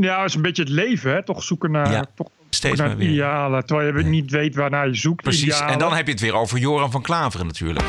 Ja, 0.00 0.16
dat 0.18 0.28
is 0.28 0.34
een 0.34 0.42
beetje 0.42 0.62
het 0.62 0.72
leven, 0.72 1.10
hè? 1.12 1.24
Toch 1.24 1.42
zoeken 1.42 1.70
naar, 1.70 1.90
Ja, 1.90 2.04
toch 2.14 2.28
steeds 2.50 2.78
naar 2.78 2.88
maar 2.88 2.96
weer. 2.96 3.08
idealen. 3.10 3.66
Terwijl 3.66 3.96
je 3.96 4.02
niet 4.04 4.30
weet 4.30 4.54
waarnaar 4.54 4.86
je 4.88 4.94
zoekt. 4.94 5.22
Precies. 5.22 5.42
idealen. 5.44 5.68
En 5.72 5.78
dan 5.78 5.94
heb 5.94 6.06
je 6.06 6.12
het 6.12 6.20
weer 6.20 6.34
over 6.34 6.58
Joran 6.58 6.90
van 6.90 7.02
Klaveren 7.02 7.46
natuurlijk. 7.46 7.84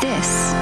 This 0.00 0.52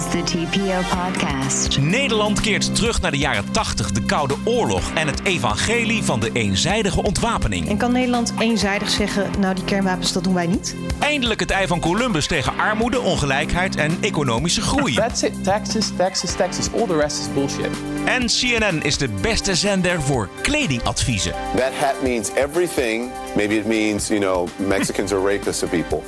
is 0.00 0.10
the 0.10 0.22
TPO 0.22 0.96
podcast. 0.96 1.80
Nederland 1.80 2.40
keert 2.40 2.74
terug 2.74 3.00
naar 3.00 3.10
de 3.10 3.18
jaren 3.18 3.52
80, 3.52 3.92
de 3.92 4.02
Koude 4.02 4.34
Oorlog 4.44 4.92
en 4.94 5.06
het 5.06 5.24
evangelie 5.24 6.02
van 6.02 6.20
de 6.20 6.30
eenzijdige 6.32 7.02
ontwapening. 7.02 7.68
En 7.68 7.76
kan 7.76 7.92
Nederland 7.92 8.32
eenzijdig 8.38 8.90
zeggen, 8.90 9.30
nou 9.38 9.54
die 9.54 9.64
kernwapens, 9.64 10.12
dat 10.12 10.24
doen 10.24 10.34
wij 10.34 10.46
niet? 10.46 10.76
Eindelijk 10.98 11.40
het 11.40 11.50
ei 11.50 11.66
van 11.66 11.80
Columbus 11.80 12.26
tegen 12.26 12.58
armoede, 12.58 13.00
ongelijkheid 13.00 13.76
en 13.76 13.98
economische 14.00 14.60
groei. 14.60 14.94
That's 14.94 15.22
it. 15.22 15.44
Taxes, 15.44 15.90
taxes, 15.96 16.34
taxes. 16.34 16.72
All 16.72 16.86
the 16.86 16.96
rest 16.96 17.18
is 17.18 17.34
bullshit. 17.34 17.70
En 18.04 18.26
CNN 18.26 18.82
is 18.82 18.98
de 18.98 19.08
beste 19.20 19.54
zender 19.54 20.02
voor 20.02 20.28
kledingadviezen. 20.42 21.32
That 21.56 21.72
hat 21.80 22.02
means 22.02 22.30
everything. 22.34 23.10
Maybe 23.36 23.54
it 23.54 23.66
means, 23.66 24.08
you 24.08 24.20
know, 24.20 24.48
Mexicans 24.56 25.12
are 25.12 25.36
rapists 25.36 25.62
of 25.62 25.70
people. 25.70 26.02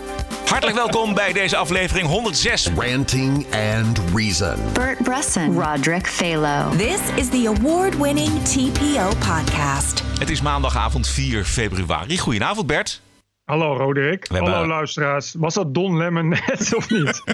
Hartelijk 0.47 0.77
welkom 0.77 1.15
bij 1.15 1.33
deze 1.33 1.57
aflevering 1.57 2.07
106. 2.09 2.69
Ranting 2.77 3.47
and 3.55 4.01
Reason. 4.15 4.57
Bert 4.73 5.03
Bresson, 5.03 5.63
Roderick 5.63 6.07
Phalo. 6.07 6.77
This 6.77 6.99
is 7.17 7.29
the 7.29 7.53
award 7.59 7.97
winning 7.99 8.43
TPO 8.45 9.09
podcast. 9.09 10.03
Het 10.19 10.31
is 10.31 10.41
maandagavond 10.43 11.09
4 11.09 11.45
februari. 11.45 12.19
Goedenavond 12.19 12.67
Bert. 12.67 13.01
Hallo 13.45 13.77
Roderick. 13.77 14.27
Hebben- 14.33 14.53
Hallo 14.53 14.67
luisteraars. 14.67 15.35
Was 15.39 15.55
dat 15.55 15.75
Don 15.75 15.97
Lemon 15.97 16.29
net 16.49 16.75
of 16.77 16.91
niet? 16.91 17.23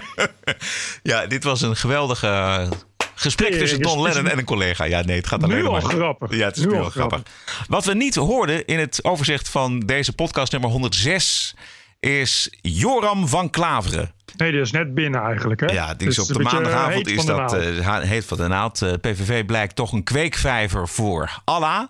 Ja, 1.03 1.25
dit 1.27 1.43
was 1.43 1.61
een 1.61 1.75
geweldige 1.75 2.27
eh, 2.27 2.69
gesprek 3.15 3.49
Nee, 3.49 3.59
tussen 3.59 3.81
Don 3.81 4.01
Lennon 4.01 4.27
en 4.27 4.37
een 4.37 4.45
collega. 4.45 4.83
Ja, 4.83 5.01
nee, 5.01 5.17
het 5.17 5.27
gaat 5.27 5.43
alleen 5.43 5.57
Nu 5.57 5.65
al 5.65 5.71
maar... 5.71 5.81
grappig. 5.81 6.35
Ja, 6.35 6.45
het 6.45 6.57
is 6.57 6.63
Nu 6.63 6.69
nu, 6.71 6.77
al 6.77 6.83
al 6.83 6.89
grappig. 6.89 7.21
Wat 7.67 7.85
we 7.85 7.93
niet 7.93 8.15
hoorden 8.15 8.65
in 8.65 8.79
het 8.79 9.03
overzicht 9.03 9.49
van 9.49 9.79
deze 9.79 10.13
podcast 10.13 10.51
nummer 10.51 10.69
106 10.69 11.55
is 11.99 12.57
Joram 12.61 13.27
van 13.27 13.49
Klaveren. 13.49 14.11
Nee, 14.37 14.51
die 14.51 14.61
is 14.61 14.71
net 14.71 14.93
binnen 14.93 15.21
eigenlijk. 15.21 15.59
Hè? 15.59 15.65
Ja, 15.65 15.93
die 15.93 16.07
is 16.07 16.15
Dus 16.15 16.29
op 16.29 16.35
de 16.37 16.43
maandagavond 16.43 17.07
is 17.07 17.25
dat 17.25 17.51
ha- 17.83 17.99
heet 18.01 18.25
van 18.25 18.37
de 18.37 18.47
naald. 18.47 18.81
Eh, 18.81 18.93
PVV 19.01 19.45
blijkt 19.45 19.75
toch 19.75 19.91
een 19.91 20.03
kweekvijver 20.03 20.87
voor 20.87 21.41
Allah. 21.45 21.83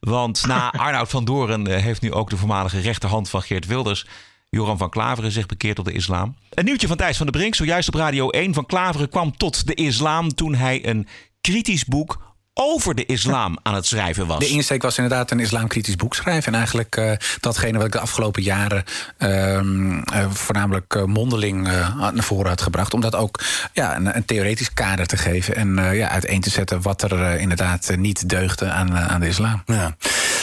Want 0.00 0.46
na 0.46 0.70
Arnoud 0.86 1.10
van 1.10 1.24
Doren 1.24 1.66
eh, 1.66 1.82
heeft 1.82 2.00
nu 2.02 2.12
ook 2.12 2.30
de 2.30 2.36
voormalige 2.36 2.80
rechterhand 2.80 3.30
van 3.30 3.42
Geert 3.42 3.66
Wilders... 3.66 4.06
Joram 4.50 4.78
van 4.78 4.90
Klaveren 4.90 5.30
zich 5.32 5.46
bekeerd 5.46 5.76
tot 5.76 5.84
de 5.84 5.92
islam. 5.92 6.36
Een 6.50 6.64
nieuwtje 6.64 6.86
van 6.86 6.96
Thijs 6.96 7.16
van 7.16 7.26
der 7.26 7.40
Brink, 7.40 7.54
zojuist 7.54 7.88
op 7.88 7.94
Radio 7.94 8.28
1. 8.28 8.54
Van 8.54 8.66
Klaveren 8.66 9.08
kwam 9.08 9.36
tot 9.36 9.66
de 9.66 9.74
islam 9.74 10.34
toen 10.34 10.54
hij 10.54 10.86
een 10.88 11.08
kritisch 11.40 11.84
boek 11.84 12.33
over 12.54 12.94
de 12.94 13.06
islam 13.06 13.58
aan 13.62 13.74
het 13.74 13.86
schrijven 13.86 14.26
was. 14.26 14.38
De 14.38 14.48
insteek 14.48 14.82
was 14.82 14.98
inderdaad 14.98 15.30
een 15.30 15.40
islamkritisch 15.40 15.96
boek 15.96 16.14
schrijven. 16.14 16.52
En 16.52 16.58
eigenlijk 16.58 16.96
eh, 16.96 17.12
datgene 17.40 17.76
wat 17.76 17.86
ik 17.86 17.92
de 17.92 18.00
afgelopen 18.00 18.42
jaren 18.42 18.84
ehm, 19.18 19.98
eh, 19.98 20.30
voornamelijk 20.30 20.94
eh, 20.94 21.04
mondeling 21.04 21.68
eh, 21.68 21.96
naar 21.96 22.24
voren 22.24 22.48
had 22.48 22.62
gebracht. 22.62 22.94
Om 22.94 23.00
dat 23.00 23.14
ook 23.14 23.40
ja, 23.72 23.96
een, 23.96 24.16
een 24.16 24.24
theoretisch 24.24 24.72
kader 24.74 25.06
te 25.06 25.16
geven. 25.16 25.56
En 25.56 25.78
eh, 25.78 25.96
ja, 25.96 26.08
uiteen 26.08 26.40
te 26.40 26.50
zetten 26.50 26.82
wat 26.82 27.02
er 27.02 27.38
inderdaad 27.38 27.96
niet 27.96 28.28
deugde 28.28 28.70
aan, 28.70 28.96
aan 28.96 29.20
de 29.20 29.28
islam. 29.28 29.62
Ja. 29.66 29.96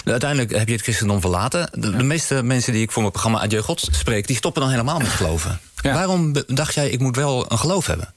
Uiteindelijk 0.03 0.51
heb 0.51 0.67
je 0.67 0.73
het 0.73 0.83
christendom 0.83 1.21
verlaten. 1.21 1.69
De, 1.71 1.97
de 1.97 2.03
meeste 2.03 2.43
mensen 2.43 2.73
die 2.73 2.81
ik 2.81 2.91
voor 2.91 3.01
mijn 3.01 3.13
programma 3.13 3.41
Adieu 3.41 3.61
God 3.61 3.87
spreek... 3.91 4.27
die 4.27 4.35
stoppen 4.35 4.61
dan 4.61 4.71
helemaal 4.71 4.99
met 4.99 5.07
geloven. 5.07 5.59
Ja. 5.81 5.93
Waarom 5.93 6.35
dacht 6.47 6.73
jij, 6.73 6.89
ik 6.89 6.99
moet 6.99 7.15
wel 7.15 7.51
een 7.51 7.57
geloof 7.57 7.85
hebben? 7.87 8.13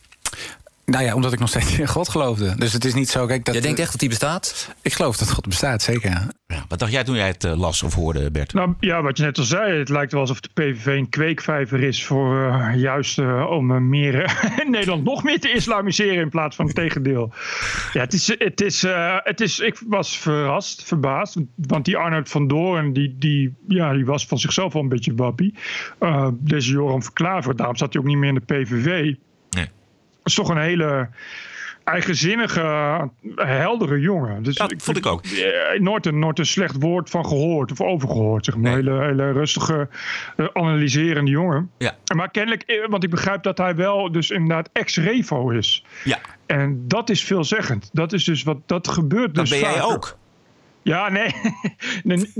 Nou 0.87 1.05
ja, 1.05 1.15
omdat 1.15 1.33
ik 1.33 1.39
nog 1.39 1.49
steeds 1.49 1.79
in 1.79 1.89
God 1.89 2.09
geloofde. 2.09 2.55
Dus 2.57 2.73
het 2.73 2.85
is 2.85 2.95
niet 2.95 3.09
zo. 3.09 3.27
Kijk, 3.27 3.45
dat, 3.45 3.55
Jij 3.55 3.63
denkt 3.63 3.79
echt 3.79 3.91
dat 3.91 4.01
die 4.01 4.09
bestaat? 4.09 4.75
Ik 4.83 4.93
geloof 4.93 5.17
dat 5.17 5.31
God 5.31 5.47
bestaat, 5.49 5.83
zeker. 5.83 6.11
ja. 6.11 6.29
Ja, 6.47 6.65
wat 6.69 6.79
dacht 6.79 6.93
jij 6.93 7.05
toen 7.05 7.17
jij 7.17 7.27
het 7.27 7.45
eh, 7.45 7.59
las 7.59 7.83
of 7.83 7.95
hoorde, 7.95 8.31
Bert? 8.31 8.53
Nou 8.53 8.75
ja, 8.81 9.03
wat 9.03 9.17
je 9.17 9.25
net 9.25 9.39
al 9.39 9.45
zei, 9.45 9.79
het 9.79 9.89
lijkt 9.89 10.13
wel 10.13 10.21
alsof 10.21 10.41
de 10.41 10.49
PVV 10.55 10.87
een 10.87 11.09
kweekvijver 11.09 11.83
is 11.83 12.05
voor 12.05 12.47
eh, 12.47 12.81
juist 12.81 13.19
eh, 13.19 13.47
om 13.51 13.89
meer, 13.89 14.41
Nederland 14.71 15.05
nog 15.05 15.23
meer 15.23 15.41
te 15.41 15.53
islamiseren 15.53 16.23
in 16.23 16.29
plaats 16.29 16.57
van 16.57 16.67
het 16.67 16.75
tegendeel. 16.75 17.33
Ja, 17.93 18.01
het 18.01 18.13
is, 18.13 18.35
het 18.39 18.61
is, 18.61 18.85
eh, 18.85 19.17
het 19.23 19.41
is, 19.41 19.59
ik 19.59 19.83
was 19.89 20.19
verrast, 20.19 20.85
verbaasd, 20.85 21.37
want 21.57 21.85
die 21.85 21.97
Arnoud 21.97 22.29
van 22.29 22.49
Doorn, 22.49 22.93
die, 22.93 23.17
die, 23.19 23.55
ja, 23.69 23.93
die 23.93 24.07
was 24.07 24.27
van 24.27 24.39
zichzelf 24.39 24.73
wel 24.73 24.83
een 24.83 24.89
beetje 24.89 25.15
wappie. 25.15 25.55
Eh, 25.99 26.29
deze 26.33 26.71
Joram 26.71 27.03
Verklaver, 27.03 27.57
daarom 27.57 27.77
zat 27.77 27.93
hij 27.93 28.03
ook 28.03 28.09
niet 28.09 28.19
meer 28.19 28.29
in 28.29 28.35
de 28.35 28.55
PVV. 28.55 29.15
Is 30.25 30.35
toch 30.35 30.49
een 30.49 30.59
hele 30.59 31.09
eigenzinnige, 31.85 32.61
heldere 33.37 34.01
jongen. 34.01 34.43
Dus 34.43 34.55
Dat 34.57 34.75
vond 34.77 34.97
ik 34.97 35.07
ook. 35.07 35.25
eh, 35.25 35.81
nooit, 35.81 36.07
een, 36.07 36.19
nooit 36.19 36.39
een 36.39 36.47
slecht 36.47 36.77
woord 36.79 37.11
van 37.11 37.27
gehoord 37.27 37.71
of 37.73 37.81
overgehoord. 37.81 38.45
Zeg 38.45 38.55
maar. 38.57 38.63
Nee. 38.63 38.75
Hele, 38.75 39.05
hele 39.05 39.33
rustige, 39.33 39.89
eh, 40.37 40.47
analyserende 40.53 41.31
jongen. 41.31 41.71
Ja. 41.79 41.97
Maar 42.15 42.31
kennelijk, 42.31 42.63
eh, 42.63 42.89
want 42.89 43.05
ik 43.05 43.11
begrijp 43.11 43.43
dat 43.43 43.59
hij 43.59 43.75
wel 43.77 44.13
dus 44.13 44.31
inderdaad 44.31 44.69
ex-revo 44.73 45.51
is. 45.51 45.85
Ja, 46.05 46.19
En 46.47 46.85
dat 46.89 47.11
is 47.11 47.25
veelzeggend. 47.25 47.91
Dat 47.93 48.13
is 48.13 48.25
dus 48.25 48.43
wat, 48.43 48.59
dat 48.67 48.89
gebeurt 48.89 49.35
dat 49.35 49.47
dus 49.47 49.61
ben 49.61 49.71
jij 49.71 49.83
ook. 49.83 50.17
Ja, 50.83 51.09
nee. 51.09 51.35
nee 52.03 52.31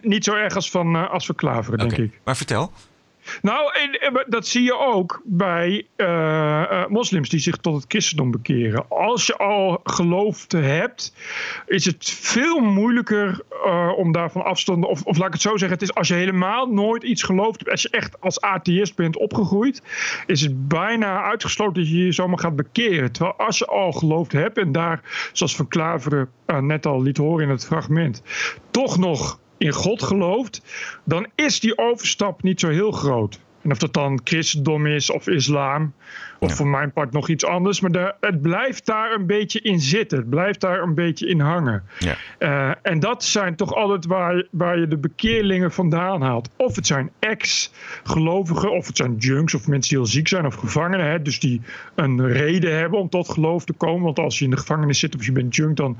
niet, 0.00 0.24
zo 0.24 0.34
erg 0.34 0.54
als 0.54 0.70
van 0.70 1.10
als 1.10 1.24
Verklaveren, 1.24 1.78
denk 1.78 1.92
Oké, 1.92 2.02
ik. 2.02 2.20
Maar 2.24 2.36
vertel. 2.36 2.72
Nou, 3.42 3.72
en- 3.72 4.24
dat 4.26 4.46
zie 4.46 4.62
je 4.62 4.78
ook 4.78 5.20
bij 5.24 5.86
eh, 5.96 6.62
eh, 6.62 6.88
moslims 6.88 7.28
die 7.28 7.40
zich 7.40 7.56
tot 7.56 7.74
het 7.74 7.84
christendom 7.88 8.30
bekeren. 8.30 8.88
Als 8.88 9.26
je 9.26 9.36
al 9.36 9.80
geloofd 9.84 10.52
hebt, 10.52 11.14
is 11.66 11.84
het 11.84 12.10
veel 12.10 12.60
moeilijker 12.60 13.40
eh, 13.64 13.92
om 13.96 14.12
daarvan 14.12 14.44
afstand. 14.44 14.84
Of, 14.84 15.02
of 15.02 15.16
laat 15.16 15.26
ik 15.26 15.32
het 15.32 15.42
zo 15.42 15.56
zeggen, 15.56 15.78
het 15.78 15.82
is 15.82 15.94
als 15.94 16.08
je 16.08 16.14
helemaal 16.14 16.66
nooit 16.66 17.02
iets 17.02 17.22
geloofd 17.22 17.58
hebt, 17.58 17.70
als 17.70 17.82
je 17.82 17.90
echt 17.90 18.20
als 18.20 18.40
atheïst 18.40 18.96
bent 18.96 19.16
opgegroeid, 19.16 19.82
is 20.26 20.40
het 20.40 20.68
bijna 20.68 21.22
uitgesloten 21.22 21.82
dat 21.82 21.90
je 21.90 22.04
je 22.04 22.12
zomaar 22.12 22.38
gaat 22.38 22.56
bekeren. 22.56 23.12
Terwijl 23.12 23.36
als 23.36 23.58
je 23.58 23.66
al 23.66 23.92
geloofd 23.92 24.32
hebt 24.32 24.58
en 24.58 24.72
daar, 24.72 25.28
zoals 25.32 25.56
Van 25.56 25.68
Klaveren 25.68 26.28
net 26.60 26.86
al 26.86 27.02
liet 27.02 27.16
horen 27.16 27.44
in 27.44 27.50
het 27.50 27.66
fragment, 27.66 28.22
toch 28.70 28.98
nog 28.98 29.38
in 29.58 29.72
God 29.72 30.02
gelooft, 30.02 30.62
dan 31.04 31.26
is 31.34 31.60
die 31.60 31.78
overstap 31.78 32.42
niet 32.42 32.60
zo 32.60 32.68
heel 32.68 32.92
groot. 32.92 33.38
En 33.62 33.70
of 33.70 33.78
dat 33.78 33.92
dan 33.92 34.20
christendom 34.24 34.86
is 34.86 35.10
of 35.10 35.26
islam, 35.26 35.92
of 36.38 36.54
voor 36.54 36.66
mijn 36.66 36.92
part 36.92 37.12
nog 37.12 37.28
iets 37.28 37.44
anders, 37.44 37.80
maar 37.80 37.90
de, 37.90 38.14
het 38.20 38.42
blijft 38.42 38.86
daar 38.86 39.12
een 39.12 39.26
beetje 39.26 39.60
in 39.60 39.80
zitten. 39.80 40.18
Het 40.18 40.30
blijft 40.30 40.60
daar 40.60 40.82
een 40.82 40.94
beetje 40.94 41.26
in 41.26 41.40
hangen. 41.40 41.82
Ja. 41.98 42.16
Eh, 42.38 42.70
en 42.82 43.00
dat 43.00 43.24
zijn 43.24 43.56
toch 43.56 43.74
altijd 43.74 44.06
waar, 44.06 44.46
waar 44.50 44.78
je 44.78 44.88
de 44.88 44.96
bekeerlingen 44.96 45.72
vandaan 45.72 46.22
haalt. 46.22 46.50
Of 46.56 46.76
het 46.76 46.86
zijn 46.86 47.10
ex-gelovigen, 47.18 48.72
of 48.72 48.86
het 48.86 48.96
zijn 48.96 49.16
junks, 49.16 49.54
of 49.54 49.66
mensen 49.66 49.90
die 49.90 49.98
heel 49.98 50.06
ziek 50.06 50.28
zijn, 50.28 50.46
of 50.46 50.54
gevangenen. 50.54 51.06
Hè, 51.06 51.22
dus 51.22 51.40
die 51.40 51.60
een 51.94 52.28
reden 52.28 52.76
hebben 52.76 52.98
om 52.98 53.08
tot 53.08 53.28
geloof 53.28 53.64
te 53.64 53.72
komen. 53.72 54.04
Want 54.04 54.18
als 54.18 54.38
je 54.38 54.44
in 54.44 54.50
de 54.50 54.56
gevangenis 54.56 54.98
zit 54.98 55.14
of 55.14 55.24
je 55.24 55.32
bent 55.32 55.56
junk, 55.56 55.76
dan 55.76 55.98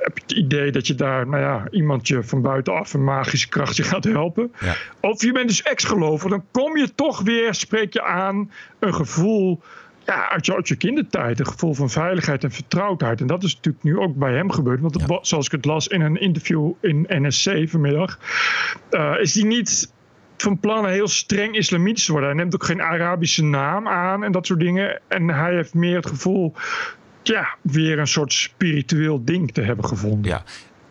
heb 0.00 0.18
je 0.18 0.22
het 0.22 0.44
idee 0.44 0.72
dat 0.72 0.86
je 0.86 0.94
daar, 0.94 1.28
nou 1.28 1.42
ja, 1.42 1.68
iemand 1.70 2.08
je 2.08 2.22
van 2.22 2.42
buitenaf 2.42 2.94
een 2.94 3.04
magische 3.04 3.48
krachtje 3.48 3.82
gaat 3.82 4.04
helpen. 4.04 4.52
Ja. 4.60 4.76
Of 5.00 5.22
je 5.22 5.32
bent 5.32 5.48
dus 5.48 5.62
ex-gelovig, 5.62 6.30
dan 6.30 6.44
kom 6.50 6.76
je 6.76 6.94
toch 6.94 7.20
weer, 7.20 7.54
spreek 7.54 7.92
je 7.92 8.02
aan 8.02 8.50
een 8.78 8.94
gevoel 8.94 9.60
ja, 10.04 10.28
uit, 10.28 10.46
je, 10.46 10.54
uit 10.54 10.68
je 10.68 10.76
kindertijd. 10.76 11.38
Een 11.38 11.46
gevoel 11.46 11.74
van 11.74 11.90
veiligheid 11.90 12.44
en 12.44 12.52
vertrouwdheid. 12.52 13.20
En 13.20 13.26
dat 13.26 13.42
is 13.42 13.54
natuurlijk 13.54 13.84
nu 13.84 13.98
ook 13.98 14.16
bij 14.16 14.32
hem 14.32 14.50
gebeurd. 14.50 14.80
Want 14.80 14.94
het 14.94 15.18
zoals 15.22 15.46
ik 15.46 15.52
het 15.52 15.64
las 15.64 15.88
in 15.88 16.00
een 16.00 16.20
interview 16.20 16.72
in 16.80 17.06
NSC 17.08 17.68
vanmiddag, 17.68 18.18
eh, 18.90 19.14
is 19.20 19.32
die 19.32 19.44
niet 19.44 19.92
van 20.36 20.60
plan 20.60 20.88
heel 20.88 21.08
streng 21.08 21.54
islamitisch 21.56 22.04
te 22.04 22.12
worden. 22.12 22.30
Hij 22.30 22.38
neemt 22.38 22.54
ook 22.54 22.64
geen 22.64 22.82
Arabische 22.82 23.44
naam 23.44 23.88
aan 23.88 24.24
en 24.24 24.32
dat 24.32 24.46
soort 24.46 24.60
dingen. 24.60 25.00
En 25.08 25.28
hij 25.28 25.54
heeft 25.54 25.74
meer 25.74 25.96
het 25.96 26.06
gevoel, 26.06 26.54
ja, 27.22 27.48
weer 27.62 27.98
een 27.98 28.06
soort 28.06 28.32
spiritueel 28.32 29.24
ding 29.24 29.52
te 29.52 29.60
hebben 29.62 29.84
gevonden. 29.84 30.30
Ja. 30.30 30.42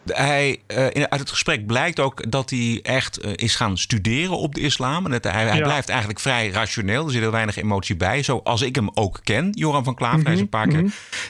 Hij, 0.06 0.62
eh, 0.68 0.86
in- 0.86 1.10
uit 1.12 1.20
het 1.20 1.30
gesprek 1.30 1.66
blijkt 1.68 2.00
ook 2.00 2.32
dat 2.32 2.50
hij 2.50 2.80
echt 2.84 3.18
eh, 3.18 3.32
is 3.36 3.56
gaan 3.56 3.78
studeren 3.78 4.38
op 4.38 4.56
de 4.56 4.62
islam. 4.62 5.06
En 5.06 5.12
dat 5.12 5.24
hij, 5.24 5.46
hij 5.48 5.58
Ja. 5.58 5.64
blijft 5.64 5.90
eigenlijk 5.90 6.20
vrij 6.20 6.50
rationeel. 6.50 7.06
Er 7.06 7.12
zit 7.12 7.22
heel 7.22 7.32
weinig 7.32 7.56
emotie 7.58 7.96
bij. 7.96 8.24
Zoals 8.24 8.62
ik 8.62 8.76
hem 8.76 8.90
ook 8.94 9.20
ken, 9.24 9.50
Joran 9.52 9.84
van 9.84 9.96
Klaver. 9.96 10.24
Hij 10.24 10.34
is 10.34 10.40
een 10.40 10.50
paar 10.50 10.68
keer 10.68 10.84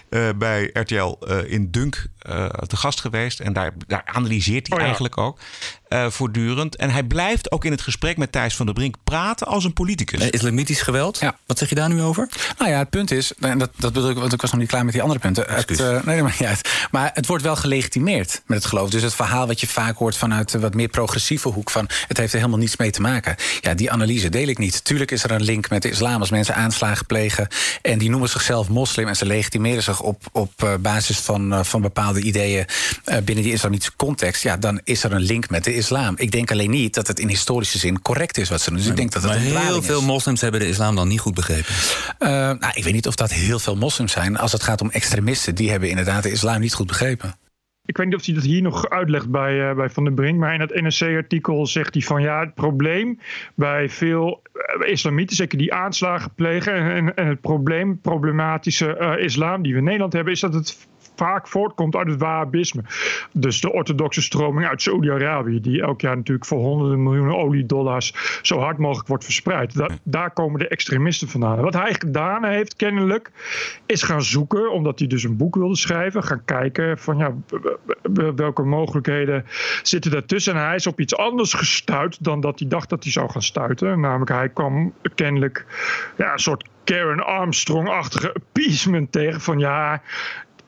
eh, 0.09 0.29
bij 0.37 0.69
RTL 0.73 1.17
in 1.47 1.71
Dunk 1.71 2.05
te 2.67 2.75
gast 2.77 2.99
geweest. 3.01 3.39
En 3.39 3.53
daar, 3.53 3.73
daar 3.87 4.01
analyseert 4.05 4.67
hij 4.67 4.71
Oh 4.75 4.79
ja. 4.79 4.85
eigenlijk 4.85 5.17
ook. 5.17 5.39
Eh, 5.89 6.09
voortdurend. 6.09 6.75
En 6.75 6.89
hij 6.89 7.03
blijft 7.03 7.51
ook 7.51 7.65
in 7.65 7.71
het 7.71 7.81
gesprek 7.81 8.17
met 8.17 8.31
Thijs 8.31 8.55
van 8.55 8.65
der 8.65 8.75
Brink 8.75 8.95
praten 9.03 9.47
als 9.47 9.63
een 9.63 9.73
politicus. 9.73 10.19
Eh, 10.19 10.27
islamitisch 10.31 10.81
geweld? 10.81 11.19
Ja. 11.19 11.37
Wat 11.45 11.57
zeg 11.57 11.69
je 11.69 11.75
daar 11.75 11.89
nu 11.89 12.01
over? 12.01 12.29
Nou 12.57 12.71
ja, 12.71 12.77
het 12.77 12.89
punt 12.89 13.11
is, 13.11 13.33
en 13.39 13.57
dat, 13.57 13.69
dat 13.75 13.93
bedoel 13.93 14.09
ik, 14.09 14.17
want 14.17 14.33
ik 14.33 14.41
was 14.41 14.51
nog 14.51 14.59
niet 14.59 14.69
klaar 14.69 14.83
met 14.83 14.93
die 14.93 15.01
andere 15.01 15.19
punten. 15.19 15.45
Het, 15.47 15.79
eh, 15.79 16.03
nee, 16.03 16.21
maar 16.21 16.35
niet 16.39 16.49
uit. 16.49 16.87
Maar 16.91 17.11
het 17.13 17.25
wordt 17.25 17.43
wel 17.43 17.55
gelegitimeerd 17.55 18.41
met 18.45 18.57
het 18.57 18.67
geloof. 18.67 18.89
Dus 18.89 19.01
het 19.01 19.15
verhaal 19.15 19.47
wat 19.47 19.61
je 19.61 19.67
vaak 19.67 19.97
hoort 19.97 20.17
vanuit 20.17 20.51
de 20.51 20.59
wat 20.59 20.73
meer 20.73 20.87
progressieve 20.87 21.49
hoek 21.49 21.69
van 21.69 21.89
het 22.07 22.17
heeft 22.17 22.33
er 22.33 22.39
helemaal 22.39 22.59
niets 22.59 22.77
mee 22.77 22.91
te 22.91 23.01
maken. 23.01 23.35
Ja, 23.61 23.73
die 23.73 23.91
analyse 23.91 24.29
deel 24.29 24.47
ik 24.47 24.57
niet. 24.57 24.83
Tuurlijk 24.83 25.11
is 25.11 25.23
er 25.23 25.31
een 25.31 25.43
link 25.43 25.69
met 25.69 25.81
de 25.81 25.89
islam 25.89 26.19
als 26.19 26.29
mensen 26.29 26.55
aanslagen 26.55 27.05
plegen 27.05 27.47
en 27.81 27.97
die 27.97 28.09
noemen 28.09 28.29
zichzelf 28.29 28.69
moslim 28.69 29.07
en 29.07 29.15
ze 29.15 29.25
legitimeren 29.25 29.83
zich 29.83 30.01
op, 30.01 30.23
op 30.31 30.63
eh, 30.63 30.73
basis 30.79 31.17
van, 31.17 31.53
eh, 31.53 31.63
van 31.63 31.81
bepaalde 31.81 32.21
ideeën 32.21 32.65
eh, 33.03 33.17
binnen 33.17 33.43
die 33.43 33.53
islamitische 33.53 33.95
context. 33.95 34.43
Ja, 34.43 34.57
dan 34.57 34.81
is 34.83 35.03
er 35.03 35.11
een 35.11 35.21
link 35.21 35.49
met 35.49 35.63
de 35.63 35.75
islam. 35.79 36.13
Ik 36.17 36.31
denk 36.31 36.51
alleen 36.51 36.69
niet 36.69 36.93
dat 36.93 37.07
het 37.07 37.19
in 37.19 37.27
historische 37.27 37.77
zin 37.77 38.01
correct 38.01 38.37
is 38.37 38.49
wat 38.49 38.61
ze 38.61 38.69
doen. 38.69 38.79
Dus 38.79 38.87
ik 38.87 38.95
denk 38.95 39.11
dat 39.11 39.21
het 39.21 39.31
Maar 39.31 39.41
een 39.41 39.65
heel 39.65 39.81
veel 39.81 39.99
is. 39.99 40.05
moslims 40.05 40.41
hebben 40.41 40.59
de 40.59 40.67
islam 40.67 40.95
dan 40.95 41.07
niet 41.07 41.19
goed 41.19 41.33
begrepen. 41.33 41.73
Eh, 42.17 42.29
nou, 42.29 42.71
ik 42.73 42.83
weet 42.83 42.93
niet 42.93 43.07
of 43.07 43.15
dat 43.15 43.33
heel 43.33 43.59
veel 43.59 43.75
moslims 43.75 44.11
zijn. 44.11 44.37
Als 44.37 44.51
het 44.51 44.63
gaat 44.63 44.81
om 44.81 44.89
extremisten, 44.89 45.55
die 45.55 45.69
hebben 45.69 45.89
inderdaad 45.89 46.23
de 46.23 46.31
islam 46.31 46.59
niet 46.59 46.73
goed 46.73 46.87
begrepen. 46.87 47.35
Ik 47.89 47.97
weet 47.97 48.05
niet 48.05 48.15
of 48.15 48.25
hij 48.25 48.35
dat 48.35 48.43
hier 48.43 48.61
nog 48.61 48.89
uitlegt 48.89 49.29
bij, 49.29 49.69
eh, 49.69 49.75
bij 49.75 49.89
Van 49.89 50.03
den 50.03 50.15
Brink. 50.15 50.39
Maar 50.39 50.53
in 50.53 50.59
het 50.59 50.81
NRC-artikel 50.81 51.67
zegt 51.67 51.93
hij 51.93 52.03
van 52.03 52.21
ja, 52.21 52.39
het 52.39 52.53
probleem 52.53 53.19
bij 53.55 53.89
veel 53.89 54.41
eh, 54.53 54.91
islamieten, 54.91 55.35
zeker 55.35 55.57
die 55.57 55.73
aanslagen 55.73 56.33
plegen. 56.33 56.73
En, 57.15 57.27
het 57.27 57.41
probleem, 57.41 58.01
problematische 58.01 58.97
eh, 58.97 59.23
islam 59.23 59.61
die 59.61 59.71
we 59.71 59.77
in 59.77 59.83
Nederland 59.83 60.13
hebben, 60.13 60.33
is 60.33 60.39
dat 60.39 60.53
het 60.53 60.87
vaak 61.19 61.47
voortkomt 61.47 61.95
uit 61.95 62.07
het 62.07 62.19
Wahhabisme. 62.19 62.83
Dus 63.33 63.61
de 63.61 63.73
orthodoxe 63.73 64.21
stroming 64.21 64.67
uit 64.67 64.81
Saudi-Arabië, 64.81 65.59
die 65.61 65.81
elk 65.81 66.01
jaar 66.01 66.15
natuurlijk 66.15 66.45
voor 66.45 66.59
honderden 66.59 67.03
miljoenen 67.03 67.37
oliedollars 67.37 68.39
zo 68.41 68.59
hard 68.59 68.77
mogelijk 68.77 69.07
wordt 69.07 69.23
verspreid. 69.23 69.75
Da- 69.75 69.89
daar 70.03 70.31
komen 70.31 70.59
de 70.59 70.67
extremisten 70.67 71.27
vandaan. 71.27 71.61
Wat 71.61 71.73
hij 71.73 71.93
gedaan 71.93 72.45
heeft, 72.45 72.75
kennelijk, 72.75 73.31
is 73.85 74.03
gaan 74.03 74.23
zoeken, 74.23 74.71
omdat 74.71 74.99
hij 74.99 75.07
dus 75.07 75.23
een 75.23 75.37
boek 75.37 75.55
wilde 75.55 75.75
schrijven, 75.75 76.23
gaan 76.23 76.45
kijken 76.45 76.97
van 76.97 77.17
ja, 77.17 77.33
welke 78.35 78.63
mogelijkheden 78.63 79.45
zitten 79.83 80.11
daartussen. 80.11 80.53
En 80.53 80.65
hij 80.65 80.75
is 80.75 80.87
op 80.87 80.99
iets 80.99 81.15
anders 81.15 81.53
gestuurd 81.53 82.23
dan 82.23 82.39
dat 82.39 82.59
hij 82.59 82.67
dacht 82.67 82.89
dat 82.89 83.03
hij 83.03 83.11
zou 83.11 83.29
gaan 83.29 83.41
stuiten. 83.41 83.99
Namelijk, 83.99 84.31
hij 84.31 84.49
kwam 84.49 84.93
kennelijk 85.15 85.65
ja, 86.17 86.33
een 86.33 86.39
soort 86.39 86.67
Karen 86.83 87.25
Armstrong-achtige 87.25 88.33
appeasement 88.39 89.11
tegen 89.11 89.41
van 89.41 89.59
ja, 89.59 90.01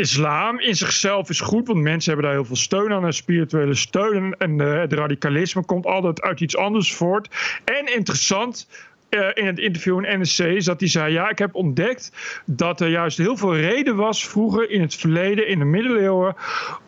islam 0.02 0.60
in 0.60 0.76
zichzelf 0.76 1.30
is 1.30 1.40
goed, 1.40 1.68
want 1.68 1.82
mensen 1.82 2.12
hebben 2.12 2.30
daar 2.30 2.40
heel 2.40 2.48
veel 2.48 2.56
steun 2.56 2.92
aan, 2.92 3.06
en 3.06 3.14
spirituele 3.14 3.76
steun. 3.76 4.36
En 4.38 4.62
eh, 4.62 4.80
het 4.80 4.94
radicalisme 4.94 5.66
komt 5.66 5.86
altijd 5.86 6.22
uit 6.22 6.42
iets 6.42 6.58
anders 6.58 6.94
voort. 6.94 7.30
En 7.66 7.96
interessant. 7.96 8.68
eh, 9.10 9.28
in 9.34 9.46
het 9.46 9.60
interview 9.60 10.06
in 10.06 10.22
NSC 10.22 10.40
is 10.40 10.66
dat 10.66 10.80
hij 10.80 10.90
zei: 10.90 11.14
Ja, 11.14 11.30
ik 11.30 11.40
heb 11.40 11.56
ontdekt 11.56 12.12
dat 12.46 12.82
er 12.82 12.90
juist 12.90 13.18
heel 13.18 13.38
veel 13.38 13.56
reden 13.56 13.96
was 13.96 14.28
vroeger 14.28 14.70
in 14.70 14.82
het 14.82 14.96
verleden, 14.96 15.48
in 15.48 15.60
de 15.60 15.66
middeleeuwen, 15.66 16.36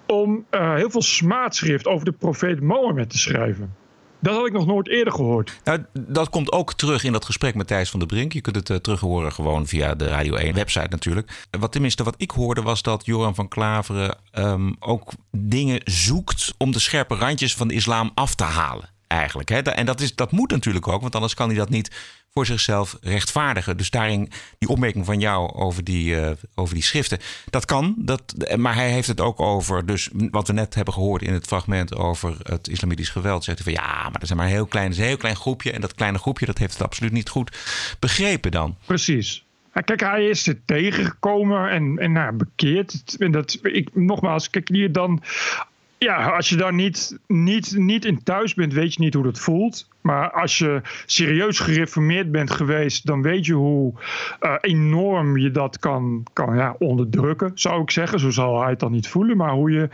om 0.07 0.45
eh, 0.49 0.75
heel 0.75 0.89
veel 0.89 1.01
smaadschrift 1.01 1.87
over 1.87 2.05
de 2.05 2.11
profeet 2.11 2.61
Mohammed 2.61 3.09
te 3.09 3.17
schrijven. 3.17 3.82
Dat 4.23 4.35
had 4.35 4.47
ik 4.47 4.53
nog 4.53 4.65
nooit 4.65 4.87
eerder 4.87 5.13
gehoord. 5.13 5.59
Nou, 5.63 5.85
dat 5.93 6.29
komt 6.29 6.51
ook 6.51 6.73
terug 6.73 7.03
in 7.03 7.11
dat 7.11 7.25
gesprek 7.25 7.55
met 7.55 7.67
Thijs 7.67 7.89
van 7.89 7.99
der 7.99 8.07
Brink. 8.07 8.33
Je 8.33 8.41
kunt 8.41 8.55
het 8.55 8.69
uh, 8.69 8.77
terug 8.77 8.99
horen 8.99 9.31
gewoon 9.31 9.67
via 9.67 9.95
de 9.95 10.07
Radio 10.07 10.35
1 10.35 10.53
website 10.53 10.87
natuurlijk. 10.89 11.47
Wat 11.59 11.71
tenminste 11.71 12.03
wat 12.03 12.15
ik 12.17 12.31
hoorde 12.31 12.61
was 12.61 12.81
dat 12.81 13.05
Joran 13.05 13.35
van 13.35 13.47
Klaveren 13.47 14.17
um, 14.33 14.75
ook 14.79 15.11
dingen 15.31 15.81
zoekt 15.83 16.53
om 16.57 16.71
de 16.71 16.79
scherpe 16.79 17.15
randjes 17.15 17.55
van 17.55 17.67
de 17.67 17.73
islam 17.73 18.11
af 18.13 18.35
te 18.35 18.43
halen. 18.43 18.92
Eigenlijk. 19.13 19.49
Hè? 19.49 19.59
En 19.59 19.85
dat, 19.85 20.01
is, 20.01 20.15
dat 20.15 20.31
moet 20.31 20.51
natuurlijk 20.51 20.87
ook, 20.87 21.01
want 21.01 21.15
anders 21.15 21.33
kan 21.33 21.47
hij 21.47 21.57
dat 21.57 21.69
niet 21.69 21.91
voor 22.33 22.45
zichzelf 22.45 22.97
rechtvaardigen. 23.01 23.77
Dus 23.77 23.89
daarin 23.89 24.31
die 24.57 24.69
opmerking 24.69 25.05
van 25.05 25.19
jou 25.19 25.53
over 25.53 25.83
die, 25.83 26.15
uh, 26.15 26.31
over 26.55 26.73
die 26.73 26.83
schriften. 26.83 27.19
Dat 27.49 27.65
kan, 27.65 27.95
dat, 27.97 28.33
maar 28.55 28.75
hij 28.75 28.91
heeft 28.91 29.07
het 29.07 29.21
ook 29.21 29.39
over, 29.39 29.85
dus 29.85 30.09
wat 30.13 30.47
we 30.47 30.53
net 30.53 30.75
hebben 30.75 30.93
gehoord 30.93 31.21
in 31.21 31.33
het 31.33 31.47
fragment 31.47 31.95
over 31.95 32.37
het 32.43 32.67
islamitisch 32.67 33.09
geweld. 33.09 33.43
Zegt 33.43 33.63
hij 33.63 33.73
van 33.73 33.83
ja, 33.83 34.01
maar 34.03 34.11
dat 34.11 34.23
is 34.23 34.33
maar 34.33 34.45
een 34.45 34.51
heel 34.51 34.65
klein, 34.65 34.91
is 34.91 34.97
heel 34.97 35.17
klein 35.17 35.35
groepje. 35.35 35.71
En 35.71 35.81
dat 35.81 35.95
kleine 35.95 36.17
groepje 36.17 36.45
dat 36.45 36.57
heeft 36.57 36.73
het 36.73 36.83
absoluut 36.83 37.11
niet 37.11 37.29
goed 37.29 37.57
begrepen 37.99 38.51
dan. 38.51 38.77
Precies. 38.85 39.43
Kijk, 39.85 39.99
hij 39.99 40.25
is 40.25 40.47
er 40.47 40.65
tegengekomen 40.65 41.69
en, 41.69 41.97
en 41.97 42.11
nou, 42.11 42.33
bekeerd. 42.33 43.15
En 43.17 43.31
dat, 43.31 43.59
ik, 43.61 43.89
nogmaals, 43.93 44.49
kijk 44.49 44.67
hier 44.67 44.91
dan 44.91 45.23
ja, 46.03 46.29
als 46.29 46.49
je 46.49 46.55
daar 46.55 46.73
niet, 46.73 47.19
niet, 47.27 47.77
niet 47.77 48.05
in 48.05 48.23
thuis 48.23 48.53
bent, 48.53 48.73
weet 48.73 48.93
je 48.93 49.01
niet 49.01 49.13
hoe 49.13 49.23
dat 49.23 49.39
voelt. 49.39 49.87
Maar 50.01 50.31
als 50.31 50.57
je 50.57 50.81
serieus 51.05 51.59
gereformeerd 51.59 52.31
bent 52.31 52.51
geweest, 52.51 53.05
dan 53.05 53.21
weet 53.21 53.45
je 53.45 53.53
hoe 53.53 53.93
uh, 54.41 54.55
enorm 54.61 55.37
je 55.37 55.51
dat 55.51 55.79
kan, 55.79 56.23
kan 56.33 56.55
ja, 56.55 56.75
onderdrukken, 56.79 57.51
zou 57.53 57.81
ik 57.81 57.91
zeggen. 57.91 58.19
Zo 58.19 58.29
zal 58.29 58.61
hij 58.61 58.69
het 58.69 58.79
dan 58.79 58.91
niet 58.91 59.07
voelen, 59.07 59.37
maar 59.37 59.51
hoe 59.51 59.71
je. 59.71 59.89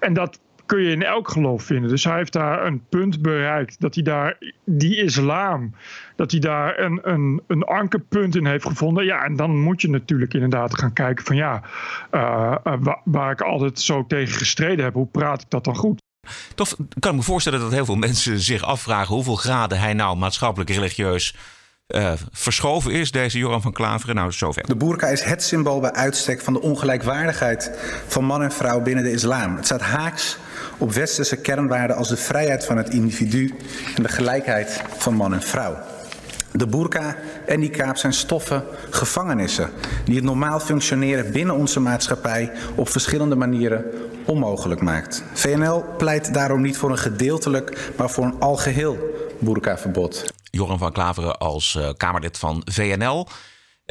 En 0.00 0.12
dat 0.12 0.40
kun 0.72 0.82
je 0.82 0.90
in 0.90 1.02
elk 1.02 1.30
geloof 1.30 1.62
vinden. 1.62 1.90
Dus 1.90 2.04
hij 2.04 2.16
heeft 2.16 2.32
daar 2.32 2.66
een 2.66 2.82
punt 2.88 3.22
bereikt 3.22 3.80
dat 3.80 3.94
hij 3.94 4.02
daar 4.02 4.38
die 4.64 5.02
islam, 5.02 5.74
dat 6.16 6.30
hij 6.30 6.40
daar 6.40 6.78
een, 6.78 7.00
een, 7.02 7.42
een 7.46 7.62
ankerpunt 7.62 8.36
in 8.36 8.46
heeft 8.46 8.66
gevonden. 8.66 9.04
Ja, 9.04 9.24
en 9.24 9.36
dan 9.36 9.60
moet 9.60 9.80
je 9.80 9.88
natuurlijk 9.88 10.34
inderdaad 10.34 10.78
gaan 10.78 10.92
kijken 10.92 11.24
van 11.24 11.36
ja, 11.36 11.62
uh, 12.12 12.54
waar, 12.62 13.00
waar 13.04 13.32
ik 13.32 13.40
altijd 13.40 13.80
zo 13.80 14.06
tegen 14.06 14.34
gestreden 14.34 14.84
heb, 14.84 14.94
hoe 14.94 15.06
praat 15.06 15.42
ik 15.42 15.50
dat 15.50 15.64
dan 15.64 15.76
goed? 15.76 16.02
Toch 16.54 16.76
kan 16.98 17.10
ik 17.10 17.16
me 17.16 17.22
voorstellen 17.22 17.60
dat 17.60 17.72
heel 17.72 17.84
veel 17.84 17.94
mensen 17.94 18.40
zich 18.40 18.62
afvragen 18.62 19.14
hoeveel 19.14 19.36
graden 19.36 19.78
hij 19.78 19.92
nou 19.92 20.16
maatschappelijk, 20.16 20.70
religieus 20.70 21.36
uh, 21.88 22.12
verschoven 22.32 22.92
is, 22.92 23.10
deze 23.10 23.38
Joran 23.38 23.62
van 23.62 23.72
Klaveren. 23.72 24.14
Nou, 24.14 24.32
zover. 24.32 24.66
De 24.66 24.76
boerka 24.76 25.06
is 25.06 25.22
het 25.22 25.42
symbool 25.42 25.80
bij 25.80 25.92
uitstek 25.92 26.40
van 26.40 26.52
de 26.52 26.60
ongelijkwaardigheid 26.60 27.70
van 28.06 28.24
man 28.24 28.42
en 28.42 28.52
vrouw 28.52 28.80
binnen 28.80 29.04
de 29.04 29.12
islam. 29.12 29.56
Het 29.56 29.64
staat 29.64 29.80
haaks 29.80 30.38
op 30.82 30.92
westerse 30.92 31.36
kernwaarden 31.36 31.96
als 31.96 32.08
de 32.08 32.16
vrijheid 32.16 32.64
van 32.64 32.76
het 32.76 32.88
individu 32.88 33.54
en 33.96 34.02
de 34.02 34.08
gelijkheid 34.08 34.82
van 34.96 35.14
man 35.14 35.34
en 35.34 35.42
vrouw. 35.42 35.76
De 36.52 36.66
burka 36.66 37.16
en 37.46 37.60
die 37.60 37.70
kaap 37.70 37.96
zijn 37.96 38.12
stoffen 38.12 38.64
gevangenissen 38.90 39.70
die 40.04 40.14
het 40.14 40.24
normaal 40.24 40.60
functioneren 40.60 41.32
binnen 41.32 41.54
onze 41.54 41.80
maatschappij 41.80 42.52
op 42.74 42.88
verschillende 42.88 43.34
manieren 43.34 43.84
onmogelijk 44.26 44.80
maakt. 44.80 45.22
VNL 45.32 45.84
pleit 45.98 46.34
daarom 46.34 46.60
niet 46.60 46.76
voor 46.76 46.90
een 46.90 46.98
gedeeltelijk, 46.98 47.92
maar 47.96 48.10
voor 48.10 48.24
een 48.24 48.40
algeheel 48.40 48.98
burkaverbod. 49.38 50.24
Joran 50.50 50.78
van 50.78 50.92
Klaveren 50.92 51.38
als 51.38 51.76
uh, 51.78 51.88
Kamerlid 51.96 52.38
van 52.38 52.62
VNL. 52.64 53.26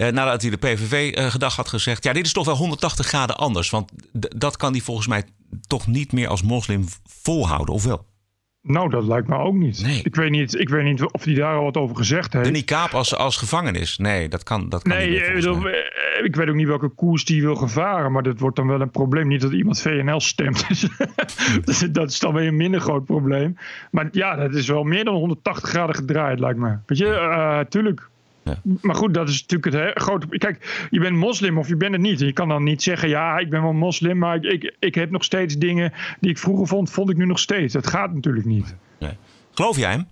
Uh, 0.02 0.08
nadat 0.08 0.42
hij 0.42 0.52
de 0.52 0.58
PVV 0.58 1.18
uh, 1.18 1.26
gedag 1.26 1.56
had 1.56 1.68
gezegd... 1.68 2.04
ja, 2.04 2.14
dit 2.14 2.26
is 2.26 2.34
toch 2.34 2.46
wel 2.46 2.56
180 2.56 3.08
graden 3.08 3.38
anders. 3.38 3.70
Want 3.70 3.92
dat 4.36 4.58
kan 4.58 4.72
hij 4.72 4.82
volgens 4.82 5.08
mij 5.08 5.24
toch 5.68 5.88
niet 5.88 6.12
meer 6.12 6.28
als 6.28 6.44
moslim 6.44 6.86
volhouden, 7.04 7.74
of 7.74 7.84
wel? 7.84 8.10
Nou, 8.64 8.90
dat 8.90 9.04
lijkt 9.04 9.28
me 9.28 9.38
ook 9.38 9.56
niet. 9.56 9.82
Nee. 9.84 10.02
Ik, 10.04 10.16
weet 10.16 10.30
niet 10.30 10.60
ik 10.60 10.70
weet 10.70 10.84
niet 10.84 11.12
of 11.12 11.24
hij 11.24 11.34
daar 11.34 11.56
al 11.56 11.64
wat 11.64 11.78
over 11.78 11.96
gezegd 11.96 12.34
heeft. 12.34 12.46
De 12.46 12.52
niqab 12.52 12.94
als, 12.94 13.16
als 13.16 13.38
gevangenis. 13.38 13.98
Nee, 13.98 14.30
dat 14.30 14.44
kan, 14.44 14.70
dat 14.70 14.82
kan 14.82 14.98
nee, 14.98 15.10
niet 15.10 15.34
bedoel, 15.34 15.68
ik 16.24 16.36
weet 16.36 16.50
ook 16.50 16.56
niet 16.56 16.68
welke 16.68 16.90
koers 16.90 17.26
die 17.26 17.42
wil 17.42 17.56
gevaren. 17.56 18.12
Maar 18.12 18.24
dat 18.24 18.40
wordt 18.40 18.56
dan 18.56 18.68
wel 18.68 18.82
een 18.82 18.92
probleem. 18.92 19.28
Niet 19.28 19.42
dat 19.42 19.52
iemand 19.52 19.82
VNL 19.82 20.20
stemt. 20.20 20.66
dat 21.96 22.10
is 22.10 22.20
dan 22.20 22.34
weer 22.34 22.48
een 22.48 22.56
minder 22.56 22.82
groot 22.82 23.06
probleem. 23.06 23.58
Maar 23.92 24.10
ja, 24.12 24.36
dat 24.36 24.54
is 24.54 24.68
wel 24.68 24.84
meer 24.84 25.04
dan 25.04 25.14
180 25.14 25.70
graden 25.70 25.96
gedraaid, 25.96 26.40
lijkt 26.40 26.60
me. 26.60 26.78
Weet 26.86 26.98
je, 26.98 27.06
uh, 27.06 27.60
tuurlijk. 27.60 28.10
Ja. 28.44 28.62
Maar 28.82 28.96
goed, 28.96 29.14
dat 29.14 29.30
is 29.30 29.46
natuurlijk 29.48 29.86
het 29.86 30.04
grote. 30.04 30.38
Kijk, 30.38 30.88
je 30.92 31.00
bent 31.00 31.16
moslim 31.16 31.58
of 31.58 31.68
je 31.68 31.76
bent 31.76 31.92
het 31.92 32.02
niet. 32.02 32.20
Je 32.20 32.34
kan 32.34 32.48
dan 32.48 32.64
niet 32.64 32.84
zeggen, 32.84 33.10
ja, 33.10 33.38
ik 33.38 33.50
ben 33.50 33.62
wel 33.62 33.74
moslim, 33.74 34.18
maar 34.18 34.36
ik, 34.36 34.44
ik, 34.44 34.76
ik 34.80 34.96
heb 34.96 35.12
nog 35.12 35.24
steeds 35.24 35.58
dingen 35.58 35.94
die 36.20 36.30
ik 36.30 36.38
vroeger 36.38 36.68
vond, 36.68 36.90
vond 36.90 37.10
ik 37.10 37.18
nu 37.18 37.26
nog 37.26 37.40
steeds. 37.40 37.74
Dat 37.74 37.88
gaat 37.88 38.14
natuurlijk 38.14 38.46
niet. 38.46 38.76
Nee. 39.00 39.18
Geloof 39.54 39.78
jij 39.78 39.92
hem? 39.92 40.08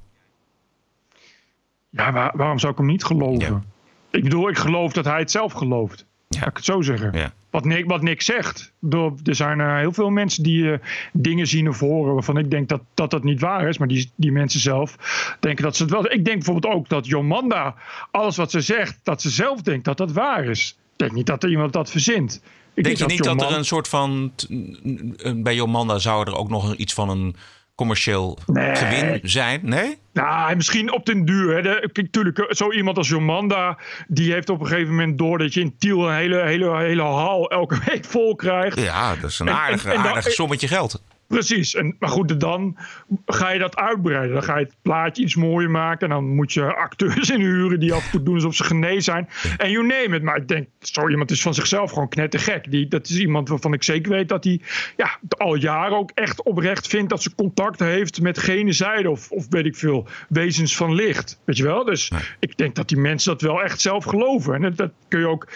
Ja, 1.89 2.11
waar, 2.11 2.31
waarom 2.35 2.59
zou 2.59 2.71
ik 2.71 2.77
hem 2.77 2.87
niet 2.87 3.03
geloven? 3.03 3.53
Ja. 3.53 3.63
Ik 4.11 4.23
bedoel, 4.23 4.49
ik 4.49 4.57
geloof 4.57 4.93
dat 4.93 5.05
hij 5.05 5.19
het 5.19 5.31
zelf 5.31 5.53
gelooft. 5.53 6.05
Ja. 6.29 6.39
Laat 6.39 6.49
ik 6.49 6.55
het 6.55 6.65
zo 6.65 6.81
zeggen. 6.81 7.11
Ja. 7.13 7.33
Wat, 7.49 7.65
Nick, 7.65 7.85
wat 7.85 8.01
Nick 8.01 8.21
zegt. 8.21 8.71
Er 8.89 9.35
zijn 9.35 9.59
uh, 9.59 9.77
heel 9.77 9.93
veel 9.93 10.09
mensen 10.09 10.43
die 10.43 10.63
uh, 10.63 10.77
dingen 11.13 11.47
zien 11.47 11.69
of 11.69 11.79
horen 11.79 12.13
waarvan 12.13 12.37
ik 12.37 12.51
denk 12.51 12.69
dat, 12.69 12.81
dat 12.93 13.11
dat 13.11 13.23
niet 13.23 13.39
waar 13.39 13.67
is. 13.67 13.77
Maar 13.77 13.87
die, 13.87 14.11
die 14.15 14.31
mensen 14.31 14.59
zelf 14.59 14.95
denken 15.39 15.63
dat 15.63 15.75
ze 15.75 15.83
het 15.83 15.91
wel. 15.91 16.11
Ik 16.11 16.25
denk 16.25 16.43
bijvoorbeeld 16.43 16.73
ook 16.73 16.89
dat 16.89 17.07
Jomanda, 17.07 17.75
alles 18.11 18.37
wat 18.37 18.51
ze 18.51 18.61
zegt, 18.61 18.99
dat 19.03 19.21
ze 19.21 19.29
zelf 19.29 19.61
denkt 19.61 19.85
dat 19.85 19.97
dat 19.97 20.11
waar 20.11 20.45
is. 20.45 20.69
Ik 20.69 20.97
denk 20.97 21.11
niet 21.11 21.25
dat 21.25 21.43
er 21.43 21.49
iemand 21.49 21.73
dat 21.73 21.91
verzint. 21.91 22.41
Ik 22.73 22.83
denk, 22.83 22.85
denk 22.85 22.97
je 22.97 23.03
dat 23.03 23.07
niet 23.07 23.17
Jomanda... 23.17 23.43
dat 23.43 23.51
er 23.51 23.57
een 23.57 23.65
soort 23.65 23.87
van. 23.87 24.31
Bij 25.43 25.55
Jomanda 25.55 25.99
zou 25.99 26.27
er 26.27 26.35
ook 26.35 26.49
nog 26.49 26.75
iets 26.75 26.93
van 26.93 27.09
een 27.09 27.35
commercieel 27.79 28.37
nee. 28.45 28.75
gewin 28.75 29.19
zijn? 29.23 29.59
Nee? 29.63 29.97
Nou, 30.13 30.55
misschien 30.55 30.91
op 30.93 31.05
den 31.05 31.25
duur. 31.25 31.55
Hè. 31.55 31.61
De, 31.61 32.07
tuurlijk, 32.11 32.45
zo 32.49 32.71
iemand 32.71 32.97
als 32.97 33.07
Jomanda, 33.07 33.77
die 34.07 34.31
heeft 34.31 34.49
op 34.49 34.59
een 34.59 34.67
gegeven 34.67 34.89
moment 34.89 35.17
door 35.17 35.37
dat 35.37 35.53
je 35.53 35.61
in 35.61 35.75
Tiel 35.77 36.07
een 36.09 36.15
hele, 36.15 36.41
hele, 36.41 36.77
hele 36.77 37.01
hal 37.01 37.49
elke 37.49 37.79
week 37.85 38.05
vol 38.05 38.35
krijgt. 38.35 38.79
Ja, 38.79 39.15
dat 39.15 39.29
is 39.29 39.39
een 39.39 39.49
aardig, 39.49 39.85
en, 39.85 39.91
en, 39.91 39.97
en 39.97 40.05
aardig 40.05 40.31
sommetje 40.31 40.67
geld. 40.67 41.01
Precies. 41.29 41.75
En, 41.75 41.95
maar 41.99 42.09
goed, 42.09 42.39
dan 42.39 42.77
ga 43.25 43.51
je 43.51 43.59
dat 43.59 43.75
uitbreiden. 43.75 44.33
Dan 44.33 44.43
ga 44.43 44.57
je 44.57 44.65
het 44.65 44.75
plaatje 44.81 45.23
iets 45.23 45.35
mooier 45.35 45.69
maken. 45.69 46.07
En 46.07 46.13
dan 46.13 46.35
moet 46.35 46.53
je 46.53 46.73
acteurs 46.75 47.29
inhuren 47.29 47.79
die 47.79 47.93
af 47.93 48.05
en 48.05 48.11
toe 48.11 48.23
doen 48.23 48.35
alsof 48.35 48.55
ze 48.55 48.63
genezen 48.63 49.01
zijn. 49.01 49.29
En 49.57 49.71
you 49.71 49.85
name 49.85 50.15
it. 50.15 50.23
Maar 50.23 50.37
ik 50.37 50.47
denk, 50.47 50.67
zo 50.79 51.09
iemand 51.09 51.31
is 51.31 51.41
van 51.41 51.53
zichzelf 51.53 51.91
gewoon 51.91 52.09
knettergek. 52.09 52.71
Die, 52.71 52.87
dat 52.87 53.09
is 53.09 53.19
iemand 53.19 53.49
waarvan 53.49 53.73
ik 53.73 53.83
zeker 53.83 54.11
weet 54.11 54.29
dat 54.29 54.43
hij 54.43 54.61
ja, 54.97 55.19
al 55.37 55.55
jaren 55.55 55.97
ook 55.97 56.11
echt 56.13 56.43
oprecht 56.43 56.87
vindt 56.87 57.09
dat 57.09 57.21
ze 57.21 57.35
contact 57.35 57.79
heeft 57.79 58.21
met 58.21 58.37
gene 58.37 58.71
zijde. 58.71 59.09
Of, 59.09 59.31
of 59.31 59.45
weet 59.49 59.65
ik 59.65 59.75
veel, 59.75 60.07
wezens 60.29 60.75
van 60.75 60.93
licht. 60.93 61.41
Weet 61.45 61.57
je 61.57 61.63
wel? 61.63 61.83
Dus 61.83 62.11
ik 62.39 62.57
denk 62.57 62.75
dat 62.75 62.87
die 62.87 62.97
mensen 62.97 63.31
dat 63.31 63.41
wel 63.41 63.63
echt 63.63 63.81
zelf 63.81 64.03
geloven. 64.05 64.53
En 64.53 64.61
dat, 64.61 64.77
dat 64.77 64.91
kun 65.07 65.19
je 65.19 65.27
ook. 65.27 65.47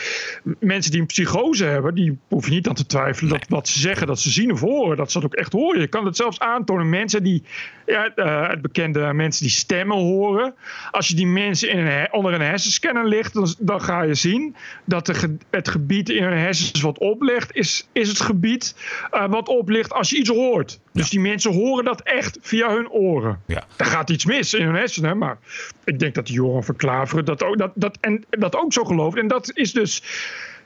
Mensen 0.60 0.92
die 0.92 1.02
een 1.02 1.08
psychose 1.08 1.66
hebben, 1.66 1.96
die 1.96 2.18
hoef 2.28 2.46
je 2.46 2.52
niet 2.52 2.68
aan 2.68 2.76
te 2.76 2.86
twijfelen 2.86 3.32
dat 3.32 3.46
wat 3.50 3.68
ze 3.68 3.80
zeggen, 3.80 4.08
dat 4.08 4.20
ze 4.20 4.30
zien 4.30 4.52
of 4.52 4.60
horen, 4.60 4.98
dat 4.98 5.12
ze 5.12 5.20
dat 5.20 5.32
ook 5.32 5.38
echt 5.38 5.52
horen. 5.54 5.62
Je 5.72 5.88
kan 5.88 6.06
het 6.06 6.16
zelfs 6.16 6.40
aantonen. 6.40 6.90
Mensen 6.90 7.24
die, 7.24 7.44
ja, 7.86 8.12
uh, 8.16 8.50
het 8.50 8.62
bekende 8.62 9.14
mensen 9.14 9.44
die 9.44 9.52
stemmen 9.52 9.98
horen. 9.98 10.56
Als 10.92 11.08
je 11.08 11.16
die 11.16 11.28
mensen 11.28 11.70
in 11.70 11.78
een, 11.80 12.14
onder 12.14 12.34
een 12.34 12.42
hersenscanner 12.42 13.08
ligt, 13.08 13.34
dan, 13.34 13.56
dan 13.60 13.82
ga 13.82 14.02
je 14.02 14.14
zien 14.14 14.56
dat 14.86 15.06
de, 15.06 15.38
het 15.50 15.70
gebied 15.70 16.10
in 16.10 16.24
hun 16.24 16.38
hersens 16.38 16.82
wat 16.82 16.98
oplicht, 16.98 17.56
is, 17.56 17.88
is 17.92 18.08
het 18.08 18.20
gebied 18.20 18.76
uh, 19.14 19.26
wat 19.28 19.48
oplicht 19.48 19.94
als 19.94 20.10
je 20.10 20.18
iets 20.18 20.30
hoort. 20.30 20.80
Dus 20.94 21.10
die 21.10 21.20
mensen 21.20 21.54
horen 21.54 21.86
dat 21.86 22.02
echt 22.02 22.38
via 22.42 22.74
hun 22.74 22.90
oren. 22.90 23.42
Ja. 23.46 23.64
Daar 23.76 23.88
gaat 23.88 24.10
iets 24.10 24.26
mis 24.26 24.54
in 24.54 24.66
hun 24.66 24.76
hersenen. 24.76 25.18
Maar 25.18 25.38
ik 25.84 26.00
denk 26.00 26.16
dat 26.16 26.30
Joran 26.30 26.64
van 26.64 26.76
Klaveren 26.76 27.26
dat 27.26 27.44
ook, 27.44 27.58
dat, 27.58 27.72
dat, 27.76 27.98
en, 28.02 28.26
dat 28.30 28.56
ook 28.56 28.74
zo 28.74 28.84
gelooft. 28.84 29.18
En 29.18 29.28
dat 29.28 29.52
is 29.54 29.74
dus. 29.74 30.04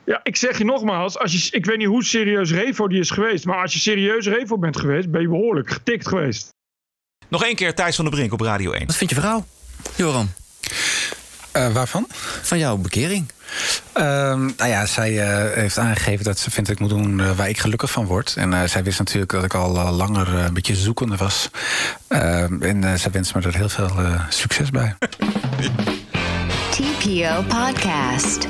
Ja, 0.08 0.20
ik 0.22 0.36
zeg 0.36 0.58
je 0.58 0.64
nogmaals, 0.64 1.18
als 1.18 1.32
je, 1.32 1.48
ik 1.50 1.66
weet 1.66 1.78
niet 1.78 1.86
hoe 1.86 2.04
serieus 2.04 2.50
Revo 2.50 2.88
die 2.88 3.00
is 3.00 3.10
geweest. 3.10 3.44
Maar 3.44 3.62
als 3.62 3.72
je 3.72 3.78
serieus 3.78 4.26
Revo 4.26 4.58
bent 4.58 4.78
geweest, 4.78 5.10
ben 5.10 5.20
je 5.20 5.28
behoorlijk 5.28 5.70
getikt 5.70 6.08
geweest. 6.08 6.48
Nog 7.28 7.44
één 7.44 7.54
keer 7.54 7.74
Thijs 7.74 7.96
van 7.96 8.04
der 8.04 8.14
Brink 8.14 8.32
op 8.32 8.40
Radio 8.40 8.72
1. 8.72 8.86
Wat 8.86 8.96
vindt 8.96 9.14
je 9.14 9.20
vrouw, 9.20 9.46
Joran? 9.96 10.28
Uh, 11.56 11.72
waarvan? 11.72 12.06
Van 12.42 12.58
jouw 12.58 12.76
bekering. 12.76 13.32
Uh, 13.96 14.04
nou 14.34 14.66
ja, 14.66 14.86
zij 14.86 15.12
uh, 15.12 15.54
heeft 15.54 15.78
aangegeven 15.78 16.24
dat 16.24 16.38
ze 16.38 16.50
vindt 16.50 16.68
dat 16.68 16.80
ik 16.80 16.82
moet 16.88 17.02
doen 17.02 17.18
uh, 17.18 17.36
waar 17.36 17.48
ik 17.48 17.58
gelukkig 17.58 17.90
van 17.90 18.06
word. 18.06 18.34
En 18.36 18.68
zij 18.68 18.82
wist 18.82 18.98
natuurlijk 18.98 19.32
dat 19.32 19.44
ik 19.44 19.54
al 19.54 19.92
langer 19.92 20.34
een 20.34 20.54
beetje 20.54 20.76
zoekende 20.76 21.16
was. 21.16 21.50
Ehm, 22.06 22.62
en 22.62 22.98
zij 22.98 23.10
wenst 23.10 23.34
me 23.34 23.40
er 23.40 23.56
heel 23.56 23.68
veel 23.68 23.90
succes 24.28 24.70
bij. 24.70 24.96
TPO 26.70 27.42
Podcast. 27.48 28.46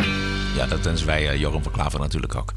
Ja, 0.59 0.67
dat 0.67 0.81
wensen 0.81 1.07
wij 1.07 1.33
uh, 1.33 1.41
Joram 1.41 1.62
van 1.62 1.73
Klaver 1.73 2.00
natuurlijk 2.00 2.35
ook. 2.35 2.53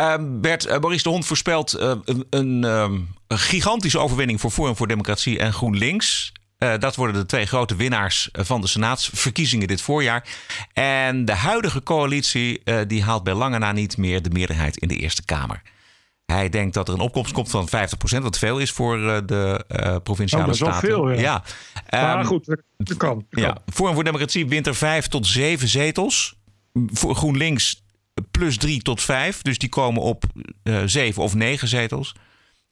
Uh, 0.00 0.14
Bert, 0.20 0.66
uh, 0.66 0.70
Maurice 0.70 1.02
de 1.02 1.08
Hond 1.08 1.26
voorspelt 1.26 1.72
een, 1.80 2.26
een, 2.30 2.62
een, 2.62 3.08
gigantische 3.28 3.98
overwinning 3.98 4.40
voor 4.40 4.50
Forum 4.50 4.76
voor 4.76 4.86
Democratie 4.86 5.38
en 5.38 5.52
GroenLinks. 5.52 6.32
Dat 6.58 6.96
worden 6.96 7.14
de 7.20 7.26
twee 7.26 7.46
grote 7.46 7.76
winnaars 7.76 8.28
van 8.32 8.60
de 8.60 8.66
senaatsverkiezingen 8.66 9.68
dit 9.68 9.80
voorjaar. 9.80 10.28
En 10.72 11.24
de 11.24 11.34
huidige 11.34 11.82
coalitie 11.82 12.62
die 12.86 13.02
haalt 13.02 13.24
bij 13.24 13.34
lange 13.34 13.58
na 13.58 13.72
niet 13.72 13.96
meer 13.96 14.22
de 14.22 14.30
meerderheid 14.30 14.76
in 14.76 14.88
de 14.88 14.96
Eerste 14.96 15.24
Kamer. 15.24 15.62
Hij 16.24 16.48
denkt 16.48 16.74
dat 16.74 16.88
er 16.88 16.94
een 16.94 17.00
opkomst 17.00 17.32
komt 17.32 17.50
van 17.50 17.68
50%, 17.68 18.22
wat 18.22 18.38
veel 18.38 18.58
is 18.58 18.70
voor 18.70 18.98
uh, 18.98 19.18
de 19.26 19.64
provinciale 20.02 20.42
oh, 20.42 20.48
dat 20.48 20.60
is 20.60 20.66
staten. 20.66 20.88
Veel, 20.88 21.10
ja. 21.10 21.20
ja. 21.20 21.42
Maar 21.90 22.18
um, 22.18 22.24
goed, 22.24 22.46
dat, 22.76 22.96
kan. 22.96 23.26
Dat 23.30 23.40
ja. 23.40 23.52
kan. 23.52 23.62
Forum 23.74 23.94
voor 23.94 24.04
Democratie 24.04 24.48
wint 24.48 24.66
er 24.66 24.74
vijf 24.74 25.06
tot 25.06 25.26
zeven 25.26 25.68
zetels. 25.68 26.36
Voor 26.86 27.14
GroenLinks 27.14 27.84
plus 28.30 28.56
drie 28.56 28.82
tot 28.82 29.02
vijf. 29.02 29.42
Dus 29.42 29.58
die 29.58 29.68
komen 29.68 30.02
op 30.02 30.24
zeven 30.84 31.22
of 31.22 31.34
negen 31.34 31.68
zetels. 31.68 32.14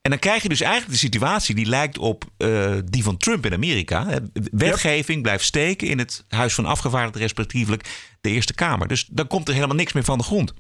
En 0.05 0.11
dan 0.11 0.19
krijg 0.19 0.43
je 0.43 0.49
dus 0.49 0.61
eigenlijk 0.61 0.93
de 0.93 0.99
situatie 0.99 1.55
die 1.55 1.67
lijkt 1.67 1.99
op 1.99 2.25
uh, 2.39 2.75
die 2.85 3.03
van 3.03 3.17
Trump 3.17 3.47
in 3.47 3.53
Amerika. 3.53 4.07
Wetgeving 4.53 5.23
blijft 5.23 5.45
steken 5.45 5.89
in 5.89 5.99
het 5.99 6.25
Huis 6.29 6.55
van 6.55 6.67
Afgevaardigden, 6.67 7.21
respectievelijk 7.21 8.15
de 8.21 8.31
Eerste 8.31 8.55
Kamer. 8.55 8.89
Dus 8.89 9.05
dan 9.05 9.27
komt 9.27 9.49
er 9.49 9.55
helemaal 9.55 9.77
niks 9.77 9.93
meer 9.93 10.05
van 10.05 10.19
de 10.19 10.25
grond. 10.25 10.55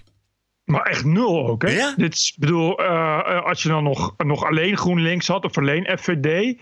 Maar 0.64 0.82
echt 0.82 1.04
nul 1.04 1.48
ook, 1.48 1.62
hè? 1.62 1.70
Ja? 1.70 1.94
Dit 1.96 2.34
bedoel, 2.36 2.80
uh, 2.80 3.42
als 3.44 3.62
je 3.62 3.68
dan 3.68 3.84
nog, 3.84 4.14
nog 4.16 4.44
alleen 4.44 4.76
GroenLinks 4.76 5.26
had 5.26 5.44
of 5.44 5.58
alleen 5.58 5.98
FVD, 5.98 6.58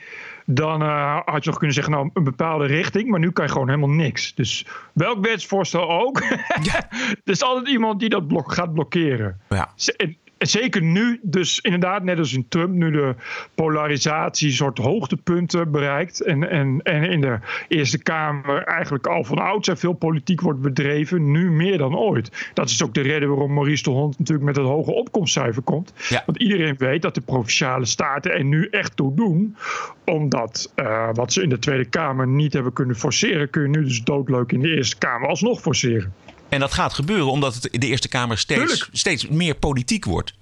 dan 0.47 0.83
uh, 0.83 1.21
had 1.25 1.45
je 1.45 1.51
nog 1.51 1.59
kunnen 1.59 1.75
zeggen, 1.75 1.93
nou, 1.93 2.11
een 2.15 2.25
bepaalde 2.25 2.67
richting. 2.67 3.09
Maar 3.09 3.21
nu 3.21 3.31
kan 3.31 3.45
je 3.45 3.53
gewoon 3.53 3.69
helemaal 3.69 3.89
niks. 3.89 4.35
Dus 4.35 4.67
welk 4.93 5.27
wetsvoorstel 5.27 5.91
ook. 5.91 6.23
ja. 6.63 6.91
er 7.25 7.33
is 7.33 7.43
altijd 7.43 7.69
iemand 7.69 8.01
die 8.01 8.09
dat 8.09 8.27
blok 8.27 8.53
gaat 8.53 8.73
blokkeren. 8.73 9.41
Ja. 9.49 9.73
En, 9.97 10.17
zeker 10.47 10.83
nu, 10.83 11.21
dus 11.23 11.61
inderdaad, 11.61 12.03
net 12.03 12.19
als 12.19 12.35
in 12.35 12.49
Trump, 12.49 12.75
nu 12.75 12.91
de 12.91 13.15
polarisatie 13.55 14.51
soort 14.51 14.79
hoogtepunten 14.79 15.71
bereikt. 15.71 16.21
En, 16.21 16.51
en, 16.51 16.81
en 16.83 17.11
in 17.11 17.21
de 17.21 17.39
Eerste 17.69 18.03
Kamer 18.03 18.63
eigenlijk 18.63 19.07
al 19.07 19.25
van 19.25 19.39
oudsher 19.39 19.77
veel 19.77 19.93
politiek 19.93 20.41
wordt 20.41 20.61
bedreven, 20.61 21.31
nu 21.31 21.51
meer 21.51 21.79
dan 21.79 21.97
ooit. 21.97 22.51
Dat 22.55 22.69
is 22.69 22.83
ook 22.83 22.95
de 22.95 23.01
reden 23.01 23.29
waarom 23.29 23.55
Maurice 23.55 23.83
de 23.83 23.91
Hond 23.91 24.19
natuurlijk 24.19 24.47
met 24.47 24.57
het 24.57 24.67
hoge 24.67 24.93
opkomstcijfer 24.93 25.63
komt. 25.63 25.93
Ja. 26.09 26.23
Want 26.27 26.39
iedereen 26.39 26.75
weet 26.79 27.03
dat 27.03 27.15
de 27.15 27.21
provinciale 27.21 27.85
staten 27.85 28.33
er 28.33 28.45
nu 28.45 28.69
echt 28.71 28.97
toe 28.97 29.15
doen. 29.15 29.57
Omdat 30.05 30.73
uh, 30.77 31.09
wat 31.13 31.33
ze 31.33 31.43
in 31.43 31.49
de 31.49 31.59
Tweede 31.59 31.85
Kamer 31.85 32.27
niet 32.27 32.53
hebben 32.53 32.73
kunnen 32.73 32.97
forceren, 32.97 33.51
kun 33.51 33.63
je 33.63 33.69
nu 33.69 33.85
dus 33.85 34.03
doodleuk 34.03 34.53
in 34.53 34.61
de 34.61 34.77
Eerste 34.77 34.99
Kamer 34.99 35.29
alsnog 35.29 35.61
forceren. 35.61 36.13
En 36.53 36.61
dat 36.61 36.73
gaat 36.73 36.93
gebeuren 36.93 37.31
omdat 37.31 37.55
het 37.55 37.63
de 37.63 37.87
Eerste 37.87 38.09
Kamer 38.09 38.39
steeds, 38.39 38.89
steeds 38.93 39.29
meer 39.29 39.55
politiek 39.55 40.05
wordt. 40.05 40.35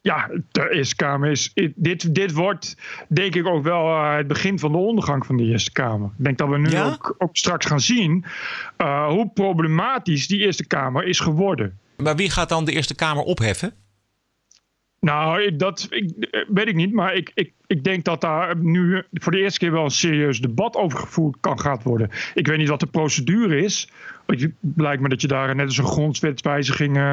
Ja, 0.00 0.30
de 0.50 0.70
Eerste 0.70 0.96
Kamer 0.96 1.30
is. 1.30 1.52
Dit, 1.74 2.14
dit 2.14 2.32
wordt 2.32 2.76
denk 3.08 3.34
ik 3.34 3.46
ook 3.46 3.62
wel 3.62 3.86
uh, 3.86 4.16
het 4.16 4.26
begin 4.26 4.58
van 4.58 4.72
de 4.72 4.78
ondergang 4.78 5.26
van 5.26 5.36
de 5.36 5.44
Eerste 5.44 5.72
Kamer. 5.72 6.10
Ik 6.18 6.24
denk 6.24 6.38
dat 6.38 6.48
we 6.48 6.58
nu 6.58 6.70
ja? 6.70 6.86
ook, 6.86 7.14
ook, 7.18 7.36
straks 7.36 7.66
gaan 7.66 7.80
zien 7.80 8.24
uh, 8.78 9.08
hoe 9.08 9.30
problematisch 9.34 10.26
die 10.26 10.38
Eerste 10.38 10.66
Kamer 10.66 11.04
is 11.04 11.20
geworden. 11.20 11.78
Maar 11.96 12.16
wie 12.16 12.30
gaat 12.30 12.48
dan 12.48 12.64
de 12.64 12.72
Eerste 12.72 12.94
Kamer 12.94 13.22
opheffen? 13.22 13.74
Nou, 15.00 15.56
dat 15.56 15.86
ik, 15.90 16.12
weet 16.48 16.68
ik 16.68 16.74
niet. 16.74 16.92
Maar 16.92 17.14
ik, 17.14 17.30
ik, 17.34 17.52
ik 17.70 17.84
denk 17.84 18.04
dat 18.04 18.20
daar 18.20 18.56
nu 18.56 19.02
voor 19.12 19.32
de 19.32 19.38
eerste 19.38 19.58
keer 19.58 19.72
wel 19.72 19.84
een 19.84 19.90
serieus 19.90 20.40
debat 20.40 20.76
over 20.76 20.98
gevoerd 20.98 21.36
kan 21.40 21.60
gaat 21.60 21.82
worden. 21.82 22.10
Ik 22.34 22.46
weet 22.46 22.58
niet 22.58 22.68
wat 22.68 22.80
de 22.80 22.86
procedure 22.86 23.62
is. 23.62 23.88
Het 24.26 24.52
lijkt 24.76 25.02
me 25.02 25.08
dat 25.08 25.20
je 25.20 25.28
daar 25.28 25.54
net 25.54 25.66
als 25.66 25.78
een 25.78 25.84
grondwetswijziging 25.84 26.96
uh, 26.96 27.12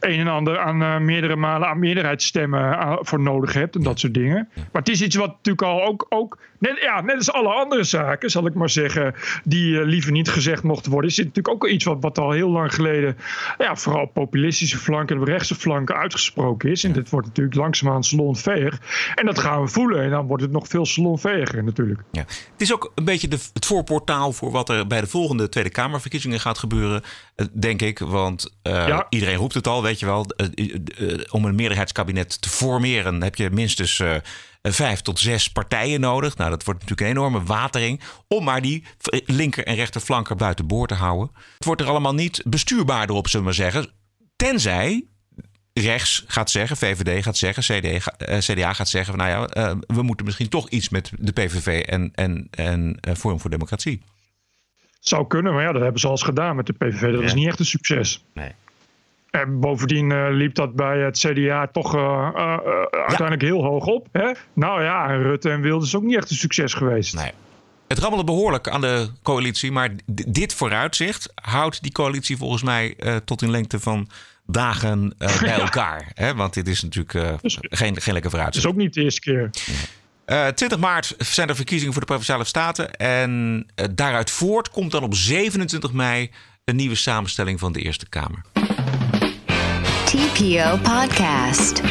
een 0.00 0.18
en 0.18 0.28
ander 0.28 0.58
aan 0.58 0.82
uh, 0.82 0.98
meerdere 0.98 1.36
malen 1.36 1.68
aan 1.68 1.78
meerderheidsstemmen 1.78 2.60
uh, 2.60 2.96
voor 3.00 3.20
nodig 3.20 3.52
hebt 3.52 3.74
en 3.74 3.82
dat 3.82 4.00
soort 4.00 4.14
dingen. 4.14 4.48
Maar 4.54 4.82
het 4.82 4.88
is 4.88 5.02
iets 5.02 5.16
wat 5.16 5.28
natuurlijk 5.28 5.62
al 5.62 5.84
ook, 5.84 6.06
ook 6.08 6.38
net, 6.58 6.78
ja, 6.80 7.00
net 7.00 7.16
als 7.16 7.32
alle 7.32 7.48
andere 7.48 7.84
zaken, 7.84 8.30
zal 8.30 8.46
ik 8.46 8.54
maar 8.54 8.70
zeggen, 8.70 9.14
die 9.44 9.84
liever 9.84 10.12
niet 10.12 10.28
gezegd 10.28 10.62
mochten 10.62 10.92
worden, 10.92 11.10
is 11.10 11.16
dit 11.16 11.26
natuurlijk 11.26 11.54
ook 11.54 11.70
iets 11.70 11.84
wat, 11.84 11.98
wat 12.00 12.18
al 12.18 12.30
heel 12.30 12.50
lang 12.50 12.74
geleden, 12.74 13.16
ja, 13.58 13.76
vooral 13.76 14.02
op 14.02 14.12
populistische 14.12 14.78
flanken 14.78 15.16
en 15.16 15.24
rechtse 15.24 15.54
flanken 15.54 15.96
uitgesproken 15.96 16.70
is. 16.70 16.84
En 16.84 16.92
dit 16.92 17.10
wordt 17.10 17.26
natuurlijk 17.26 17.56
langzaamaan 17.56 18.04
salonveeg. 18.04 18.78
En 19.14 19.26
dat 19.26 19.38
gaan 19.38 19.62
we 19.62 19.68
voelen. 19.68 19.91
En 20.00 20.10
dan 20.10 20.26
wordt 20.26 20.42
het 20.42 20.52
nog 20.52 20.68
veel 20.68 20.86
salonveger 20.86 21.64
natuurlijk. 21.64 22.02
Ja. 22.12 22.20
Het 22.52 22.60
is 22.60 22.72
ook 22.72 22.92
een 22.94 23.04
beetje 23.04 23.28
de, 23.28 23.38
het 23.52 23.66
voorportaal 23.66 24.32
voor 24.32 24.50
wat 24.50 24.68
er 24.68 24.86
bij 24.86 25.00
de 25.00 25.06
volgende 25.06 25.48
Tweede 25.48 25.70
Kamerverkiezingen 25.70 26.40
gaat 26.40 26.58
gebeuren, 26.58 27.02
denk 27.52 27.82
ik. 27.82 27.98
Want 27.98 28.56
uh, 28.62 28.72
ja. 28.72 29.06
iedereen 29.08 29.36
roept 29.36 29.54
het 29.54 29.66
al, 29.66 29.82
weet 29.82 29.98
je 30.00 30.06
wel. 30.06 30.26
Uh, 30.54 31.20
om 31.30 31.44
een 31.44 31.54
meerderheidskabinet 31.54 32.42
te 32.42 32.48
formeren 32.48 33.22
heb 33.22 33.34
je 33.34 33.50
minstens 33.50 34.02
vijf 34.62 35.00
tot 35.00 35.18
zes 35.18 35.48
partijen 35.48 36.00
nodig. 36.00 36.36
Nou, 36.36 36.50
dat 36.50 36.64
wordt 36.64 36.80
natuurlijk 36.80 37.08
een 37.08 37.16
enorme 37.16 37.42
watering. 37.42 38.00
Om 38.28 38.44
maar 38.44 38.62
die 38.62 38.84
linker- 39.26 39.66
en 39.66 39.74
rechterflanker 39.74 40.36
buiten 40.36 40.66
boord 40.66 40.88
te 40.88 40.94
houden. 40.94 41.30
Het 41.56 41.64
wordt 41.64 41.80
er 41.80 41.88
allemaal 41.88 42.14
niet 42.14 42.42
bestuurbaarder 42.46 43.16
op, 43.16 43.28
zullen 43.28 43.46
we 43.46 43.52
maar 43.52 43.70
zeggen. 43.70 43.92
Tenzij 44.36 45.06
rechts 45.72 46.24
gaat 46.26 46.50
zeggen, 46.50 46.76
VVD 46.76 47.22
gaat 47.22 47.36
zeggen, 47.36 47.62
CD, 47.62 47.84
uh, 47.84 48.38
CDA 48.38 48.72
gaat 48.72 48.88
zeggen... 48.88 49.16
van, 49.16 49.26
nou 49.26 49.48
ja, 49.54 49.70
uh, 49.70 49.76
we 49.86 50.02
moeten 50.02 50.24
misschien 50.26 50.48
toch 50.48 50.68
iets 50.68 50.88
met 50.88 51.12
de 51.18 51.32
PVV 51.32 51.82
en, 51.82 52.10
en, 52.14 52.48
en 52.50 52.98
uh, 53.08 53.14
Forum 53.14 53.40
voor 53.40 53.50
Democratie. 53.50 54.02
Zou 55.00 55.26
kunnen, 55.26 55.52
maar 55.52 55.62
ja, 55.62 55.72
dat 55.72 55.82
hebben 55.82 56.00
ze 56.00 56.06
al 56.06 56.12
eens 56.12 56.22
gedaan 56.22 56.56
met 56.56 56.66
de 56.66 56.72
PVV. 56.72 57.10
Dat 57.12 57.20
ja. 57.20 57.26
is 57.26 57.34
niet 57.34 57.46
echt 57.46 57.58
een 57.58 57.64
succes. 57.64 58.24
Nee. 58.34 58.50
En 59.30 59.60
bovendien 59.60 60.30
liep 60.30 60.54
dat 60.54 60.74
bij 60.74 60.98
het 60.98 61.18
CDA 61.18 61.66
toch 61.66 61.94
uiteindelijk 62.90 63.40
ja. 63.40 63.46
heel 63.46 63.64
hoog 63.64 63.86
op. 63.86 64.08
Hè? 64.12 64.32
Nou 64.52 64.82
ja, 64.82 65.06
Rutte 65.06 65.50
en 65.50 65.60
Wilders 65.60 65.86
is 65.86 65.96
ook 65.96 66.02
niet 66.02 66.16
echt 66.16 66.30
een 66.30 66.36
succes 66.36 66.74
geweest. 66.74 67.14
Nee. 67.14 67.32
Het 67.92 68.00
rammelde 68.00 68.24
behoorlijk 68.24 68.68
aan 68.68 68.80
de 68.80 69.08
coalitie, 69.22 69.72
maar 69.72 69.90
dit 70.26 70.54
vooruitzicht 70.54 71.32
houdt 71.34 71.82
die 71.82 71.92
coalitie 71.92 72.36
volgens 72.36 72.62
mij 72.62 72.96
tot 73.24 73.42
in 73.42 73.50
lengte 73.50 73.80
van 73.80 74.08
dagen 74.46 75.14
uh, 75.18 75.40
bij 75.40 75.60
elkaar. 75.60 76.10
Hè? 76.14 76.34
Want 76.34 76.54
dit 76.54 76.68
is 76.68 76.82
natuurlijk 76.82 77.14
uh, 77.14 77.32
dus, 77.40 77.58
geen, 77.60 78.00
geen 78.00 78.12
lekker 78.12 78.30
vooruitzicht. 78.30 78.66
Het 78.66 78.74
is 78.74 78.80
ook 78.80 78.84
niet 78.84 78.94
de 78.94 79.02
eerste 79.02 79.20
keer. 79.20 79.50
Uh, 80.26 80.46
20 80.46 80.78
maart 80.78 81.14
zijn 81.18 81.48
er 81.48 81.56
verkiezingen 81.56 81.92
voor 81.92 82.02
de 82.02 82.08
Provinciale 82.08 82.44
Staten. 82.44 82.94
En 82.94 83.66
daaruit 83.94 84.30
voort 84.30 84.70
komt 84.70 84.90
dan 84.90 85.02
op 85.02 85.14
27 85.14 85.92
mei 85.92 86.30
een 86.64 86.76
nieuwe 86.76 86.94
samenstelling 86.94 87.58
van 87.58 87.72
de 87.72 87.80
Eerste 87.80 88.08
Kamer. 88.08 88.42
TPO 90.04 90.78
Podcast. 90.82 91.82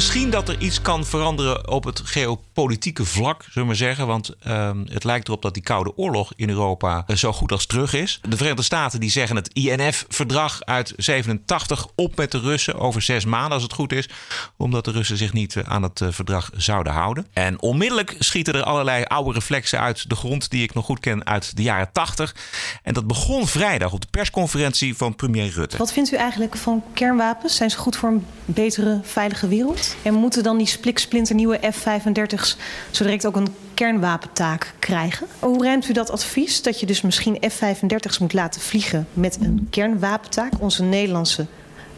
Misschien 0.00 0.30
dat 0.30 0.48
er 0.48 0.58
iets 0.58 0.82
kan 0.82 1.06
veranderen 1.06 1.68
op 1.68 1.84
het 1.84 2.00
geopolitieke 2.04 3.04
vlak, 3.04 3.44
zullen 3.50 3.68
we 3.68 3.74
zeggen. 3.74 4.06
Want 4.06 4.34
ehm, 4.42 4.84
het 4.88 5.04
lijkt 5.04 5.28
erop 5.28 5.42
dat 5.42 5.54
die 5.54 5.62
Koude 5.62 5.96
Oorlog 5.96 6.32
in 6.36 6.48
Europa 6.48 7.04
eh, 7.06 7.16
zo 7.16 7.32
goed 7.32 7.52
als 7.52 7.66
terug 7.66 7.94
is. 7.94 8.20
De 8.28 8.36
Verenigde 8.36 8.62
Staten 8.62 9.00
die 9.00 9.10
zeggen 9.10 9.36
het 9.36 9.50
INF-verdrag 9.52 10.64
uit 10.64 10.92
87 10.96 11.86
op 11.94 12.16
met 12.16 12.30
de 12.30 12.38
Russen 12.38 12.78
over 12.78 13.02
zes 13.02 13.24
maanden, 13.24 13.52
als 13.52 13.62
het 13.62 13.72
goed 13.72 13.92
is. 13.92 14.08
Omdat 14.56 14.84
de 14.84 14.90
Russen 14.90 15.16
zich 15.16 15.32
niet 15.32 15.56
eh, 15.56 15.62
aan 15.66 15.82
het 15.82 16.00
eh, 16.00 16.08
verdrag 16.10 16.50
zouden 16.56 16.92
houden. 16.92 17.26
En 17.32 17.60
onmiddellijk 17.60 18.16
schieten 18.18 18.54
er 18.54 18.62
allerlei 18.62 19.04
oude 19.04 19.32
reflexen 19.32 19.80
uit 19.80 20.08
de 20.08 20.16
grond 20.16 20.50
die 20.50 20.62
ik 20.62 20.74
nog 20.74 20.84
goed 20.84 21.00
ken 21.00 21.26
uit 21.26 21.56
de 21.56 21.62
jaren 21.62 21.92
80. 21.92 22.34
En 22.82 22.94
dat 22.94 23.06
begon 23.06 23.46
vrijdag 23.46 23.92
op 23.92 24.00
de 24.00 24.08
persconferentie 24.10 24.96
van 24.96 25.16
premier 25.16 25.50
Rutte. 25.50 25.76
Wat 25.76 25.92
vindt 25.92 26.12
u 26.12 26.16
eigenlijk 26.16 26.56
van 26.56 26.82
kernwapens? 26.94 27.56
Zijn 27.56 27.70
ze 27.70 27.78
goed 27.78 27.96
voor 27.96 28.08
een 28.08 28.26
betere, 28.44 29.00
veilige 29.02 29.48
wereld? 29.48 29.89
En 30.02 30.14
moeten 30.14 30.42
dan 30.42 30.58
die 30.58 30.66
spliksplinternieuwe 30.66 31.60
F-35's 31.72 32.56
zo 32.90 33.04
direct 33.04 33.26
ook 33.26 33.36
een 33.36 33.54
kernwapentaak 33.74 34.74
krijgen? 34.78 35.26
Hoe 35.38 35.64
ruimt 35.64 35.88
u 35.88 35.92
dat 35.92 36.10
advies 36.10 36.62
dat 36.62 36.80
je 36.80 36.86
dus 36.86 37.00
misschien 37.00 37.38
F-35's 37.50 38.18
moet 38.18 38.32
laten 38.32 38.60
vliegen 38.60 39.06
met 39.12 39.38
een 39.40 39.66
kernwapentaak, 39.70 40.52
onze 40.58 40.82
Nederlandse 40.82 41.46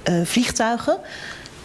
uh, 0.08 0.24
vliegtuigen? 0.24 0.98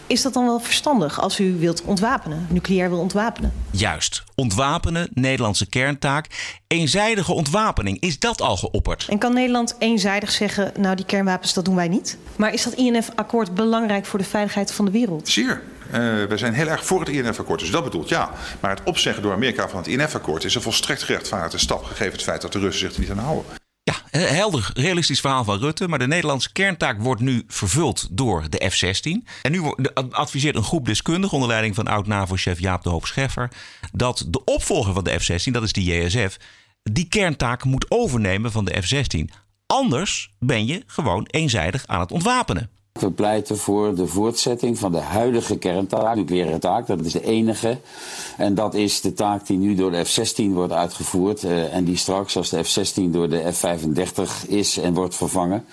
Is 0.08 0.22
dat 0.22 0.34
dan 0.34 0.46
wel 0.46 0.60
verstandig 0.60 1.22
als 1.22 1.40
u 1.40 1.58
wilt 1.60 1.82
ontwapenen, 1.82 2.48
nucleair 2.50 2.90
wil 2.90 3.00
ontwapenen? 3.00 3.54
Juist. 3.72 4.24
Ontwapenen, 4.36 5.10
Nederlandse 5.14 5.70
kerntaak. 5.70 6.28
Eenzijdige 6.68 7.34
ontwapening, 7.34 8.00
is 8.00 8.20
dat 8.20 8.42
al 8.42 8.58
geopperd? 8.58 9.06
En 9.10 9.18
kan 9.18 9.34
Nederland 9.34 9.76
eenzijdig 9.80 10.32
zeggen, 10.32 10.72
nou 10.78 10.96
die 10.96 11.06
kernwapens, 11.06 11.54
dat 11.54 11.66
doen 11.66 11.76
wij 11.76 11.88
niet? 11.88 12.18
Maar 12.36 12.54
is 12.54 12.64
dat 12.64 12.74
INF-akkoord 12.74 13.56
belangrijk 13.56 14.06
voor 14.06 14.20
de 14.20 14.26
veiligheid 14.26 14.72
van 14.72 14.86
de 14.86 14.92
wereld? 14.92 15.30
Zeer. 15.30 15.62
Uh, 15.88 15.94
we 16.26 16.38
zijn 16.38 16.54
heel 16.54 16.68
erg 16.68 16.86
voor 16.86 17.00
het 17.00 17.10
INF-akkoord, 17.10 17.60
dus 17.60 17.72
dat 17.72 17.84
bedoelt 17.84 18.10
ja. 18.10 18.32
Maar 18.60 18.72
het 18.72 18.82
opzeggen 18.84 19.24
door 19.24 19.34
Amerika 19.34 19.70
van 19.70 19.80
het 19.80 19.88
INF-akkoord 19.88 20.44
is 20.44 20.56
een 20.56 20.62
volstrekt 20.62 21.04
gerechtvaardigde 21.04 21.58
stap, 21.58 21.84
gegeven 21.84 22.12
het 22.12 22.24
feit 22.24 22.42
dat 22.42 22.54
de 22.54 22.60
Russen 22.60 22.88
zich 22.88 22.94
er 22.94 23.00
niet 23.00 23.12
aan 23.12 23.26
houden. 23.26 23.46
Ja, 23.84 24.20
helder, 24.20 24.70
realistisch 24.74 25.20
verhaal 25.20 25.44
van 25.44 25.60
Rutte. 25.60 25.88
Maar 25.88 26.00
de 26.00 26.08
Nederlandse 26.08 26.52
kerntaak 26.52 27.02
wordt 27.02 27.22
nu 27.22 27.44
vervuld 27.48 28.08
door 28.12 28.50
de 28.50 28.70
F-16. 28.70 29.30
En 29.42 29.52
nu 29.52 29.62
adviseert 30.12 30.56
een 30.56 30.64
groep 30.64 30.86
deskundigen 30.86 31.34
onder 31.34 31.50
leiding 31.50 31.76
van 31.76 31.88
oud-NAVO-chef 31.88 32.60
Jaap 32.60 32.84
de 32.84 32.90
Hoop 32.90 33.06
Scheffer... 33.06 33.52
dat 33.92 34.26
de 34.28 34.44
opvolger 34.44 34.94
van 34.94 35.04
de 35.04 35.20
F-16, 35.20 35.52
dat 35.52 35.64
is 35.64 35.74
de 35.74 35.84
JSF, 35.84 36.38
die 36.84 37.08
kerntaak 37.08 37.64
moet 37.64 37.86
overnemen 37.90 38.52
van 38.52 38.66
de 38.66 38.82
F-16. 38.82 39.46
Anders 39.66 40.34
ben 40.40 40.66
je 40.66 40.84
gewoon 40.88 41.28
eenzijdig 41.32 41.84
aan 41.88 42.00
het 42.00 42.12
ontwapenen. 42.12 42.70
We 43.00 43.12
pleiten 43.12 43.58
voor 43.58 43.96
de 43.96 44.08
voortzetting 44.08 44.80
van 44.80 44.92
de 44.92 45.00
huidige 45.00 45.58
kerntaak, 45.58 46.16
nucleaire 46.16 46.60
taak. 46.60 46.88
Dat 46.88 47.06
is 47.06 47.12
de 47.12 47.24
enige. 47.24 47.78
En 48.38 48.56
dat 48.56 48.74
is 48.74 49.02
de 49.02 49.14
taak 49.14 49.48
die 49.48 49.58
nu 49.58 49.76
door 49.76 49.92
de 49.92 50.06
F-16 50.06 50.54
wordt 50.54 50.74
uitgevoerd. 50.74 51.44
Uh, 51.44 51.74
en 51.74 51.84
die 51.84 51.98
straks, 51.98 52.38
als 52.38 52.50
de 52.50 52.64
F-16 52.64 53.12
door 53.12 53.30
de 53.30 53.52
F-35 53.54 54.48
is 54.48 54.78
en 54.78 54.94
wordt 54.94 55.16
vervangen. 55.16 55.66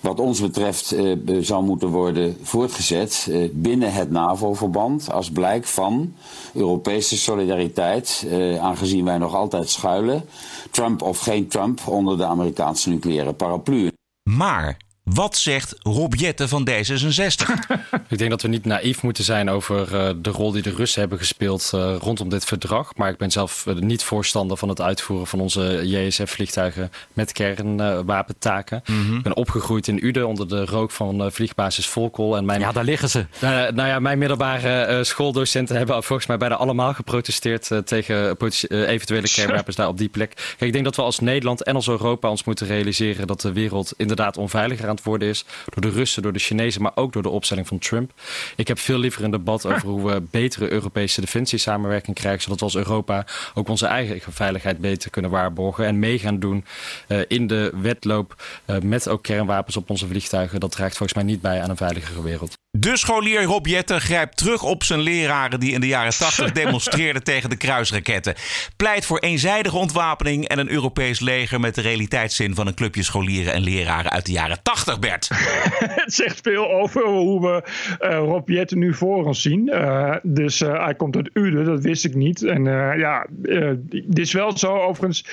Wat 0.00 0.20
ons 0.20 0.40
betreft 0.40 0.94
uh, 0.94 1.16
zou 1.40 1.64
moeten 1.64 1.88
worden 1.88 2.36
voortgezet 2.42 3.26
uh, 3.30 3.50
binnen 3.52 3.92
het 3.92 4.10
NAVO-verband. 4.10 5.12
Als 5.12 5.30
blijk 5.30 5.64
van 5.64 6.14
Europese 6.54 7.16
solidariteit. 7.16 8.26
aangezien 8.60 9.04
wij 9.04 9.18
nog 9.18 9.34
altijd 9.34 9.70
schuilen. 9.70 10.24
Trump 10.70 11.02
of 11.02 11.18
geen 11.18 11.48
Trump 11.48 11.80
onder 11.86 12.16
de 12.16 12.24
Amerikaanse 12.24 12.88
nucleaire 12.88 13.32
paraplu. 13.32 13.90
Maar 14.30 14.76
wat 15.14 15.36
zegt 15.36 15.74
Rob 15.82 16.14
Jette 16.14 16.48
van 16.48 16.68
D66? 16.70 17.50
ik 18.08 18.18
denk 18.18 18.30
dat 18.30 18.42
we 18.42 18.48
niet 18.48 18.64
naïef 18.64 19.02
moeten 19.02 19.24
zijn 19.24 19.50
over 19.50 19.94
uh, 19.94 20.10
de 20.16 20.30
rol 20.30 20.52
die 20.52 20.62
de 20.62 20.70
Russen 20.70 21.00
hebben 21.00 21.18
gespeeld 21.18 21.70
uh, 21.74 21.96
rondom 21.98 22.28
dit 22.28 22.44
verdrag. 22.44 22.94
Maar 22.96 23.10
ik 23.10 23.16
ben 23.16 23.30
zelf 23.30 23.64
uh, 23.68 23.74
niet 23.74 24.02
voorstander 24.02 24.56
van 24.56 24.68
het 24.68 24.80
uitvoeren 24.80 25.26
van 25.26 25.40
onze 25.40 25.80
JSF-vliegtuigen 25.84 26.90
met 27.12 27.32
kernwapentaken. 27.32 28.82
Mm 28.86 29.06
-hmm. 29.06 29.16
Ik 29.16 29.22
ben 29.22 29.36
opgegroeid 29.36 29.88
in 29.88 30.04
Uden 30.04 30.26
onder 30.26 30.48
de 30.48 30.64
rook 30.64 30.90
van 30.90 31.32
vliegbasis 31.32 31.86
Volkel. 31.86 32.36
En 32.36 32.44
mijn, 32.44 32.60
ja, 32.60 32.72
daar 32.72 32.84
liggen 32.84 33.10
ze. 33.10 33.26
nou 33.40 33.76
ja, 33.76 33.98
mijn 33.98 34.18
middelbare 34.18 35.04
schooldocenten 35.04 35.76
hebben 35.76 36.02
volgens 36.02 36.28
mij 36.28 36.36
bijna 36.36 36.56
allemaal 36.56 36.94
geprotesteerd 36.94 37.70
tegen 37.84 38.36
eventuele 38.68 39.28
kernwapens 39.28 39.76
daar 39.76 39.88
op 39.88 39.98
die 39.98 40.08
plek. 40.08 40.34
Kijk, 40.34 40.60
ik 40.60 40.72
denk 40.72 40.84
dat 40.84 40.96
we 40.96 41.02
als 41.02 41.20
Nederland 41.20 41.62
en 41.62 41.74
als 41.74 41.88
Europa 41.88 42.30
ons 42.30 42.44
moeten 42.44 42.66
realiseren 42.66 43.26
dat 43.26 43.40
de 43.40 43.52
wereld 43.52 43.92
inderdaad 43.96 44.36
onveiliger 44.36 44.88
aan 44.88 44.95
het 44.96 45.04
worden 45.04 45.28
is. 45.28 45.44
Door 45.64 45.82
de 45.82 45.98
Russen, 45.98 46.22
door 46.22 46.32
de 46.32 46.38
Chinezen, 46.38 46.82
maar 46.82 46.92
ook 46.94 47.12
door 47.12 47.22
de 47.22 47.28
opstelling 47.28 47.66
van 47.66 47.78
Trump. 47.78 48.12
Ik 48.56 48.68
heb 48.68 48.78
veel 48.78 48.98
liever 48.98 49.24
een 49.24 49.30
debat 49.30 49.66
over 49.66 49.88
hoe 49.88 50.12
we 50.12 50.22
betere 50.30 50.72
Europese 50.72 51.20
defensiesamenwerking 51.20 52.16
krijgen. 52.16 52.42
Zodat 52.42 52.58
we 52.58 52.64
als 52.64 52.76
Europa 52.76 53.26
ook 53.54 53.68
onze 53.68 53.86
eigen 53.86 54.32
veiligheid 54.32 54.78
beter 54.78 55.10
kunnen 55.10 55.30
waarborgen. 55.30 55.86
En 55.86 55.98
mee 55.98 56.18
gaan 56.18 56.38
doen 56.38 56.64
uh, 57.08 57.20
in 57.28 57.46
de 57.46 57.72
wedloop 57.74 58.44
uh, 58.66 58.78
met 58.78 59.08
ook 59.08 59.22
kernwapens 59.22 59.76
op 59.76 59.90
onze 59.90 60.06
vliegtuigen. 60.06 60.60
Dat 60.60 60.70
draagt 60.70 60.96
volgens 60.96 61.18
mij 61.18 61.32
niet 61.32 61.40
bij 61.40 61.62
aan 61.62 61.70
een 61.70 61.76
veiligere 61.76 62.22
wereld. 62.22 62.54
De 62.78 62.96
scholier 62.96 63.42
Rob 63.42 63.66
Jetten 63.66 64.00
grijpt 64.00 64.36
terug 64.36 64.62
op 64.62 64.84
zijn 64.84 65.00
leraren 65.00 65.60
die 65.60 65.72
in 65.72 65.80
de 65.80 65.86
jaren 65.86 66.18
80 66.18 66.52
demonstreerden 66.62 67.22
tegen 67.22 67.50
de 67.50 67.56
kruisraketten. 67.56 68.34
Pleit 68.76 69.06
voor 69.06 69.18
eenzijdige 69.18 69.76
ontwapening 69.76 70.48
en 70.48 70.58
een 70.58 70.70
Europees 70.70 71.20
leger 71.20 71.60
met 71.60 71.74
de 71.74 71.80
realiteitszin 71.80 72.54
van 72.54 72.66
een 72.66 72.74
clubje 72.74 73.02
scholieren 73.02 73.52
en 73.52 73.62
leraren 73.62 74.10
uit 74.10 74.26
de 74.26 74.32
jaren 74.32 74.62
80, 74.62 74.98
Bert. 74.98 75.28
Het 76.04 76.14
zegt 76.14 76.40
veel 76.42 76.70
over 76.70 77.06
hoe 77.06 77.40
we 77.40 77.62
uh, 78.00 78.18
Rob 78.18 78.48
Jetten 78.48 78.78
nu 78.78 78.94
voor 78.94 79.24
ons 79.24 79.42
zien. 79.42 79.68
Uh, 79.68 80.14
dus 80.22 80.60
uh, 80.60 80.84
hij 80.84 80.94
komt 80.94 81.16
uit 81.16 81.30
Uden, 81.32 81.64
dat 81.64 81.82
wist 81.82 82.04
ik 82.04 82.14
niet. 82.14 82.42
En 82.42 82.64
ja, 82.98 83.26
het 83.42 84.18
is 84.18 84.32
wel 84.32 84.58
zo 84.58 84.76
overigens 84.76 85.24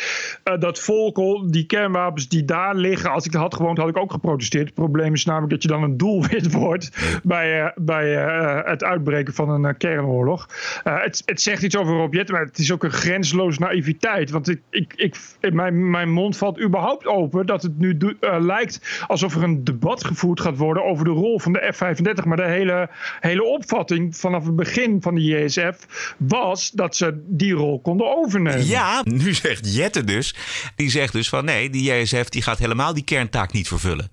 dat 0.60 0.80
Volkel, 0.80 1.52
die 1.52 1.66
kernwapens 1.66 2.28
die 2.28 2.46
daar 2.46 2.76
liggen, 2.76 3.12
als 3.12 3.26
ik 3.26 3.34
er 3.34 3.40
had 3.40 3.56
gewoond, 3.56 3.78
had 3.78 3.90
ik 3.90 3.98
ook 3.98 4.12
geprotesteerd. 4.12 4.66
Het 4.66 4.74
probleem 4.74 5.14
is 5.14 5.26
namelijk 5.26 5.52
dat 5.52 5.62
je 5.62 5.68
dan 5.68 5.84
een 5.84 5.98
doelwit 5.98 6.52
wordt 6.52 6.92
bij, 7.34 7.64
uh, 7.64 7.70
bij 7.76 8.26
uh, 8.26 8.60
het 8.64 8.84
uitbreken 8.84 9.34
van 9.34 9.50
een 9.50 9.78
kernoorlog. 9.78 10.50
Het, 10.84 11.22
het, 11.26 11.42
zegt 11.42 11.64
iets 11.64 11.78
over 11.78 11.94
Rob 11.94 12.30
maar 12.30 12.46
het 12.46 12.58
is 12.58 12.72
ook 12.72 12.84
een 12.84 12.92
grensloze 12.92 13.60
naïviteit. 13.60 14.30
Want 14.30 14.50
ik, 14.50 14.62
ik, 14.70 14.94
ik, 14.98 15.16
mijn, 15.54 15.90
mijn 15.90 16.12
mond 16.12 16.38
valt 16.38 16.62
überhaupt 16.62 17.06
open 17.06 17.46
dat 17.46 17.62
het 17.62 17.80
nu 17.80 17.98
lijkt 18.40 19.04
alsof 19.08 19.36
er 19.36 19.44
een 19.44 19.64
debat 19.64 20.04
gevoerd 20.04 20.42
gaat 20.42 20.58
worden 20.58 20.86
over 20.86 21.06
de 21.06 21.12
rol 21.12 21.40
van 21.40 21.54
de 21.54 21.72
F-35. 21.74 22.28
Maar 22.28 22.38
de 22.38 22.44
hele, 22.44 22.90
hele 23.20 23.44
opvatting 23.44 24.18
vanaf 24.18 24.46
het 24.46 24.56
begin 24.56 25.02
van 25.02 25.16
de 25.16 25.22
JSF 25.22 26.16
was 26.18 26.72
dat 26.72 26.96
ze 26.96 27.24
die 27.26 27.54
rol 27.54 27.82
konden 27.82 28.18
overnemen. 28.18 28.66
Ja, 28.66 29.02
nu 29.04 29.34
zegt 29.34 29.76
Jette 29.76 30.04
dus, 30.04 30.36
die 30.76 30.90
zegt 30.90 31.14
dus 31.14 31.30
van 31.30 31.46
nee, 31.46 31.70
die 31.70 31.94
JSF 31.94 32.30
die 32.30 32.42
gaat 32.42 32.60
helemaal 32.60 32.94
die 32.94 33.04
kerntaak 33.04 33.52
niet 33.52 33.68
vervullen. 33.68 34.12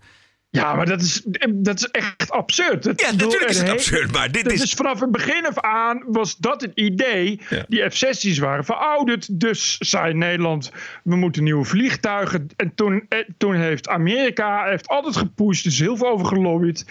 Ja, 0.52 0.74
maar 0.74 0.86
dat 0.86 1.00
is, 1.00 1.22
dat 1.48 1.78
is 1.78 1.84
echt 1.90 2.30
absurd. 2.30 2.82
Dat, 2.82 3.00
ja, 3.00 3.10
natuurlijk 3.12 3.50
is 3.50 3.58
het 3.58 3.68
absurd, 3.68 4.12
maar 4.12 4.32
dit 4.32 4.52
is... 4.52 4.60
Dus 4.60 4.72
vanaf 4.72 5.00
het 5.00 5.10
begin 5.10 5.46
af 5.46 5.60
aan 5.60 6.04
was 6.06 6.36
dat 6.36 6.60
het 6.60 6.72
idee. 6.74 7.40
Ja. 7.48 7.64
Die 7.68 7.90
F-16's 7.90 8.38
waren 8.38 8.64
verouderd. 8.64 9.40
Dus 9.40 9.76
zei 9.78 10.14
Nederland, 10.14 10.72
we 11.02 11.16
moeten 11.16 11.44
nieuwe 11.44 11.64
vliegtuigen. 11.64 12.46
En 12.56 12.74
toen, 12.74 13.08
toen 13.38 13.54
heeft 13.54 13.88
Amerika 13.88 14.64
heeft 14.64 14.88
altijd 14.88 15.16
gepusht. 15.16 15.66
Is 15.66 15.78
heel 15.78 15.96
veel 15.96 16.08
over 16.08 16.26
gelobbyd. 16.26 16.86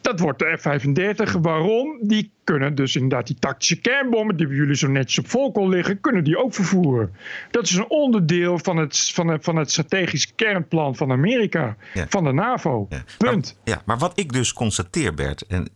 Dat 0.00 0.20
wordt 0.20 0.38
de 0.38 0.56
F-35. 0.58 1.40
Waarom? 1.40 1.98
Die 2.00 2.30
kunnen 2.48 2.74
dus 2.74 2.94
inderdaad 2.94 3.26
die 3.26 3.36
tactische 3.38 3.76
kernbommen, 3.76 4.36
die 4.36 4.46
bij 4.46 4.56
jullie 4.56 4.76
zo 4.76 4.88
netjes 4.88 5.18
op 5.18 5.28
volkel 5.30 5.68
liggen, 5.68 6.00
kunnen 6.00 6.24
die 6.24 6.38
ook 6.38 6.54
vervoeren. 6.54 7.12
Dat 7.50 7.64
is 7.64 7.74
een 7.74 7.88
onderdeel 7.88 8.58
van 8.58 8.76
het, 8.76 9.10
van 9.14 9.28
het, 9.28 9.44
van 9.44 9.56
het 9.56 9.70
strategisch 9.70 10.34
kernplan 10.34 10.96
van 10.96 11.12
Amerika, 11.12 11.76
ja. 11.94 12.06
van 12.08 12.24
de 12.24 12.32
NAVO. 12.32 12.86
Ja. 12.88 13.04
Punt. 13.18 13.56
Maar, 13.64 13.74
ja, 13.74 13.82
maar 13.86 13.98
wat 13.98 14.12
ik 14.14 14.32
dus 14.32 14.52
constateer, 14.52 15.14
Bert, 15.14 15.46
en, 15.46 15.68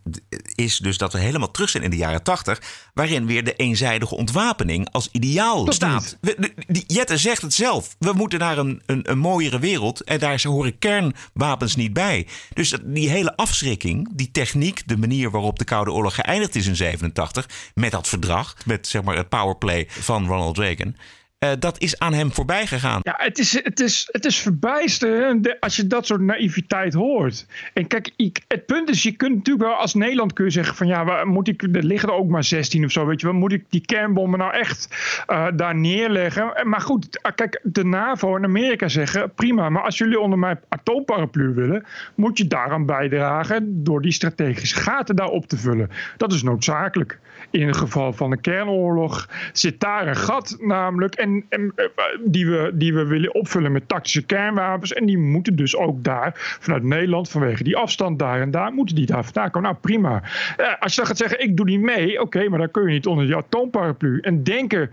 is 0.55 0.77
dus 0.77 0.97
dat 0.97 1.13
we 1.13 1.19
helemaal 1.19 1.51
terug 1.51 1.69
zijn 1.69 1.83
in 1.83 1.89
de 1.89 1.97
jaren 1.97 2.23
tachtig, 2.23 2.61
waarin 2.93 3.25
weer 3.25 3.43
de 3.43 3.55
eenzijdige 3.55 4.15
ontwapening 4.15 4.89
als 4.91 5.09
ideaal 5.11 5.65
dat 5.65 5.73
staat. 5.73 6.17
We, 6.21 6.53
die, 6.67 6.83
Jette 6.87 7.17
zegt 7.17 7.41
het 7.41 7.53
zelf. 7.53 7.95
We 7.99 8.13
moeten 8.13 8.39
naar 8.39 8.57
een, 8.57 8.81
een, 8.85 9.11
een 9.11 9.17
mooiere 9.17 9.59
wereld 9.59 10.01
en 10.03 10.19
daar 10.19 10.41
horen 10.43 10.77
kernwapens 10.79 11.75
niet 11.75 11.93
bij. 11.93 12.27
Dus 12.53 12.73
die 12.83 13.09
hele 13.09 13.35
afschrikking, 13.35 14.09
die 14.13 14.31
techniek, 14.31 14.81
de 14.85 14.97
manier 14.97 15.31
waarop 15.31 15.59
de 15.59 15.65
Koude 15.65 15.91
Oorlog 15.91 16.15
geëindigd 16.15 16.55
is 16.55 16.62
87 16.71 17.49
met 17.73 17.91
dat 17.91 18.07
verdrag, 18.07 18.55
met 18.65 18.87
zeg 18.87 19.03
maar 19.03 19.17
het 19.17 19.29
powerplay 19.29 19.85
van 19.89 20.27
Ronald 20.27 20.57
Reagan. 20.57 20.95
Uh, 21.43 21.49
dat 21.59 21.79
is 21.79 21.99
aan 21.99 22.13
hem 22.13 22.31
voorbij 22.31 22.67
gegaan. 22.67 22.99
Ja, 23.03 23.13
het 23.17 23.39
is, 23.39 23.63
het 23.63 23.79
is, 23.79 24.09
het 24.11 24.25
is 24.25 24.39
verbijsterend 24.39 25.59
als 25.59 25.75
je 25.75 25.87
dat 25.87 26.05
soort 26.05 26.21
naïviteit 26.21 26.93
hoort. 26.93 27.45
En 27.73 27.87
kijk, 27.87 28.11
ik, 28.15 28.41
het 28.47 28.65
punt 28.65 28.89
is, 28.89 29.03
je 29.03 29.11
kunt 29.11 29.35
natuurlijk 29.35 29.65
wel 29.65 29.75
als 29.75 29.93
Nederland 29.93 30.33
kun 30.33 30.45
je 30.45 30.51
zeggen 30.51 30.75
van 30.75 30.87
ja, 30.87 31.05
waar, 31.05 31.27
moet 31.27 31.47
ik, 31.47 31.61
er 31.61 31.83
liggen 31.83 32.09
er 32.09 32.15
ook 32.15 32.29
maar 32.29 32.43
16 32.43 32.85
of 32.85 32.91
zo, 32.91 33.05
weet 33.05 33.21
je 33.21 33.27
wel. 33.27 33.35
Moet 33.35 33.51
ik 33.51 33.65
die 33.69 33.85
kernbommen 33.85 34.39
nou 34.39 34.53
echt 34.53 34.87
uh, 35.27 35.47
daar 35.55 35.75
neerleggen? 35.75 36.53
Maar 36.63 36.81
goed, 36.81 37.31
kijk, 37.35 37.59
de 37.63 37.85
NAVO 37.85 38.35
en 38.35 38.43
Amerika 38.43 38.87
zeggen 38.87 39.33
prima, 39.33 39.69
maar 39.69 39.83
als 39.83 39.97
jullie 39.97 40.19
onder 40.19 40.39
mijn 40.39 40.59
atoomparaplu 40.69 41.53
willen, 41.53 41.85
moet 42.15 42.37
je 42.37 42.47
daaraan 42.47 42.85
bijdragen 42.85 43.83
door 43.83 44.01
die 44.01 44.11
strategische 44.11 44.75
gaten 44.75 45.15
daar 45.15 45.29
op 45.29 45.47
te 45.47 45.57
vullen. 45.57 45.89
Dat 46.17 46.33
is 46.33 46.43
noodzakelijk. 46.43 47.19
In 47.49 47.67
het 47.67 47.77
geval 47.77 48.13
van 48.13 48.31
een 48.31 48.41
kernoorlog 48.41 49.29
zit 49.53 49.79
daar 49.79 50.07
een 50.07 50.15
gat 50.15 50.57
namelijk 50.59 51.15
en, 51.15 51.32
en, 51.49 51.71
eh, 51.75 51.85
die, 52.25 52.47
we, 52.47 52.71
die 52.73 52.93
we 52.93 53.05
willen 53.05 53.33
opvullen 53.33 53.71
met 53.71 53.87
tactische 53.87 54.25
kernwapens. 54.25 54.93
En 54.93 55.05
die 55.05 55.17
moeten 55.17 55.55
dus 55.55 55.75
ook 55.75 56.03
daar 56.03 56.31
vanuit 56.59 56.83
Nederland 56.83 57.29
vanwege 57.29 57.63
die 57.63 57.77
afstand 57.77 58.19
daar 58.19 58.41
en 58.41 58.51
daar 58.51 58.73
moeten 58.73 58.95
die 58.95 59.05
daar 59.05 59.23
vandaan 59.23 59.51
komen. 59.51 59.69
Nou 59.69 59.81
prima. 59.81 60.23
Eh, 60.57 60.67
als 60.79 60.91
je 60.91 60.97
dan 60.97 61.07
gaat 61.07 61.17
zeggen 61.17 61.41
ik 61.41 61.57
doe 61.57 61.65
niet 61.65 61.81
mee, 61.81 62.21
oké, 62.21 62.49
maar 62.49 62.59
dan 62.59 62.71
kun 62.71 62.83
je 62.83 62.89
niet 62.89 63.05
onder 63.05 63.25
die 63.25 63.35
atoomparaplu. 63.35 64.19
En 64.19 64.43
denken 64.43 64.91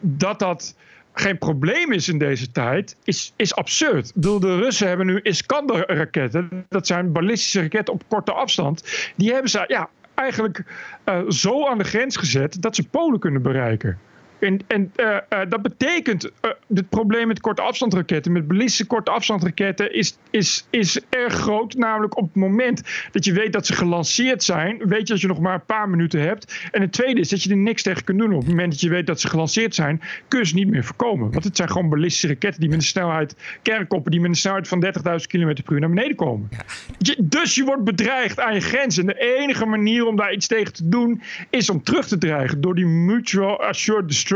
dat 0.00 0.38
dat 0.38 0.76
geen 1.12 1.38
probleem 1.38 1.92
is 1.92 2.08
in 2.08 2.18
deze 2.18 2.52
tijd, 2.52 2.96
is, 3.04 3.32
is 3.36 3.54
absurd. 3.54 4.08
Ik 4.08 4.14
bedoel, 4.14 4.40
de 4.40 4.56
Russen 4.56 4.88
hebben 4.88 5.06
nu 5.06 5.20
Iskander-raketten. 5.22 6.66
Dat 6.68 6.86
zijn 6.86 7.12
ballistische 7.12 7.60
raketten 7.60 7.94
op 7.94 8.02
korte 8.08 8.32
afstand. 8.32 9.10
Die 9.16 9.32
hebben 9.32 9.50
ze 9.50 9.64
ja, 9.66 9.88
eigenlijk 10.14 10.64
uh, 11.04 11.20
zo 11.28 11.66
aan 11.66 11.78
de 11.78 11.84
grens 11.84 12.16
gezet 12.16 12.62
dat 12.62 12.74
ze 12.74 12.88
Polen 12.88 13.18
kunnen 13.18 13.42
bereiken. 13.42 13.98
En, 14.42 14.60
en 14.66 14.92
uh, 14.96 15.06
uh, 15.06 15.40
dat 15.48 15.62
betekent, 15.62 16.24
uh, 16.24 16.50
het 16.74 16.88
probleem 16.88 17.26
met 17.26 17.40
korte 17.40 17.62
afstandsraketten, 17.62 18.32
met 18.32 18.48
ballistische 18.48 18.86
korte 18.86 19.10
afstandsraketten, 19.10 19.94
is, 19.94 20.18
is, 20.30 20.66
is 20.70 21.00
erg 21.10 21.34
groot. 21.34 21.74
Namelijk 21.74 22.16
op 22.16 22.24
het 22.24 22.34
moment 22.34 22.82
dat 23.12 23.24
je 23.24 23.32
weet 23.32 23.52
dat 23.52 23.66
ze 23.66 23.72
gelanceerd 23.72 24.42
zijn, 24.42 24.78
weet 24.78 25.08
je 25.08 25.12
dat 25.12 25.20
je 25.20 25.26
nog 25.26 25.40
maar 25.40 25.54
een 25.54 25.64
paar 25.64 25.88
minuten 25.88 26.20
hebt. 26.20 26.68
En 26.70 26.80
het 26.80 26.92
tweede 26.92 27.20
is 27.20 27.28
dat 27.28 27.42
je 27.42 27.50
er 27.50 27.56
niks 27.56 27.82
tegen 27.82 28.04
kunt 28.04 28.18
doen. 28.18 28.32
Op 28.32 28.40
het 28.40 28.48
moment 28.48 28.70
dat 28.70 28.80
je 28.80 28.88
weet 28.88 29.06
dat 29.06 29.20
ze 29.20 29.28
gelanceerd 29.28 29.74
zijn, 29.74 30.00
kun 30.28 30.38
je 30.38 30.46
ze 30.46 30.54
niet 30.54 30.70
meer 30.70 30.84
voorkomen. 30.84 31.30
Want 31.30 31.44
het 31.44 31.56
zijn 31.56 31.68
gewoon 31.68 31.88
ballistische 31.88 32.26
raketten 32.26 32.60
die 32.60 32.68
met 32.68 32.78
een 32.78 32.84
snelheid, 32.84 33.36
kernkoppen 33.62 34.10
die 34.10 34.20
met 34.20 34.30
een 34.30 34.36
snelheid 34.36 34.68
van 34.68 34.84
30.000 34.84 34.92
km 35.26 35.62
per 35.64 35.72
uur 35.72 35.80
naar 35.80 35.88
beneden 35.88 36.16
komen. 36.16 36.48
Je, 36.98 37.16
dus 37.18 37.54
je 37.54 37.64
wordt 37.64 37.84
bedreigd 37.84 38.40
aan 38.40 38.54
je 38.54 38.60
grens. 38.60 38.98
En 38.98 39.06
de 39.06 39.36
enige 39.36 39.66
manier 39.66 40.06
om 40.06 40.16
daar 40.16 40.32
iets 40.32 40.46
tegen 40.46 40.72
te 40.72 40.88
doen, 40.88 41.22
is 41.50 41.70
om 41.70 41.82
terug 41.82 42.06
te 42.06 42.18
dreigen 42.18 42.60
door 42.60 42.74
die 42.74 42.86
mutual 42.86 43.62
assured 43.62 44.08
destruction 44.08 44.30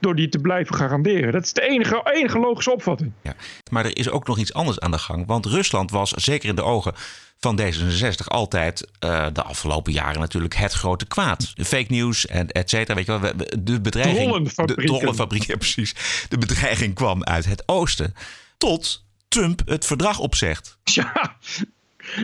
door 0.00 0.14
die 0.14 0.28
te 0.28 0.38
blijven 0.38 0.74
garanderen. 0.74 1.32
Dat 1.32 1.44
is 1.44 1.52
de 1.52 1.68
enige, 1.68 2.10
enige 2.12 2.38
logische 2.38 2.72
opvatting. 2.72 3.12
Ja. 3.22 3.34
Maar 3.70 3.84
er 3.84 3.96
is 3.96 4.10
ook 4.10 4.26
nog 4.26 4.38
iets 4.38 4.52
anders 4.52 4.80
aan 4.80 4.90
de 4.90 4.98
gang. 4.98 5.26
Want 5.26 5.46
Rusland 5.46 5.90
was, 5.90 6.10
zeker 6.10 6.48
in 6.48 6.54
de 6.54 6.62
ogen 6.62 6.94
van 7.40 7.60
D66, 7.60 8.24
altijd 8.24 8.88
uh, 9.04 9.26
de 9.32 9.42
afgelopen 9.42 9.92
jaren 9.92 10.20
natuurlijk 10.20 10.54
het 10.54 10.72
grote 10.72 11.06
kwaad. 11.06 11.52
De 11.54 11.64
fake 11.64 11.92
news 11.92 12.26
en 12.26 12.48
et 12.48 12.70
cetera. 12.70 12.94
Weet 12.94 13.06
je 13.06 13.20
wel, 13.20 13.32
de 13.58 13.80
bedreiging. 13.80 14.52
De 14.52 14.74
trollenfabriek, 14.74 15.42
ja, 15.52 15.56
precies. 15.56 15.94
De 16.28 16.38
bedreiging 16.38 16.94
kwam 16.94 17.24
uit 17.24 17.44
het 17.44 17.62
oosten. 17.66 18.14
Tot 18.58 19.04
Trump 19.28 19.62
het 19.64 19.86
verdrag 19.86 20.18
opzegt. 20.18 20.78
Ja, 20.84 21.36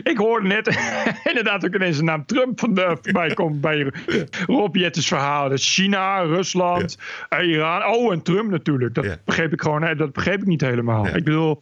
ik 0.03 0.17
hoorde 0.17 0.47
net 0.47 0.67
inderdaad 1.29 1.65
ook 1.65 1.75
ineens 1.75 1.97
de 1.97 2.03
naam 2.03 2.25
Trump 2.25 2.59
voorbij 2.59 3.33
komen 3.33 3.59
bij 3.59 3.91
Rob 4.45 4.75
Jettes 4.75 5.07
verhaal. 5.07 5.49
Dus 5.49 5.73
China, 5.73 6.19
Rusland, 6.19 6.97
ja. 7.29 7.41
Iran. 7.41 7.85
Oh, 7.85 8.13
en 8.13 8.21
Trump 8.21 8.49
natuurlijk. 8.49 8.93
Dat 8.93 9.05
ja. 9.05 9.17
begreep 9.25 9.53
ik 9.53 9.61
gewoon. 9.61 9.97
Dat 9.97 10.13
begreep 10.13 10.41
ik 10.41 10.47
niet 10.47 10.61
helemaal. 10.61 11.07
Ik 11.07 11.23
bedoel, 11.23 11.61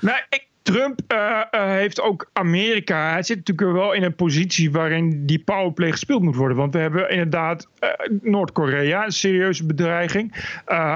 nou, 0.00 0.18
ik, 0.28 0.46
Trump 0.62 1.00
uh, 1.12 1.18
uh, 1.50 1.66
heeft 1.66 2.00
ook 2.00 2.30
Amerika. 2.32 3.10
Hij 3.10 3.22
zit 3.22 3.36
natuurlijk 3.36 3.76
wel 3.76 3.92
in 3.92 4.02
een 4.02 4.14
positie 4.14 4.70
waarin 4.70 5.26
die 5.26 5.38
powerplay 5.38 5.90
gespeeld 5.90 6.22
moet 6.22 6.36
worden. 6.36 6.56
Want 6.56 6.74
we 6.74 6.80
hebben 6.80 7.10
inderdaad 7.10 7.68
uh, 7.80 7.90
Noord-Korea, 8.22 9.04
een 9.04 9.12
serieuze 9.12 9.66
bedreiging. 9.66 10.34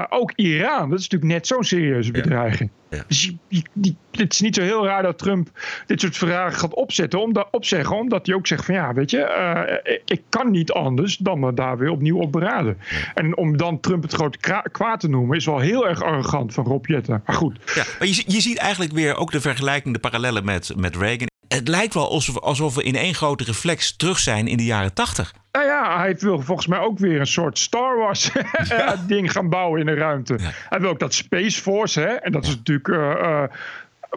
ook 0.09 0.31
Iran, 0.35 0.89
dat 0.89 0.99
is 0.99 1.09
natuurlijk 1.09 1.31
net 1.31 1.47
zo'n 1.47 1.63
serieuze 1.63 2.11
bedreiging. 2.11 2.69
Ja. 2.95 3.03
Dus 3.07 3.33
je, 3.47 3.95
het 4.11 4.33
is 4.33 4.41
niet 4.41 4.55
zo 4.55 4.61
heel 4.61 4.85
raar 4.85 5.03
dat 5.03 5.17
Trump 5.17 5.49
dit 5.85 6.01
soort 6.01 6.17
vragen 6.17 6.59
gaat 6.59 6.73
opzetten, 6.73 7.53
opzeggen. 7.53 7.97
Omdat 7.97 8.25
hij 8.25 8.35
ook 8.35 8.47
zegt 8.47 8.65
van 8.65 8.75
ja, 8.75 8.93
weet 8.93 9.11
je, 9.11 9.81
ik, 9.83 10.01
ik, 10.05 10.21
kan 10.29 10.51
niet 10.51 10.71
anders 10.71 11.17
dan 11.17 11.39
me 11.39 11.53
daar 11.53 11.77
weer 11.77 11.89
opnieuw 11.89 12.17
op 12.17 12.31
beraden. 12.31 12.77
En 13.13 13.37
om 13.37 13.57
dan 13.57 13.79
Trump 13.79 14.03
het 14.03 14.13
grote 14.13 14.61
kwaad 14.71 14.99
te 14.99 15.09
noemen, 15.09 15.37
is 15.37 15.45
wel 15.45 15.59
heel 15.59 15.87
erg 15.87 16.01
arrogant 16.01 16.53
van 16.53 16.65
Rob 16.65 16.85
Jetten. 16.85 17.21
Maar 17.25 17.35
goed. 17.35 17.59
Ja, 17.75 17.83
maar 17.99 18.07
je, 18.07 18.23
je 18.27 18.41
ziet 18.41 18.57
eigenlijk 18.57 18.91
weer 18.91 19.15
ook 19.15 19.31
de 19.31 19.41
vergelijking, 19.41 19.93
de 19.93 19.99
parallellen 19.99 20.45
met, 20.45 20.73
met 20.75 20.95
Reagan. 20.95 21.27
Het 21.47 21.67
lijkt 21.67 21.93
wel 21.93 22.09
alsof, 22.09 22.39
alsof 22.39 22.75
we 22.75 22.83
in 22.83 22.95
één 22.95 23.13
grote 23.13 23.43
reflex 23.43 23.95
terug 23.95 24.19
zijn 24.19 24.47
in 24.47 24.57
de 24.57 24.65
jaren 24.65 24.93
tachtig. 24.93 25.33
Nou 25.53 25.65
ja, 25.65 25.97
hij 25.97 26.15
wil 26.19 26.41
volgens 26.41 26.67
mij 26.67 26.79
ook 26.79 26.99
weer 26.99 27.19
een 27.19 27.27
soort 27.27 27.59
Star 27.59 27.97
Wars 27.97 28.29
ja. 28.69 28.95
ding 29.07 29.31
gaan 29.31 29.49
bouwen 29.49 29.79
in 29.79 29.85
de 29.85 29.93
ruimte. 29.93 30.35
Ja. 30.39 30.51
Hij 30.69 30.79
wil 30.79 30.89
ook 30.89 30.99
dat 30.99 31.13
Space 31.13 31.61
Force, 31.61 31.99
hè, 31.99 32.07
en 32.07 32.31
dat 32.31 32.43
is 32.43 32.55
natuurlijk 32.55 32.87
uh, 32.87 32.97
uh, 32.97 33.43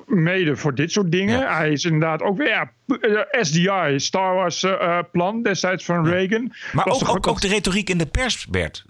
mede 0.06 0.56
voor 0.56 0.74
dit 0.74 0.92
soort 0.92 1.12
dingen. 1.12 1.38
Ja. 1.38 1.56
Hij 1.56 1.72
is 1.72 1.84
inderdaad 1.84 2.22
ook 2.22 2.36
weer 2.36 2.48
ja, 2.48 2.70
SDI, 3.30 3.94
Star 3.96 4.34
Wars 4.34 4.62
uh, 4.62 4.98
plan 5.12 5.42
destijds 5.42 5.84
van 5.84 6.08
Reagan. 6.08 6.52
Maar 6.72 6.86
ook, 6.86 7.08
ook, 7.08 7.26
ook, 7.26 7.40
de 7.40 7.48
retoriek 7.48 7.90
in 7.90 7.98
de 7.98 8.06
pers, 8.06 8.46
Bert. 8.46 8.84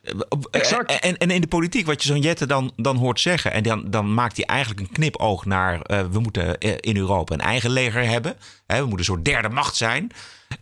Exact. 0.50 1.00
En, 1.00 1.16
en 1.16 1.30
in 1.30 1.40
de 1.40 1.46
politiek, 1.46 1.86
wat 1.86 2.02
je 2.02 2.08
zo'n 2.08 2.20
Jette 2.20 2.46
dan, 2.46 2.72
dan 2.76 2.96
hoort 2.96 3.20
zeggen. 3.20 3.52
En 3.52 3.62
dan, 3.62 3.90
dan 3.90 4.14
maakt 4.14 4.36
hij 4.36 4.46
eigenlijk 4.46 4.80
een 4.80 4.92
knipoog 4.92 5.44
naar... 5.44 5.80
we 6.10 6.18
moeten 6.20 6.58
in 6.80 6.96
Europa 6.96 7.34
een 7.34 7.40
eigen 7.40 7.70
leger 7.70 8.08
hebben. 8.08 8.34
Hè, 8.66 8.76
we 8.76 8.86
moeten 8.86 8.98
een 8.98 9.04
soort 9.04 9.24
derde 9.24 9.48
macht 9.48 9.76
zijn. 9.76 10.12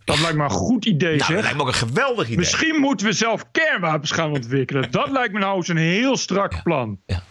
Dat 0.05 0.21
lijkt 0.21 0.37
me 0.37 0.45
een 0.45 0.51
goed 0.51 0.85
idee, 0.85 1.17
nou, 1.17 1.19
zeg. 1.19 1.29
Dat 1.29 1.43
lijkt 1.43 1.57
me 1.57 1.63
ook 1.63 1.69
een 1.69 1.75
geweldig 1.75 2.25
idee. 2.25 2.39
Misschien 2.39 2.77
moeten 2.81 3.07
we 3.07 3.13
zelf 3.13 3.51
kernwapens 3.51 4.11
gaan 4.11 4.31
ontwikkelen. 4.31 4.91
Dat 4.91 5.11
lijkt 5.11 5.33
me 5.33 5.39
nou 5.39 5.57
eens 5.57 5.69
een 5.69 5.77
heel 5.77 6.17
strak 6.17 6.63
plan. 6.63 7.01
Ja. 7.07 7.23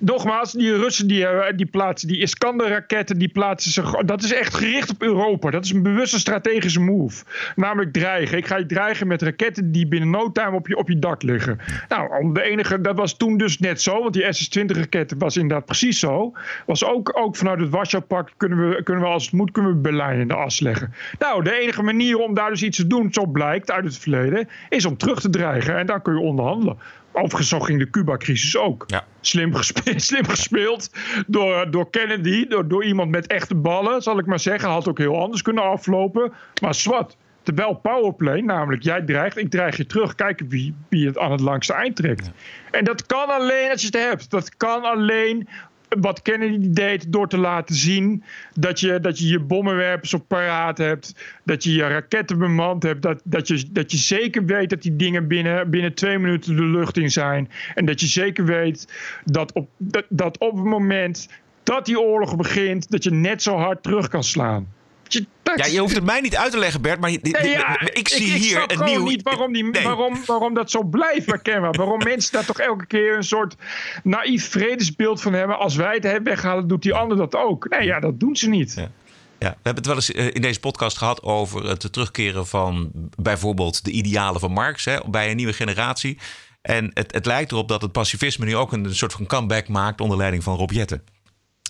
Nogmaals, 0.00 0.52
die 0.52 0.76
Russen 0.76 1.06
die, 1.06 1.26
die 1.56 1.66
plaatsen 1.66 2.08
die 2.08 2.20
Iskander-raketten, 2.20 3.18
die 3.18 3.28
plaatsen 3.28 3.72
ze. 3.72 4.02
Dat 4.06 4.22
is 4.22 4.32
echt 4.32 4.54
gericht 4.54 4.90
op 4.90 5.02
Europa. 5.02 5.50
Dat 5.50 5.64
is 5.64 5.70
een 5.70 5.82
bewuste 5.82 6.18
strategische 6.18 6.80
move. 6.80 7.24
Namelijk 7.56 7.92
dreigen. 7.92 8.38
Ik 8.38 8.46
ga 8.46 8.56
je 8.56 8.66
dreigen 8.66 9.06
met 9.06 9.22
raketten 9.22 9.72
die 9.72 9.88
binnen 9.88 10.10
no 10.10 10.32
time 10.32 10.56
op 10.56 10.68
je, 10.68 10.76
op 10.76 10.88
je 10.88 10.98
dak 10.98 11.22
liggen. 11.22 11.58
Nou, 11.88 12.32
de 12.32 12.42
enige, 12.42 12.80
dat 12.80 12.96
was 12.96 13.16
toen 13.16 13.36
dus 13.36 13.58
net 13.58 13.82
zo, 13.82 14.00
want 14.02 14.12
die 14.12 14.32
SS-20-raketten 14.32 15.18
was 15.18 15.36
inderdaad 15.36 15.66
precies 15.66 15.98
zo. 15.98 16.32
Was 16.66 16.84
ook, 16.84 17.18
ook 17.18 17.36
vanuit 17.36 17.60
het 17.60 17.70
Warschau-pact 17.70 18.32
kunnen 18.36 18.68
we, 18.68 18.82
kunnen 18.82 19.02
we 19.02 19.10
als 19.10 19.24
het 19.24 19.32
moet, 19.32 19.50
kunnen 19.50 19.72
we 19.72 19.78
Berlijn 19.78 20.20
in 20.20 20.28
de 20.28 20.34
as 20.34 20.60
leggen. 20.60 20.92
Nou, 21.18 21.44
de 21.44 21.60
enige 21.60 21.82
manier 21.82 22.18
om 22.18 22.34
daar 22.34 22.50
dus 22.50 22.62
iets 22.62 22.76
te 22.76 22.86
doen, 22.86 23.12
zo 23.12 23.26
blijkt 23.26 23.70
uit 23.70 23.84
het 23.84 23.98
verleden, 23.98 24.48
is 24.68 24.84
om 24.84 24.96
terug 24.96 25.20
te 25.20 25.30
dreigen. 25.30 25.78
En 25.78 25.86
dan 25.86 26.02
kun 26.02 26.14
je 26.14 26.20
onderhandelen. 26.20 26.78
Overigens 27.12 27.48
zo 27.48 27.60
ging 27.60 27.78
de 27.78 27.90
Cuba-crisis 27.90 28.56
ook. 28.56 28.84
Ja. 28.86 29.04
Slim, 29.20 29.54
gespeeld, 29.54 30.02
slim 30.10 30.24
gespeeld 30.24 30.90
door, 31.26 31.70
door 31.70 31.90
Kennedy, 31.90 32.46
door, 32.46 32.68
door 32.68 32.84
iemand 32.84 33.10
met 33.10 33.26
echte 33.26 33.54
ballen, 33.54 34.02
zal 34.02 34.18
ik 34.18 34.26
maar 34.26 34.40
zeggen. 34.40 34.68
Had 34.68 34.88
ook 34.88 34.98
heel 34.98 35.20
anders 35.20 35.42
kunnen 35.42 35.62
aflopen. 35.62 36.32
Maar 36.62 36.74
zwart, 36.74 37.16
terwijl 37.42 37.74
powerplay, 37.74 38.40
namelijk 38.40 38.82
jij 38.82 39.02
dreigt, 39.02 39.36
ik 39.36 39.50
dreig 39.50 39.76
je 39.76 39.86
terug. 39.86 40.14
Kijken 40.14 40.48
wie, 40.48 40.74
wie 40.88 41.06
het 41.06 41.18
aan 41.18 41.30
het 41.30 41.40
langste 41.40 41.72
eind 41.72 41.96
trekt. 41.96 42.26
Ja. 42.26 42.32
En 42.70 42.84
dat 42.84 43.06
kan 43.06 43.28
alleen 43.28 43.70
als 43.70 43.80
je 43.80 43.86
het 43.86 44.08
hebt. 44.08 44.30
Dat 44.30 44.56
kan 44.56 44.82
alleen 44.82 45.48
wat 45.88 46.22
Kennedy 46.22 46.70
deed 46.70 47.12
door 47.12 47.28
te 47.28 47.38
laten 47.38 47.74
zien 47.74 48.24
dat 48.54 48.80
je 48.80 49.00
dat 49.00 49.18
je, 49.18 49.28
je 49.28 49.40
bommenwerpers 49.40 50.14
op 50.14 50.28
paraat 50.28 50.78
hebt, 50.78 51.14
dat 51.44 51.64
je 51.64 51.72
je 51.72 51.82
raketten 51.86 52.38
bemand 52.38 52.82
hebt, 52.82 53.02
dat, 53.02 53.20
dat, 53.24 53.48
je, 53.48 53.64
dat 53.70 53.92
je 53.92 53.98
zeker 53.98 54.44
weet 54.44 54.70
dat 54.70 54.82
die 54.82 54.96
dingen 54.96 55.28
binnen, 55.28 55.70
binnen 55.70 55.94
twee 55.94 56.18
minuten 56.18 56.56
de 56.56 56.64
lucht 56.64 56.96
in 56.96 57.10
zijn. 57.10 57.50
En 57.74 57.84
dat 57.84 58.00
je 58.00 58.06
zeker 58.06 58.44
weet 58.44 58.92
dat 59.24 59.52
op, 59.52 59.68
dat, 59.76 60.04
dat 60.08 60.38
op 60.38 60.54
het 60.54 60.64
moment 60.64 61.28
dat 61.62 61.86
die 61.86 62.00
oorlog 62.00 62.36
begint, 62.36 62.90
dat 62.90 63.04
je 63.04 63.10
net 63.10 63.42
zo 63.42 63.56
hard 63.56 63.82
terug 63.82 64.08
kan 64.08 64.24
slaan. 64.24 64.76
Je, 65.08 65.26
ja, 65.56 65.66
je 65.66 65.78
hoeft 65.78 65.94
het 65.94 66.04
mij 66.04 66.20
niet 66.20 66.36
uit 66.36 66.50
te 66.50 66.58
leggen, 66.58 66.82
Bert, 66.82 67.00
maar 67.00 67.10
nee, 67.10 67.48
ja, 67.48 67.80
ik 67.92 68.08
zie 68.08 68.34
ik, 68.34 68.42
hier 68.42 68.62
ik 68.62 68.72
een 68.72 68.84
nieuw... 68.84 69.04
niet 69.04 69.22
waarom, 69.22 69.52
die, 69.52 69.64
nee. 69.64 69.82
waarom, 69.82 70.24
waarom 70.26 70.54
dat 70.54 70.70
zo 70.70 70.82
blijft 70.82 71.26
bij 71.26 71.38
Kemba. 71.38 71.70
waarom 71.70 71.98
mensen 72.04 72.32
daar 72.32 72.44
toch 72.44 72.58
elke 72.58 72.86
keer 72.86 73.16
een 73.16 73.22
soort 73.22 73.54
naïef 74.02 74.50
vredesbeeld 74.50 75.20
van 75.20 75.32
hebben. 75.32 75.58
Als 75.58 75.76
wij 75.76 75.98
het 76.00 76.22
weghalen, 76.22 76.68
doet 76.68 76.82
die 76.82 76.94
ander 76.94 77.16
dat 77.16 77.34
ook. 77.36 77.68
Nee, 77.68 77.86
ja, 77.86 78.00
dat 78.00 78.20
doen 78.20 78.36
ze 78.36 78.48
niet. 78.48 78.74
Ja. 78.74 78.90
Ja, 79.38 79.48
we 79.48 79.54
hebben 79.62 79.74
het 79.74 79.86
wel 79.86 79.94
eens 79.94 80.34
in 80.34 80.42
deze 80.42 80.60
podcast 80.60 80.96
gehad 80.96 81.22
over 81.22 81.68
het 81.68 81.92
terugkeren 81.92 82.46
van 82.46 82.90
bijvoorbeeld 83.16 83.84
de 83.84 83.90
idealen 83.90 84.40
van 84.40 84.52
Marx 84.52 84.84
hè, 84.84 84.98
bij 85.10 85.30
een 85.30 85.36
nieuwe 85.36 85.52
generatie. 85.52 86.18
En 86.62 86.90
het, 86.94 87.14
het 87.14 87.26
lijkt 87.26 87.52
erop 87.52 87.68
dat 87.68 87.82
het 87.82 87.92
pacifisme 87.92 88.44
nu 88.44 88.56
ook 88.56 88.72
een 88.72 88.94
soort 88.94 89.12
van 89.12 89.26
comeback 89.26 89.68
maakt 89.68 90.00
onder 90.00 90.16
leiding 90.16 90.42
van 90.42 90.56
Rob 90.56 90.70
Jetten. 90.70 91.04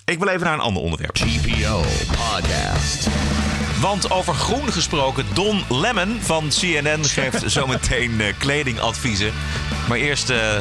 Ik 0.08 0.18
wil 0.18 0.28
even 0.28 0.44
naar 0.44 0.54
een 0.54 0.60
ander 0.60 0.82
onderwerp. 0.82 1.16
GPO 1.16 1.82
Podcast. 2.06 3.08
Want 3.80 4.10
over 4.10 4.34
groen 4.34 4.72
gesproken, 4.72 5.24
Don 5.34 5.62
Lemon 5.68 6.20
van 6.20 6.48
CNN 6.48 7.04
geeft 7.04 7.50
zometeen 7.58 8.10
uh, 8.10 8.26
kledingadviezen. 8.38 9.32
Maar 9.88 9.98
eerst 9.98 10.30
uh, 10.30 10.58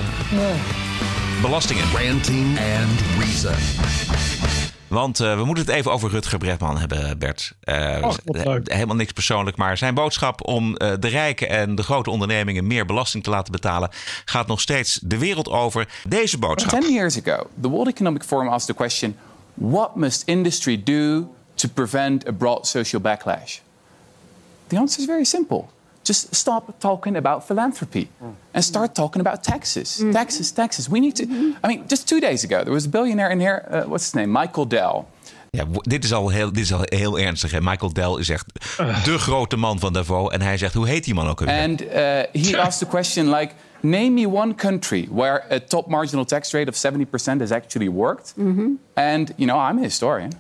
belastingen. 1.42 1.84
Ranting 1.92 2.58
and 2.60 3.02
Reason. 3.20 3.56
Want 4.88 5.20
uh, 5.20 5.36
we 5.36 5.46
moeten 5.46 5.66
het 5.66 5.74
even 5.74 5.92
over 5.92 6.10
Rutger 6.10 6.38
Bregman 6.38 6.78
hebben, 6.78 7.20
Bert. 7.20 7.54
Uh, 7.64 7.98
oh, 8.02 8.56
helemaal 8.64 8.96
niks 8.96 9.12
persoonlijk, 9.12 9.58
maar 9.58 9.78
zijn 9.78 9.94
boodschap 9.94 10.48
om 10.48 10.70
uh, 10.70 10.94
de 11.00 11.08
rijken 11.08 11.50
en 11.50 11.76
de 11.76 11.84
grote 11.84 12.10
ondernemingen 12.10 12.68
meer 12.68 12.86
belasting 12.86 13.24
te 13.24 13.30
laten 13.30 13.52
betalen 13.52 13.90
gaat 14.26 14.48
nog 14.48 14.62
steeds 14.62 15.00
de 15.04 15.18
wereld 15.18 15.50
over. 15.50 15.88
Deze 16.08 16.38
boodschap. 16.38 16.82
Ten 16.82 16.94
years 16.94 17.22
ago, 17.26 17.48
the 17.62 17.70
World 17.70 17.88
Economic 17.88 18.24
Forum 18.24 18.48
asked 18.48 18.68
the 18.68 18.74
question: 18.84 19.16
What 19.58 19.96
must 19.96 20.24
industry 20.28 20.78
do 20.78 21.30
to 21.56 21.68
prevent 21.68 22.28
a 22.28 22.32
broad 22.32 22.66
social 22.66 23.02
backlash? 23.02 23.62
The 24.70 24.78
answer 24.78 25.02
is 25.02 25.08
very 25.08 25.26
simple. 25.26 25.70
Just 26.04 26.36
stop 26.36 26.80
talking 26.80 27.18
about 27.18 27.44
philanthropy 27.48 28.08
and 28.54 28.64
start 28.64 28.94
talking 28.94 29.20
about 29.28 29.44
taxes. 29.44 29.98
Mm-hmm. 29.98 30.12
Taxes, 30.12 30.52
taxes. 30.52 30.88
We 30.88 31.00
need 31.00 31.16
to. 31.16 31.24
I 31.64 31.68
mean, 31.68 31.84
just 31.88 32.08
two 32.08 32.20
days 32.20 32.44
ago, 32.44 32.64
there 32.64 32.74
was 32.74 32.86
a 32.86 32.90
billionaire 32.90 33.32
in 33.32 33.40
here. 33.40 33.66
Uh, 33.70 33.90
what's 33.90 34.04
his 34.06 34.14
name? 34.14 34.32
Michael 34.32 34.68
Dell. 34.68 35.06
Ja, 35.52 35.66
dit 35.82 36.04
is 36.04 36.14
al 36.14 36.30
heel, 36.30 36.52
dit 36.52 36.64
is 36.64 36.74
al 36.74 36.82
heel 36.84 37.20
ernstig. 37.20 37.52
Hè? 37.52 37.62
Michael 37.62 37.94
Dell 37.94 38.20
is 38.20 38.30
echt 38.30 38.46
de 39.04 39.18
grote 39.18 39.58
man 39.58 39.80
van 39.80 39.94
Davos. 39.94 40.32
En 40.32 40.42
hij 40.42 40.58
zegt, 40.58 40.74
hoe 40.74 40.88
heet 40.88 41.04
die 41.04 41.14
man 41.14 41.28
ook 41.28 41.40
alweer? 41.40 41.62
And 41.62 41.82
uh, 41.82 41.90
he 42.44 42.58
asked 42.58 42.80
the 42.80 42.86
question 42.86 43.30
like, 43.30 43.54
name 43.84 44.16
me 44.16 44.26
one 44.26 44.54
country 44.54 45.06
where 45.06 45.46
a 45.50 45.60
top 45.60 45.88
marginal 45.90 46.26
tax 46.26 46.54
rate 46.54 46.68
of 46.68 46.76
70% 46.76 47.42
has 47.42 47.52
actually 47.52 47.90
worked. 47.90 48.38
Mm-hmm. 48.38 48.76
And, 48.96 49.34
you 49.38 49.48
know, 49.48 49.58
I'm 49.58 49.78
a 49.80 49.84
historian. 49.84 50.32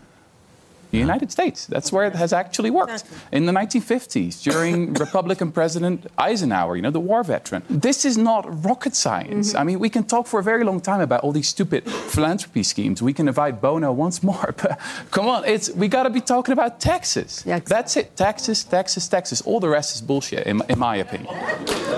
The 0.91 0.97
United 0.97 1.31
States. 1.31 1.65
That's 1.65 1.91
where 1.91 2.07
it 2.07 2.15
has 2.15 2.31
actually 2.33 2.71
worked. 2.71 3.03
In 3.31 3.45
the 3.45 3.51
1950s, 3.51 4.41
during 4.43 4.93
Republican 5.05 5.51
President 5.51 6.05
Eisenhower, 6.15 6.75
you 6.75 6.81
know, 6.81 6.91
the 6.91 7.05
war 7.07 7.23
veteran. 7.25 7.61
This 7.81 8.03
is 8.05 8.15
not 8.15 8.45
rocket 8.65 8.95
science. 8.95 9.53
I 9.53 9.63
mean, 9.63 9.79
we 9.79 9.89
can 9.89 10.03
talk 10.05 10.27
for 10.27 10.39
a 10.39 10.43
very 10.43 10.63
long 10.63 10.81
time 10.81 11.01
about 11.01 11.19
all 11.23 11.33
these 11.33 11.47
stupid 11.49 11.83
philanthropy 12.09 12.63
schemes. 12.63 13.01
We 13.01 13.13
can 13.13 13.27
invite 13.27 13.59
Bono 13.59 13.91
once 13.91 14.23
more, 14.23 14.53
but 14.61 14.77
come 15.09 15.27
on, 15.29 15.43
it's 15.45 15.69
we 15.75 15.87
got 15.87 16.03
to 16.03 16.09
be 16.09 16.21
talking 16.21 16.53
about 16.59 16.79
taxes. 16.79 17.43
That's 17.65 17.95
it. 17.95 18.15
Taxes, 18.15 18.63
taxes, 18.63 19.07
taxes. 19.07 19.41
All 19.45 19.59
the 19.59 19.67
rest 19.69 19.93
is 19.95 20.01
bullshit, 20.05 20.45
in, 20.45 20.61
in 20.67 20.77
my 20.79 20.99
opinion. 20.99 21.33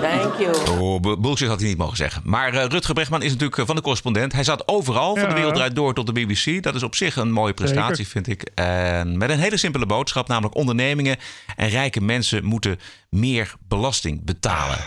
Thank 0.00 0.38
you. 0.38 0.52
Oh, 0.78 1.00
bu- 1.00 1.16
bullshit 1.16 1.48
had 1.48 1.58
hij 1.60 1.68
niet 1.68 1.78
mogen 1.78 1.96
zeggen. 1.96 2.22
Maar 2.24 2.54
uh, 2.54 2.64
Rutger 2.64 2.94
Bregman 2.94 3.22
is 3.22 3.30
natuurlijk 3.30 3.58
uh, 3.60 3.66
van 3.66 3.76
de 3.76 3.82
correspondent. 3.82 4.32
Hij 4.32 4.44
zat 4.44 4.68
overal 4.68 5.14
van 5.14 5.22
de 5.24 5.28
Ja. 5.28 5.34
wereld 5.34 5.54
draait 5.54 5.74
door 5.74 5.94
tot 5.94 6.06
de 6.06 6.12
BBC. 6.12 6.62
Dat 6.62 6.74
is 6.74 6.82
op 6.82 6.94
zich 6.94 7.16
een 7.16 7.32
mooie 7.32 7.52
prestatie, 7.52 7.94
Zeker. 8.06 8.10
vind 8.10 8.28
ik. 8.28 8.50
En 8.84 9.18
met 9.18 9.30
een 9.30 9.38
hele 9.38 9.56
simpele 9.56 9.86
boodschap, 9.86 10.28
namelijk 10.28 10.54
ondernemingen 10.54 11.16
en 11.56 11.68
rijke 11.68 12.00
mensen 12.00 12.44
moeten 12.44 12.78
meer 13.10 13.54
belasting 13.68 14.24
betalen. 14.24 14.78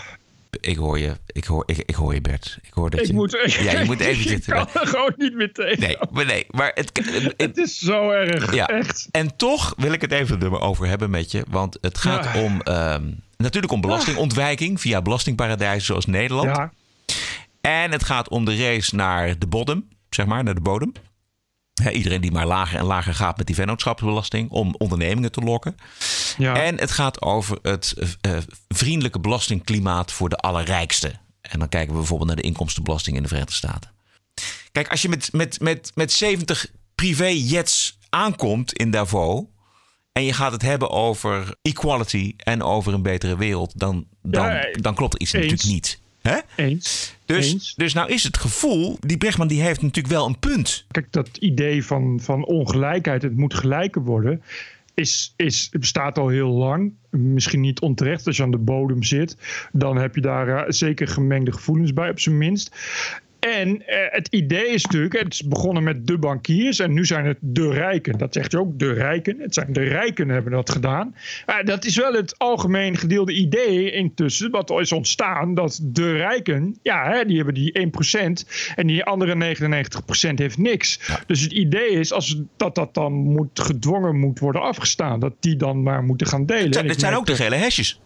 Ik 0.60 0.76
hoor 0.76 0.98
je, 0.98 1.16
ik 1.26 1.44
hoor, 1.44 1.62
ik, 1.66 1.76
ik 1.86 1.94
hoor 1.94 2.14
je 2.14 2.20
Bert. 2.20 2.58
Ik 2.62 2.72
hoor 2.72 2.90
dat 2.90 3.00
Ik 3.00 3.06
je, 3.06 3.12
moet, 3.12 3.30
ja, 3.60 3.78
je 3.78 3.84
moet 3.84 4.00
even 4.00 4.32
ik 4.36 4.42
kan 4.44 4.68
er 4.72 4.86
gewoon 4.86 5.12
niet 5.16 5.34
meteen. 5.34 5.76
Nee, 5.78 5.96
maar 6.10 6.24
nee, 6.24 6.46
maar 6.50 6.70
het, 6.74 6.90
het, 6.92 7.34
Het 7.46 7.56
is 7.56 7.78
zo 7.78 8.10
erg. 8.10 8.54
ja. 8.54 8.66
Echt. 8.66 9.08
En 9.10 9.36
toch 9.36 9.74
wil 9.76 9.92
ik 9.92 10.00
het 10.00 10.12
even 10.12 10.42
er 10.42 10.60
over 10.60 10.86
hebben 10.86 11.10
met 11.10 11.30
je. 11.30 11.44
Want 11.50 11.78
het 11.80 11.98
gaat 11.98 12.24
Ja. 12.34 12.42
om 12.42 12.60
ehm, 12.60 13.10
natuurlijk 13.36 13.72
om 13.72 13.80
belastingontwijking 13.80 14.80
via 14.80 15.02
belastingparadijzen 15.02 15.86
zoals 15.86 16.06
Nederland. 16.06 16.56
Ja. 16.56 16.72
En 17.60 17.90
het 17.92 18.04
gaat 18.04 18.28
om 18.28 18.44
de 18.44 18.56
race 18.56 18.94
naar 18.94 19.38
de 19.38 19.46
bodem, 19.46 19.88
zeg 20.10 20.26
maar, 20.26 20.44
naar 20.44 20.54
de 20.54 20.60
bodem. 20.60 20.92
Iedereen 21.92 22.20
die 22.20 22.32
maar 22.32 22.46
lager 22.46 22.78
en 22.78 22.84
lager 22.84 23.14
gaat 23.14 23.36
met 23.36 23.46
die 23.46 23.54
vennootschapsbelasting 23.54 24.50
om 24.50 24.74
ondernemingen 24.78 25.32
te 25.32 25.40
lokken. 25.40 25.76
Ja. 26.38 26.56
En 26.62 26.78
het 26.78 26.90
gaat 26.90 27.22
over 27.22 27.58
het 27.62 27.94
eh, 28.20 28.36
vriendelijke 28.68 29.20
belastingklimaat 29.20 30.12
voor 30.12 30.28
de 30.28 30.36
allerrijkste. 30.36 31.12
En 31.40 31.58
dan 31.58 31.68
kijken 31.68 31.92
we 31.92 31.98
bijvoorbeeld 31.98 32.28
naar 32.28 32.38
de 32.38 32.48
inkomstenbelasting 32.48 33.16
in 33.16 33.22
de 33.22 33.28
Verenigde 33.28 33.56
Staten. 33.56 33.90
Kijk, 34.72 34.88
als 34.88 35.02
je 35.02 35.08
met, 35.08 35.32
met, 35.32 35.60
met, 35.60 35.92
met 35.94 36.12
70 36.12 36.66
privéjets 36.94 37.98
aankomt 38.10 38.72
in 38.72 38.90
Davos. 38.90 39.42
en 40.12 40.24
je 40.24 40.32
gaat 40.32 40.52
het 40.52 40.62
hebben 40.62 40.90
over 40.90 41.54
equality 41.62 42.34
en 42.36 42.62
over 42.62 42.94
een 42.94 43.02
betere 43.02 43.36
wereld. 43.36 43.72
dan, 43.78 44.06
dan, 44.22 44.46
Ja, 44.46 44.66
dan 44.72 44.94
klopt 44.94 45.14
er 45.14 45.20
iets 45.20 45.32
eens. 45.32 45.42
natuurlijk 45.42 45.72
niet. 45.72 46.02
Hè? 46.28 46.38
Eens. 46.56 47.16
Dus, 47.24 47.52
Eens. 47.52 47.74
dus 47.74 47.92
nou 47.94 48.12
is 48.12 48.22
het 48.22 48.36
gevoel, 48.36 48.96
die 49.00 49.18
Bregman 49.18 49.48
die 49.48 49.62
heeft 49.62 49.82
natuurlijk 49.82 50.14
wel 50.14 50.26
een 50.26 50.38
punt. 50.38 50.84
Kijk, 50.90 51.06
dat 51.12 51.36
idee 51.36 51.84
van, 51.84 52.20
van 52.20 52.44
ongelijkheid, 52.44 53.22
het 53.22 53.36
moet 53.36 53.54
gelijker 53.54 54.02
worden, 54.02 54.42
is, 54.94 55.34
is, 55.36 55.68
bestaat 55.72 56.18
al 56.18 56.28
heel 56.28 56.50
lang. 56.50 56.92
Misschien 57.10 57.60
niet 57.60 57.80
onterecht 57.80 58.26
als 58.26 58.36
je 58.36 58.42
aan 58.42 58.50
de 58.50 58.58
bodem 58.58 59.02
zit. 59.02 59.36
Dan 59.72 59.96
heb 59.96 60.14
je 60.14 60.20
daar 60.20 60.48
eh, 60.48 60.64
zeker 60.68 61.08
gemengde 61.08 61.52
gevoelens 61.52 61.92
bij, 61.92 62.10
op 62.10 62.20
zijn 62.20 62.38
minst. 62.38 62.76
En 63.44 63.86
eh, 63.86 63.96
het 64.10 64.28
idee 64.30 64.66
is 64.66 64.84
natuurlijk, 64.84 65.18
het 65.18 65.32
is 65.32 65.42
begonnen 65.46 65.82
met 65.82 66.06
de 66.06 66.18
bankiers 66.18 66.78
en 66.78 66.92
nu 66.92 67.06
zijn 67.06 67.24
het 67.26 67.36
de 67.40 67.70
rijken. 67.70 68.18
Dat 68.18 68.32
zegt 68.34 68.52
je 68.52 68.58
ook, 68.58 68.78
de 68.78 68.92
rijken. 68.92 69.40
Het 69.40 69.54
zijn 69.54 69.72
de 69.72 69.82
rijken 69.82 70.28
hebben 70.28 70.52
dat 70.52 70.70
gedaan. 70.70 71.14
Eh, 71.46 71.54
dat 71.64 71.84
is 71.84 71.96
wel 71.96 72.12
het 72.12 72.38
algemeen 72.38 72.96
gedeelde 72.96 73.32
idee 73.32 73.90
intussen, 73.90 74.50
wat 74.50 74.70
is 74.70 74.92
ontstaan, 74.92 75.54
dat 75.54 75.80
de 75.82 76.12
rijken, 76.12 76.78
ja, 76.82 77.10
hè, 77.10 77.24
die 77.24 77.36
hebben 77.36 77.54
die 77.54 77.72
1% 77.78 78.72
en 78.76 78.86
die 78.86 79.04
andere 79.04 79.34
99% 79.34 80.38
heeft 80.38 80.58
niks. 80.58 81.00
Dus 81.26 81.40
het 81.40 81.52
idee 81.52 81.88
is 81.88 82.12
als 82.12 82.40
dat 82.56 82.74
dat 82.74 82.94
dan 82.94 83.12
moet, 83.12 83.60
gedwongen 83.60 84.18
moet 84.18 84.38
worden 84.38 84.62
afgestaan, 84.62 85.20
dat 85.20 85.32
die 85.40 85.56
dan 85.56 85.82
maar 85.82 86.02
moeten 86.02 86.26
gaan 86.26 86.46
delen. 86.46 86.64
Het 86.66 86.76
En 86.76 86.98
zijn, 87.00 87.14
ook 87.14 87.26
de 87.26 87.32
dat- 87.32 87.40
gele 87.40 87.56
hesjes. 87.56 88.00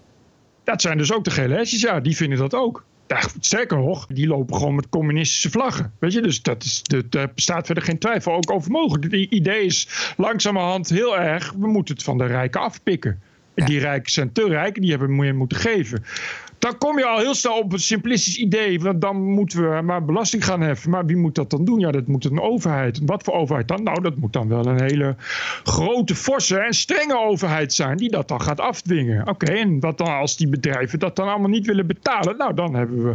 dat 0.64 0.81
zijn 0.83 0.98
dus 0.98 1.12
ook 1.12 1.24
de 1.24 1.31
gele 1.31 1.55
hesjes, 1.55 1.81
ja, 1.81 2.01
die 2.01 2.16
vinden 2.16 2.38
dat 2.38 2.55
ook. 2.55 2.85
Ja, 3.08 3.20
sterker 3.40 3.78
nog, 3.78 4.06
die 4.06 4.26
lopen 4.26 4.56
gewoon 4.56 4.74
met 4.74 4.88
communistische 4.88 5.50
vlaggen. 5.50 5.92
Weet 5.98 6.12
je, 6.12 6.20
dus 6.20 6.42
dat 6.42 6.64
is, 6.64 6.82
de, 6.82 7.08
daar 7.08 7.32
bestaat 7.34 7.66
verder 7.66 7.84
geen 7.84 7.98
twijfel 7.98 8.32
ook 8.32 8.50
over 8.50 8.70
mogelijk. 8.70 9.04
Het 9.04 9.12
idee 9.12 9.64
is 9.64 10.12
langzamerhand 10.16 10.88
heel 10.88 11.18
erg, 11.18 11.52
we 11.52 11.66
moeten 11.66 11.94
het 11.94 12.04
van 12.04 12.18
de 12.18 12.26
rijken 12.26 12.60
afpikken. 12.60 13.20
En 13.54 13.64
Die 13.64 13.78
rijken 13.78 14.12
zijn 14.12 14.32
te 14.32 14.48
rijk, 14.48 14.80
die 14.80 14.90
hebben 14.90 15.16
meer 15.16 15.34
moeten 15.34 15.58
geven. 15.58 16.04
Dan 16.68 16.78
kom 16.78 16.98
je 16.98 17.04
al 17.04 17.18
heel 17.18 17.35
snel 17.35 17.59
op 17.59 17.72
een 17.72 17.78
simplistisch 17.78 18.37
idee. 18.37 18.81
Want 18.81 19.00
dan 19.00 19.16
moeten 19.22 19.70
we 19.70 19.83
maar 19.83 20.04
belasting 20.04 20.44
gaan 20.44 20.61
heffen. 20.61 20.90
Maar 20.90 21.07
wie 21.07 21.16
moet 21.16 21.35
dat 21.35 21.50
dan 21.50 21.64
doen? 21.64 21.78
Ja, 21.78 21.90
dat 21.90 22.07
moet 22.07 22.24
een 22.24 22.40
overheid. 22.40 23.00
Wat 23.04 23.22
voor 23.22 23.35
overheid 23.35 23.68
dan? 23.68 23.83
Nou, 23.83 24.00
dat 24.02 24.16
moet 24.16 24.33
dan 24.33 24.48
wel 24.48 24.66
een 24.66 24.83
hele 24.83 25.16
grote, 25.64 26.14
forse 26.14 26.59
en 26.59 26.74
strenge 26.74 27.18
overheid 27.18 27.72
zijn. 27.72 27.96
Die 27.96 28.11
dat 28.11 28.28
dan 28.28 28.42
gaat 28.42 28.61
afdwingen. 28.61 29.28
Oké, 29.28 29.46
en 29.46 29.81
wat 29.81 29.98
dan 29.98 30.07
als 30.07 30.37
die 30.37 30.48
bedrijven 30.48 30.98
dat 30.98 31.16
dan 31.16 31.28
allemaal 31.28 31.48
niet 31.48 31.66
willen 31.66 31.87
betalen? 31.87 32.37
Nou, 32.37 32.54
dan 32.54 32.74
hebben 32.74 33.04
we. 33.04 33.12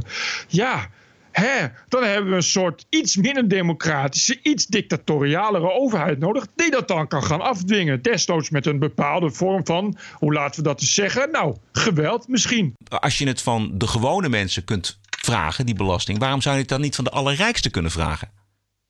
Ja. 0.48 0.90
Hè, 1.34 1.68
dan 1.88 2.04
hebben 2.04 2.30
we 2.30 2.36
een 2.36 2.44
soort 2.44 2.86
iets 2.90 3.16
minder 3.16 3.50
democratische, 3.50 4.40
iets 4.42 4.66
dictatorialere 4.66 5.72
overheid 5.72 6.20
nodig. 6.20 6.48
die 6.56 6.72
dat 6.72 6.88
dan 6.88 7.08
kan 7.08 7.24
gaan 7.24 7.42
afdwingen. 7.42 8.02
Desnoods 8.02 8.50
met 8.50 8.66
een 8.66 8.80
bepaalde 8.80 9.32
vorm 9.32 9.66
van, 9.66 9.98
hoe 10.14 10.34
laten 10.34 10.64
we 10.64 10.70
dat 10.70 10.82
eens 10.82 10.94
zeggen? 10.94 11.32
Nou, 11.32 11.56
geweld 11.72 12.28
misschien. 12.28 12.76
Als 12.88 13.18
je 13.18 13.28
het 13.28 13.42
van 13.42 13.72
de 13.74 13.88
gewone 13.88 14.30
mensen 14.30 14.64
kunt 14.64 15.00
vragen, 15.10 15.66
die 15.66 15.76
belasting, 15.76 16.20
waarom 16.20 16.42
zou 16.42 16.56
je 16.56 16.62
het 16.62 16.70
dan 16.70 16.82
niet 16.82 16.96
van 16.96 17.04
de 17.04 17.10
allerrijkste 17.10 17.70
kunnen 17.70 17.92
vragen? 17.92 18.32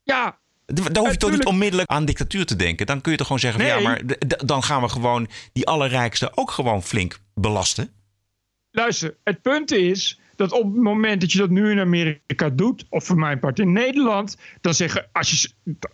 Ja. 0.03 0.37
Dan 0.65 0.97
hoef 0.97 1.11
je 1.11 1.17
toch 1.17 1.31
niet 1.31 1.45
onmiddellijk 1.45 1.89
aan 1.89 2.05
dictatuur 2.05 2.45
te 2.45 2.55
denken. 2.55 2.85
Dan 2.85 3.01
kun 3.01 3.11
je 3.11 3.17
toch 3.17 3.27
gewoon 3.27 3.41
zeggen: 3.41 3.61
Nee. 3.61 3.69
ja, 3.69 3.79
maar 3.79 4.01
dan 4.45 4.63
gaan 4.63 4.81
we 4.81 4.89
gewoon 4.89 5.27
die 5.53 5.67
allerrijkste 5.67 6.31
ook 6.35 6.51
gewoon 6.51 6.83
flink 6.83 7.19
belasten. 7.33 7.91
Luister, 8.71 9.15
het 9.23 9.41
punt 9.41 9.71
is 9.71 10.19
dat 10.35 10.51
op 10.51 10.73
het 10.73 10.81
moment 10.81 11.21
dat 11.21 11.31
je 11.31 11.37
dat 11.37 11.49
nu 11.49 11.71
in 11.71 11.79
Amerika 11.79 12.49
doet, 12.49 12.85
of 12.89 13.05
voor 13.05 13.17
mijn 13.17 13.39
part 13.39 13.59
in 13.59 13.71
Nederland, 13.71 14.37
dan 14.61 14.73
zeggen, 14.73 15.07
als 15.11 15.29
je, 15.41 15.49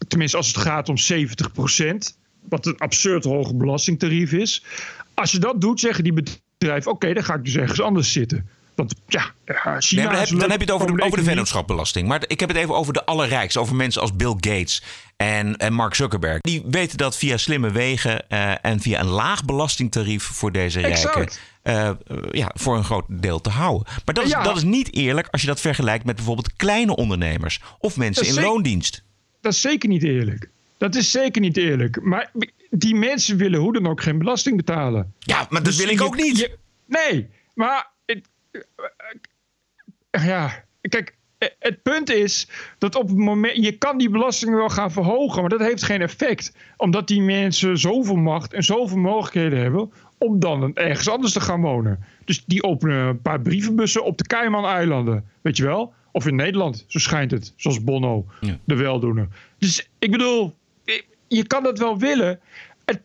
tenminste 0.07 0.37
als 0.37 0.47
het 0.47 0.57
gaat 0.57 0.89
om 0.89 0.95
70%, 0.97 2.17
wat 2.49 2.65
een 2.65 2.77
absurd 2.77 3.23
hoge 3.23 3.55
belastingtarief 3.55 4.31
is, 4.31 4.63
als 5.13 5.31
je 5.31 5.39
dat 5.39 5.61
doet, 5.61 5.79
zeggen 5.79 6.03
die 6.03 6.13
bedrijven, 6.13 6.91
oké, 6.91 7.13
dan 7.13 7.23
ga 7.23 7.33
ik 7.33 7.45
dus 7.45 7.55
ergens 7.55 7.81
anders 7.81 8.11
zitten. 8.11 8.49
Want 8.79 8.95
ja, 9.07 9.31
eh, 9.45 9.75
China 9.79 10.01
Nee, 10.01 10.11
dan, 10.11 10.19
heb, 10.19 10.29
dan 10.39 10.49
je 10.49 10.57
het 10.57 10.71
over 10.71 10.95
de, 10.97 11.03
over 11.03 11.17
de 11.17 11.23
vennootschapbelasting. 11.23 12.07
Maar 12.07 12.23
ik 12.27 12.39
heb 12.39 12.49
het 12.49 12.57
even 12.57 12.75
over 12.75 12.93
de 12.93 13.05
allerrijkste. 13.05 13.59
Over 13.59 13.75
mensen 13.75 14.01
als 14.01 14.15
Bill 14.15 14.33
Gates 14.39 14.83
en, 15.17 15.57
en 15.57 15.73
Mark 15.73 15.95
Zuckerberg. 15.95 16.39
Die 16.41 16.63
weten 16.69 16.97
dat 16.97 17.17
via 17.17 17.37
slimme 17.37 17.71
wegen 17.71 18.29
eh, 18.29 18.65
en 18.65 18.79
via 18.79 18.99
een 18.99 19.07
laag 19.07 19.45
belastingtarief 19.45 20.23
voor 20.23 20.51
deze 20.51 20.79
rijken. 20.79 21.29
Eh, 21.61 21.91
ja, 22.31 22.51
voor 22.53 22.77
een 22.77 22.83
groot 22.83 23.05
deel 23.07 23.41
te 23.41 23.49
houden. 23.49 23.87
Maar 24.05 24.13
dat 24.15 24.23
is, 24.23 24.29
Ja. 24.29 24.43
dat 24.43 24.57
is 24.57 24.63
niet 24.63 24.93
eerlijk 24.93 25.27
als 25.31 25.41
je 25.41 25.47
dat 25.47 25.59
vergelijkt 25.61 26.05
met 26.05 26.15
bijvoorbeeld 26.15 26.53
kleine 26.55 26.95
ondernemers 26.95 27.61
of 27.79 27.97
mensen 27.97 28.25
in 28.25 28.33
zeker- 28.33 28.49
loondienst. 28.49 29.03
Dat 29.41 29.53
is 29.53 29.61
zeker 29.61 29.89
niet 29.89 30.03
eerlijk. 30.03 30.49
Dat 30.77 30.95
is 30.95 31.11
zeker 31.11 31.41
niet 31.41 31.57
eerlijk. 31.57 32.01
Maar 32.03 32.31
die 32.69 32.95
mensen 32.95 33.37
willen 33.37 33.59
hoe 33.59 33.73
dan 33.73 33.87
ook 33.87 34.01
geen 34.01 34.17
belasting 34.17 34.57
betalen. 34.57 35.13
Ja, 35.19 35.37
maar 35.37 35.47
dat 35.49 35.65
Dus 35.65 35.77
wil 35.77 35.89
ik 35.89 36.01
ook 36.01 36.15
niet. 36.15 36.37
je- 36.37 36.57
nee, 36.85 37.29
maar 37.53 37.87
ja, 40.11 40.65
kijk, 40.81 41.17
het 41.59 41.81
punt 41.81 42.09
is 42.09 42.49
dat 42.77 42.95
op 42.95 43.07
het 43.07 43.17
moment 43.17 43.63
je 43.65 43.77
kan 43.77 43.97
die 43.97 44.09
belasting 44.09 44.55
wel 44.55 44.69
gaan 44.69 44.91
verhogen, 44.91 45.41
maar 45.41 45.49
dat 45.49 45.59
heeft 45.59 45.83
geen 45.83 46.01
effect, 46.01 46.55
omdat 46.77 47.07
die 47.07 47.21
mensen 47.21 47.77
zoveel 47.77 48.15
macht 48.15 48.53
en 48.53 48.63
zoveel 48.63 48.97
mogelijkheden 48.97 49.59
hebben 49.59 49.91
om 50.17 50.39
dan 50.39 50.75
ergens 50.75 51.09
anders 51.09 51.33
te 51.33 51.41
gaan 51.41 51.61
wonen. 51.61 52.03
Dus 52.25 52.45
die 52.45 52.63
openen 52.63 52.97
een 52.97 53.21
paar 53.21 53.41
brievenbussen 53.41 54.03
op 54.03 54.17
de 54.17 54.23
Cayman-eilanden, 54.23 55.25
weet 55.41 55.57
je 55.57 55.65
wel? 55.65 55.93
Of 56.11 56.27
in 56.27 56.35
Nederland, 56.35 56.85
zo 56.87 56.99
schijnt 56.99 57.31
het. 57.31 57.53
Zoals 57.55 57.83
Bono, 57.83 58.25
de 58.63 58.75
weldoener. 58.75 59.27
Dus 59.57 59.89
ik 59.99 60.11
bedoel, 60.11 60.55
je 61.27 61.47
kan 61.47 61.63
dat 61.63 61.79
wel 61.79 61.97
willen. 61.97 62.39
Het 62.85 63.01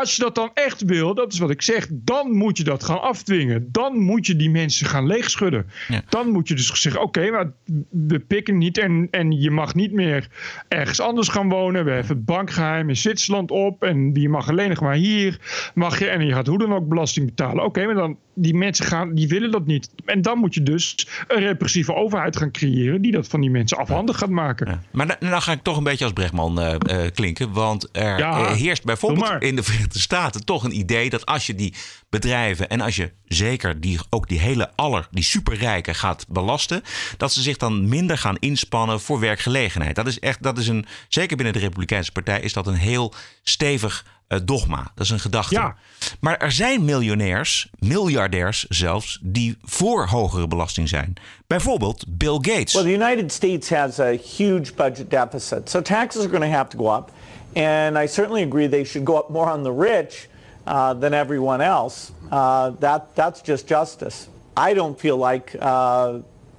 als 0.00 0.16
je 0.16 0.22
dat 0.22 0.34
dan 0.34 0.50
echt 0.54 0.84
wil, 0.84 1.14
dat 1.14 1.32
is 1.32 1.38
wat 1.38 1.50
ik 1.50 1.62
zeg, 1.62 1.86
dan 1.90 2.32
moet 2.32 2.56
je 2.56 2.64
dat 2.64 2.84
gaan 2.84 3.00
afdwingen. 3.00 3.68
Dan 3.72 3.98
moet 3.98 4.26
je 4.26 4.36
die 4.36 4.50
mensen 4.50 4.86
gaan 4.86 5.06
leegschudden. 5.06 5.66
Dan 6.08 6.30
moet 6.30 6.48
je 6.48 6.54
dus 6.54 6.80
zeggen: 6.80 7.02
oké, 7.02 7.30
maar 7.30 7.52
we 7.90 8.18
pikken 8.18 8.58
niet 8.58 8.78
en, 8.78 9.08
en 9.10 9.40
je 9.40 9.50
mag 9.50 9.74
niet 9.74 9.92
meer 9.92 10.28
ergens 10.68 11.00
anders 11.00 11.28
gaan 11.28 11.48
wonen. 11.48 11.84
We 11.84 11.90
hebben 11.90 12.16
het 12.16 12.24
bankgeheim 12.24 12.88
in 12.88 12.96
Zwitserland 12.96 13.50
op 13.50 13.82
en 13.82 14.12
die 14.12 14.28
mag 14.28 14.48
alleen 14.48 14.68
nog 14.68 14.80
maar 14.80 14.94
hier. 14.94 15.38
Mag 15.74 15.98
je, 15.98 16.06
en 16.06 16.26
je 16.26 16.32
gaat 16.32 16.46
hoe 16.46 16.58
dan 16.58 16.74
ook 16.74 16.88
belasting 16.88 17.26
betalen. 17.26 17.64
Oké, 17.64 17.86
maar 17.86 17.94
dan 17.94 18.18
die 18.34 18.54
mensen 18.54 18.84
gaan, 18.84 19.14
die 19.14 19.28
willen 19.28 19.50
dat 19.50 19.66
niet. 19.66 19.90
En 20.04 20.22
dan 20.22 20.38
moet 20.38 20.54
je 20.54 20.62
dus 20.62 21.08
een 21.28 21.40
repressieve 21.40 21.94
overheid 21.94 22.36
gaan 22.36 22.50
creëren 22.50 23.02
die 23.02 23.12
dat 23.12 23.28
van 23.28 23.40
die 23.40 23.50
mensen 23.50 23.76
afhandig 23.76 24.18
gaat 24.18 24.28
maken. 24.28 24.82
Maar 24.92 25.18
dan, 25.20 25.42
ga 25.42 25.52
ik 25.52 25.62
toch 25.62 25.76
een 25.76 25.84
beetje 25.84 26.04
als 26.04 26.12
Brechtman 26.12 26.60
eh, 26.60 26.74
eh, 26.74 27.12
klinken. 27.14 27.52
Want 27.52 27.88
er 27.92 28.18
Ja, 28.18 28.38
eh, 28.38 28.52
heerst 28.52 28.84
bijvoorbeeld 28.84 29.42
in 29.42 29.56
de 29.56 29.62
Verenigde 29.62 29.98
Staten 29.98 30.44
toch 30.44 30.64
een 30.64 30.78
idee 30.78 31.10
dat 31.10 31.26
als 31.26 31.46
je 31.46 31.54
die 31.54 31.74
bedrijven 32.10 32.68
en 32.68 32.80
als 32.80 32.96
je 32.96 33.10
zeker 33.24 33.80
die, 33.80 33.98
ook 34.10 34.28
die 34.28 34.38
hele 34.38 34.70
aller, 34.74 35.08
die 35.10 35.24
superrijken 35.24 35.94
gaat 35.94 36.26
belasten, 36.28 36.82
dat 37.16 37.32
ze 37.32 37.42
zich 37.42 37.56
dan 37.56 37.88
minder 37.88 38.18
gaan 38.18 38.36
inspannen 38.38 39.00
voor 39.00 39.20
werkgelegenheid. 39.20 39.96
Dat 39.96 40.06
is 40.06 40.18
echt, 40.18 40.42
dat 40.42 40.58
is 40.58 40.68
een, 40.68 40.86
zeker 41.08 41.36
binnen 41.36 41.54
de 41.54 41.60
Republikeinse 41.60 42.12
Partij 42.12 42.40
is 42.40 42.52
dat 42.52 42.66
een 42.66 42.74
heel 42.74 43.14
stevig 43.42 44.04
eh, 44.26 44.38
dogma. 44.44 44.90
Dat 44.94 45.04
is 45.04 45.10
een 45.10 45.20
gedachte. 45.20 45.74
Maar 46.20 46.36
er 46.36 46.52
zijn 46.52 46.84
miljonairs, 46.84 47.68
miljardairs 47.78 48.66
zelfs, 48.68 49.18
die 49.22 49.56
voor 49.62 50.06
hogere 50.06 50.48
belasting 50.48 50.88
zijn. 50.88 51.14
Bijvoorbeeld 51.46 52.04
Bill 52.08 52.38
Gates. 52.40 52.74
Well, 52.74 52.82
the 52.82 53.04
United 53.04 53.32
States 53.32 53.70
has 53.70 54.00
a 54.00 54.10
huge 54.36 54.74
budget 54.74 55.10
deficit, 55.10 55.70
so 55.70 55.82
taxes 55.82 56.22
are 56.22 56.30
going 56.30 56.44
to 56.44 56.56
have 56.56 56.68
to 56.68 56.78
go 56.78 56.96
up. 56.96 57.10
And 57.56 57.96
I 57.98 58.06
certainly 58.06 58.42
agree 58.42 58.68
they 58.68 58.84
should 58.84 59.06
go 59.06 59.16
up 59.16 59.28
more 59.28 59.50
on 59.52 59.62
the 59.62 59.72
rich 59.78 60.28
uh, 60.66 61.00
than 61.00 61.12
everyone 61.12 61.64
else. 61.64 62.12
Uh, 62.30 62.66
that 62.78 63.14
that's 63.14 63.40
just 63.44 63.68
justice. 63.68 64.28
I 64.70 64.74
don't 64.74 65.00
feel 65.00 65.28
like 65.28 65.56
uh, 65.60 66.12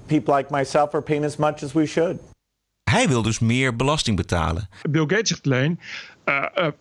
people 0.08 0.36
like 0.36 0.50
myself 0.50 0.94
are 0.94 1.02
paying 1.02 1.24
as 1.24 1.38
much 1.38 1.64
as 1.64 1.74
we 1.74 1.86
should. 1.86 2.20
Hij 2.92 3.08
wil 3.08 3.22
dus 3.22 3.40
meer 3.40 3.76
belasting 3.76 4.16
betalen. 4.18 4.70
Bill 4.90 5.06
Gates 5.08 5.30
zegt 5.30 5.46
alleen, 5.46 5.80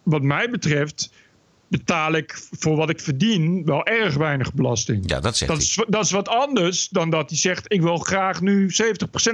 wat 0.02 0.22
mij 0.22 0.50
betreft 0.50 1.11
betaal 1.68 2.12
ik 2.12 2.38
voor 2.50 2.76
wat 2.76 2.90
ik 2.90 3.00
verdien 3.00 3.64
wel 3.64 3.87
erg 3.87 4.14
weinig 4.14 4.54
belasting. 4.54 5.11
Ja, 5.11 5.20
dat 5.20 5.37
zegt 5.37 5.50
dat 5.50 5.61
is, 5.61 5.85
dat 5.88 6.04
is 6.04 6.11
wat 6.11 6.28
anders 6.28 6.88
dan 6.88 7.11
dat 7.11 7.30
hij 7.30 7.38
zegt, 7.38 7.72
ik 7.72 7.83
wil 7.83 7.96
graag 7.96 8.40
nu 8.40 8.70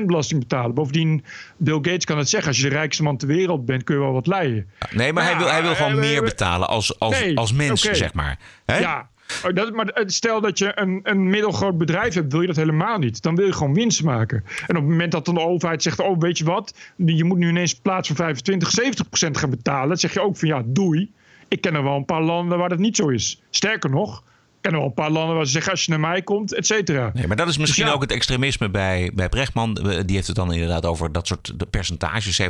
70% 0.01 0.05
belasting 0.05 0.40
betalen. 0.40 0.75
Bovendien, 0.75 1.25
Bill 1.57 1.75
Gates 1.75 2.05
kan 2.05 2.18
het 2.18 2.29
zeggen, 2.29 2.49
als 2.49 2.61
je 2.61 2.68
de 2.68 2.75
rijkste 2.75 3.03
man 3.03 3.16
ter 3.16 3.29
wereld 3.29 3.64
bent, 3.64 3.85
kun 3.85 3.94
je 3.94 4.01
wel 4.01 4.12
wat 4.12 4.27
leiden. 4.27 4.68
Nee, 4.90 5.12
maar 5.12 5.25
hij, 5.25 5.37
wil, 5.37 5.51
hij 5.51 5.62
wil 5.62 5.75
gewoon 5.75 5.92
eh, 5.92 5.99
meer 5.99 6.18
eh, 6.18 6.25
betalen 6.25 6.68
als, 6.68 6.99
als, 6.99 7.20
Nee, 7.20 7.37
als 7.38 7.53
mens, 7.53 7.81
zeg 7.81 8.12
maar. 8.12 8.38
Hè? 8.66 8.79
Ja, 8.79 9.11
Oh, 9.45 9.71
maar 9.71 9.88
eh, 9.88 10.05
stel 10.07 10.40
dat 10.40 10.59
je 10.59 10.73
een, 10.75 11.01
een 11.03 11.29
middelgroot 11.29 11.79
bedrijf 11.79 12.14
hebt, 12.14 12.33
wil 12.33 12.40
je 12.40 12.47
dat 12.47 12.57
helemaal 12.57 12.99
niet. 12.99 13.23
Dan 13.23 13.37
wil 13.37 13.47
je 13.47 13.53
gewoon 13.53 13.75
winst 13.75 14.03
maken. 14.03 14.45
En 14.66 14.77
op 14.77 14.83
het 14.83 14.90
moment 14.90 15.12
dat 15.12 15.25
dan 15.25 15.35
de 15.35 15.40
overheid 15.40 15.83
zegt, 15.83 16.01
oh 16.01 16.19
weet 16.19 16.38
je 16.38 16.45
wat, 16.45 16.75
je 16.97 17.25
moet 17.25 17.38
nu 17.38 17.49
ineens 17.49 17.75
in 17.75 17.83
plaats 17.83 18.07
van 18.07 18.16
25, 18.16 18.71
70 18.71 19.09
procent 19.09 19.38
gaan 19.38 19.51
betalen. 19.51 19.88
Dan 19.88 19.97
zeg 19.97 20.12
je 20.12 20.23
ook 20.23 20.37
van 20.37 20.49
ja, 20.49 20.62
doei. 20.66 21.12
Ik 21.49 21.61
ken 21.61 21.75
er 21.75 21.83
wel 21.83 21.97
een 21.97 22.05
paar 22.05 22.23
landen 22.23 22.59
waar 22.59 22.69
dat 22.69 22.79
niet 22.79 22.97
zo 22.97 23.09
is. 23.09 23.43
Sterker 23.51 23.90
nog, 23.90 24.23
ken 24.61 24.73
er 24.73 24.79
wel 24.79 24.87
een 24.87 24.94
paar 24.94 25.11
landen 25.11 25.37
waar 25.37 25.44
ze 25.46 25.51
zeggen 25.53 25.70
als 25.73 25.85
je 25.85 25.90
naar 25.90 26.01
mij 26.01 26.23
komt, 26.23 26.55
et 26.55 26.66
cetera. 26.66 27.11
Nee, 27.14 27.27
maar 27.27 27.37
dat 27.37 27.49
is 27.49 27.57
misschien 27.59 27.83
Dus 27.83 27.90
ja. 27.92 27.96
ook 27.96 28.03
het 28.03 28.12
extremisme 28.12 28.68
bij, 28.70 29.11
bij 29.14 29.29
Brechtman. 29.29 29.75
Die 30.07 30.14
heeft 30.16 30.27
het 30.27 30.37
dan 30.37 30.53
inderdaad 30.53 30.87
over 30.87 31.12
dat 31.12 31.27
soort 31.27 31.53
de 31.59 31.66
percentages, 31.66 32.40
70%. 32.42 32.46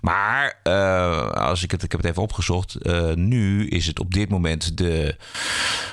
Maar 0.00 0.58
eh, 0.62 1.30
als 1.30 1.62
ik 1.62 1.70
het, 1.70 1.82
ik 1.82 1.90
heb 1.92 2.00
het 2.00 2.10
even 2.10 2.22
opgezocht. 2.22 2.74
eh, 2.74 3.12
nu 3.14 3.68
is 3.68 3.86
het 3.86 3.98
op 4.00 4.14
dit 4.14 4.28
moment 4.28 4.76
de, 4.78 5.16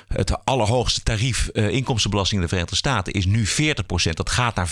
het 0.08 0.46
allerhoogste 0.46 1.04
tarief 1.04 1.48
eh, 1.48 1.70
inkomstenbelasting 1.70 2.36
in 2.38 2.44
de 2.48 2.52
Verenigde 2.54 2.78
Staten 2.78 3.14
is 3.14 3.26
nu 3.26 3.46
40%. 3.48 4.10
Dat 4.14 4.30
gaat 4.30 4.56
naar 4.56 4.68
35%. 4.68 4.72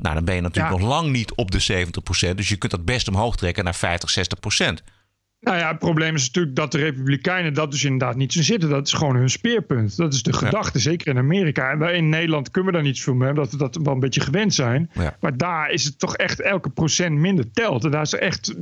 Nou, 0.00 0.14
dan 0.14 0.24
ben 0.24 0.34
je 0.34 0.40
natuurlijk 0.40 0.74
Ja. 0.74 0.80
nog 0.80 0.88
lang 0.88 1.10
niet 1.10 1.32
op 1.34 1.50
de 1.50 1.60
70%. 2.30 2.34
Dus 2.34 2.48
je 2.48 2.56
kunt 2.56 2.72
dat 2.72 2.84
best 2.84 3.08
omhoog 3.08 3.36
trekken 3.36 3.64
naar 3.64 3.74
50, 3.74 4.10
60%. 4.10 4.82
Nou 5.44 5.56
ja, 5.56 5.68
het 5.68 5.78
probleem 5.78 6.14
is 6.14 6.26
natuurlijk 6.26 6.56
dat 6.56 6.72
de 6.72 6.78
Republikeinen 6.78 7.54
dat 7.54 7.70
dus 7.70 7.84
inderdaad 7.84 8.16
niet 8.16 8.32
zo 8.32 8.42
zitten. 8.42 8.68
Dat 8.68 8.86
is 8.86 8.92
gewoon 8.92 9.16
hun 9.16 9.30
speerpunt. 9.30 9.96
Dat 9.96 10.12
is 10.12 10.22
de 10.22 10.32
gedachte, 10.32 10.78
zeker 10.78 11.08
in 11.08 11.18
Amerika. 11.18 11.70
En 11.70 11.78
wij 11.78 11.94
in 11.94 12.08
Nederland 12.08 12.50
kunnen 12.50 12.70
we 12.70 12.76
daar 12.76 12.86
niet 12.86 13.00
veel 13.00 13.14
mee, 13.14 13.28
omdat 13.28 13.50
we 13.50 13.56
dat 13.56 13.78
wel 13.82 13.94
een 13.94 14.00
beetje 14.00 14.20
gewend 14.20 14.54
zijn. 14.54 14.90
Ja. 14.92 15.16
Maar 15.20 15.36
daar 15.36 15.70
is 15.70 15.84
het 15.84 15.98
toch 15.98 16.16
echt 16.16 16.40
elke 16.40 16.70
procent 16.70 17.18
minder 17.18 17.50
telt. 17.52 17.84
En 17.84 17.90
daar 17.90 18.02
is 18.02 18.14
echt 18.14 18.54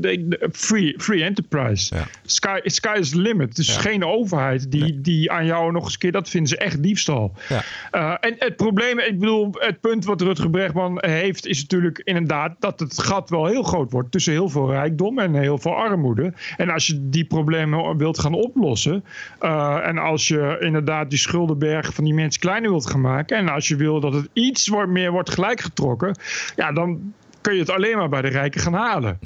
free, 0.53 0.95
free 0.99 1.25
enterprise. 1.25 1.95
Sky, 2.25 2.59
sky 2.65 2.97
is 2.99 3.11
the 3.11 3.19
limit. 3.19 3.67
Ja. 3.67 3.81
geen 3.81 4.05
overheid 4.05 4.71
die, 4.71 5.01
die 5.01 5.31
aan 5.31 5.47
jou 5.47 5.73
nog 5.73 5.85
eens 5.85 5.93
een 5.93 5.99
keer, 5.99 6.13
dat 6.13 6.29
vinden 6.29 6.49
ze 6.49 6.57
echt 6.57 6.83
diefstal. 6.83 7.33
Uh, 7.51 8.15
en 8.21 8.35
het 8.39 8.57
probleem, 8.57 8.99
ik 8.99 9.19
bedoel, 9.19 9.55
het 9.59 9.81
punt 9.81 10.05
wat 10.05 10.21
Rutger 10.21 10.51
Bregman 10.51 10.99
heeft, 11.01 11.47
is 11.47 11.61
natuurlijk 11.61 12.01
inderdaad 12.05 12.57
dat 12.59 12.81
het 12.81 12.99
gat 13.03 13.31
wel 13.31 13.47
heel 13.47 13.63
groot 13.63 13.93
wordt 13.93 14.11
tussen 14.13 14.33
heel 14.33 14.49
veel 14.49 14.71
rijkdom 14.71 15.19
en 15.19 15.35
heel 15.35 15.59
veel 15.59 15.75
armoede. 15.75 16.33
En 16.57 16.71
als 16.73 16.87
je 16.87 17.09
die 17.09 17.25
problemen 17.25 17.97
wilt 17.97 18.19
gaan 18.19 18.35
oplossen, 18.35 19.05
uh, 19.41 19.87
en 19.87 19.99
als 19.99 20.29
je 20.29 20.57
inderdaad 20.61 21.11
die 21.11 21.19
schuldenberg 21.19 21.95
van 21.95 22.05
die 22.05 22.15
mensen 22.15 22.41
kleiner 22.41 22.71
wilt 22.71 22.91
gaan 22.91 23.01
maken, 23.01 23.37
en 23.37 23.49
als 23.49 23.69
je 23.69 23.77
wil 23.77 24.01
dat 24.01 24.13
het 24.13 24.29
iets 24.33 24.69
wordt, 24.69 24.91
meer 24.91 25.11
wordt 25.11 25.31
gelijkgetrokken, 25.31 26.17
ja, 26.57 26.73
dan 26.73 27.13
kun 27.41 27.55
je 27.55 27.61
het 27.61 27.71
alleen 27.71 27.97
maar 27.97 28.09
bij 28.09 28.23
de 28.23 28.29
rijken 28.29 28.61
gaan 28.61 28.75
halen. 28.75 29.19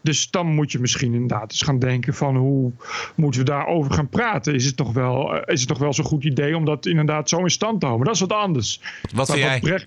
Dus 0.00 0.30
dan 0.30 0.46
moet 0.46 0.72
je 0.72 0.78
misschien 0.78 1.14
inderdaad 1.14 1.50
eens 1.50 1.62
gaan 1.62 1.78
denken 1.78 2.14
van 2.14 2.36
hoe 2.36 2.72
moeten 3.14 3.40
we 3.40 3.46
daarover 3.46 3.92
gaan 3.92 4.08
praten? 4.08 4.54
Is 4.54 4.64
het 4.64 4.76
toch 4.76 4.92
wel, 4.92 5.34
eh, 5.34 5.54
is 5.54 5.60
het 5.60 5.68
toch 5.68 5.78
wel 5.78 5.92
zo'n 5.92 6.04
goed 6.04 6.24
idee 6.24 6.56
om 6.56 6.64
dat 6.64 6.86
inderdaad 6.86 7.28
zo 7.28 7.38
in 7.38 7.50
stand 7.50 7.80
te 7.80 7.86
houden? 7.86 8.06
Maar 8.06 8.14
dat 8.14 8.22
is 8.22 8.28
wat 8.34 8.44
anders. 8.44 8.80
Wat 9.14 9.30
vind 9.30 9.62
jij? 9.64 9.86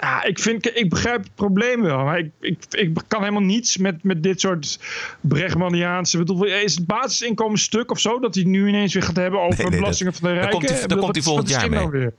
Ja, 0.00 0.24
ik, 0.24 0.38
vind, 0.38 0.76
ik 0.76 0.88
begrijp 0.90 1.22
het 1.22 1.34
probleem 1.34 1.82
wel. 1.82 2.04
Maar 2.04 2.18
ik, 2.18 2.30
ik, 2.40 2.58
ik 2.70 2.98
kan 3.08 3.20
helemaal 3.20 3.42
niets 3.42 3.76
met, 3.76 4.02
met 4.02 4.22
dit 4.22 4.40
soort 4.40 4.78
Bregmaniaanse... 5.20 6.18
Bedoel, 6.18 6.44
Is 6.44 6.74
het 6.74 6.86
basisinkomen 6.86 7.58
stuk 7.58 7.90
of 7.90 7.98
zo? 8.00 8.18
Dat 8.20 8.34
hij 8.34 8.44
nu 8.44 8.68
ineens 8.68 8.94
weer 8.94 9.02
gaat 9.02 9.16
hebben 9.16 9.40
over 9.40 9.58
Nee, 9.62 9.70
nee, 9.70 9.78
belastingen 9.80 10.12
dat- 10.12 10.20
van 10.20 10.30
de 10.30 10.34
rijken? 10.34 10.58
komt 10.58 10.68
hij- 10.70 10.80
Ik 10.82 10.88
daar 10.88 10.98
komt 10.98 11.14
hij 11.14 11.24
volgend 11.24 11.48
jaar 11.48 11.70
mee. 11.70 11.78
nou 11.78 11.90
weer? 11.90 12.12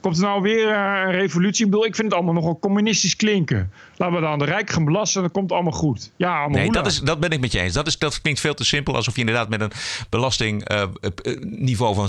Komt 0.00 0.16
er 0.18 0.22
nou 0.24 0.42
weer 0.42 0.68
eh, 0.68 1.02
een 1.04 1.10
revolutie? 1.10 1.64
Ik 1.64 1.70
bedoel, 1.70 1.86
ik 1.86 1.94
vind 1.94 2.06
het 2.08 2.16
allemaal 2.16 2.34
nogal 2.34 2.58
communistisch 2.58 3.16
klinken. 3.16 3.70
Laten 3.96 4.14
we 4.14 4.20
dan 4.20 4.38
de 4.38 4.44
rijk 4.44 4.70
gaan 4.70 4.84
belasten 4.84 5.16
en 5.16 5.22
dan 5.22 5.30
komt 5.32 5.50
het 5.50 5.52
allemaal 5.60 5.78
goed. 5.80 6.10
Ja, 6.16 6.38
allemaal 6.40 6.60
Nee, 6.60 6.70
dat, 6.72 6.86
is, 6.86 7.00
dat 7.00 7.20
ben 7.20 7.30
ik 7.30 7.40
met 7.40 7.52
je 7.52 7.60
eens. 7.60 7.72
Dat, 7.72 7.86
is, 7.86 7.98
dat 7.98 8.20
klinkt 8.20 8.40
veel 8.40 8.54
te 8.54 8.64
simpel. 8.64 8.94
Alsof 8.94 9.14
je 9.14 9.20
inderdaad 9.20 9.48
met 9.48 9.60
een 9.60 9.70
belastingniveau 10.10 11.94
van 11.94 12.08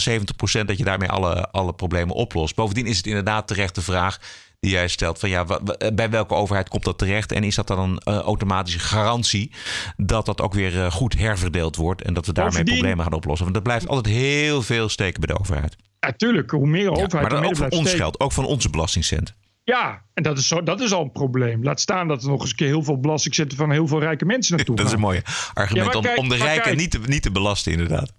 70% 0.61 0.65
dat 0.65 0.77
je 0.77 0.83
daarmee 0.83 1.09
alle, 1.09 1.49
alle 1.51 1.73
problemen 1.73 2.15
oplost. 2.15 2.55
Bovendien 2.55 2.85
is 2.85 2.97
het 2.97 3.05
inderdaad 3.07 3.47
terecht 3.47 3.75
de 3.75 3.81
vraag 3.81 4.19
die 4.59 4.71
jij 4.71 4.87
stelt: 4.87 5.19
van 5.19 5.29
ja, 5.29 5.45
wa- 5.45 5.61
bij 5.93 6.09
welke 6.09 6.33
overheid 6.33 6.69
komt 6.69 6.83
dat 6.83 6.97
terecht? 6.97 7.31
En 7.31 7.43
is 7.43 7.55
dat 7.55 7.67
dan 7.67 7.79
een 7.79 7.97
eh, 7.97 8.17
automatische 8.19 8.79
garantie 8.79 9.51
dat 9.97 10.25
dat 10.25 10.41
ook 10.41 10.53
weer 10.53 10.83
eh, 10.83 10.91
goed 10.91 11.17
herverdeeld 11.17 11.75
wordt 11.75 12.01
en 12.01 12.13
dat 12.13 12.25
we 12.25 12.33
daarmee 12.33 12.51
Bovendien- 12.51 12.75
problemen 12.77 13.03
gaan 13.05 13.13
oplossen? 13.13 13.43
Want 13.45 13.57
er 13.57 13.63
blijft 13.63 13.87
altijd 13.87 14.15
heel 14.15 14.61
veel 14.61 14.89
steken 14.89 15.19
bij 15.21 15.35
de 15.35 15.39
overheid. 15.41 15.75
Ja, 15.99 16.11
tuurlijk. 16.17 16.51
Hoe 16.51 16.67
meer 16.67 16.89
overheid, 16.91 17.11
maar 17.13 17.31
hoe 17.31 17.41
dat 17.41 17.49
ook 17.49 17.55
van 17.55 17.69
ons 17.71 17.79
steken. 17.79 17.97
geld, 17.99 18.19
ook 18.19 18.31
van 18.31 18.45
onze 18.45 18.69
belastingcent. 18.69 19.33
Ja, 19.63 20.01
en 20.13 20.23
dat 20.23 20.37
is, 20.37 20.47
zo, 20.47 20.63
dat 20.63 20.81
is 20.81 20.93
al 20.93 21.01
een 21.03 21.11
probleem. 21.11 21.63
Laat 21.63 21.79
staan 21.79 22.07
dat 22.07 22.23
er 22.23 22.29
nog 22.29 22.41
eens 22.41 22.49
een 22.49 22.55
keer 22.55 22.67
heel 22.67 22.83
veel 22.83 22.99
belasting 22.99 23.35
zetten 23.35 23.57
van 23.57 23.71
heel 23.71 23.87
veel 23.87 23.99
rijke 23.99 24.25
mensen 24.25 24.55
naartoe 24.55 24.75
Dat 24.77 24.85
is 24.85 24.91
een 24.91 24.99
mooie 24.99 25.21
argument 25.53 25.93
Ja, 25.93 25.99
maar 26.01 26.11
om, 26.11 26.17
om 26.23 26.29
de 26.29 26.37
maar 26.37 26.47
rijken 26.47 26.77
niet 26.77 26.91
te, 26.91 26.99
niet 27.05 27.21
te 27.21 27.31
belasten, 27.31 27.71
inderdaad. 27.71 28.11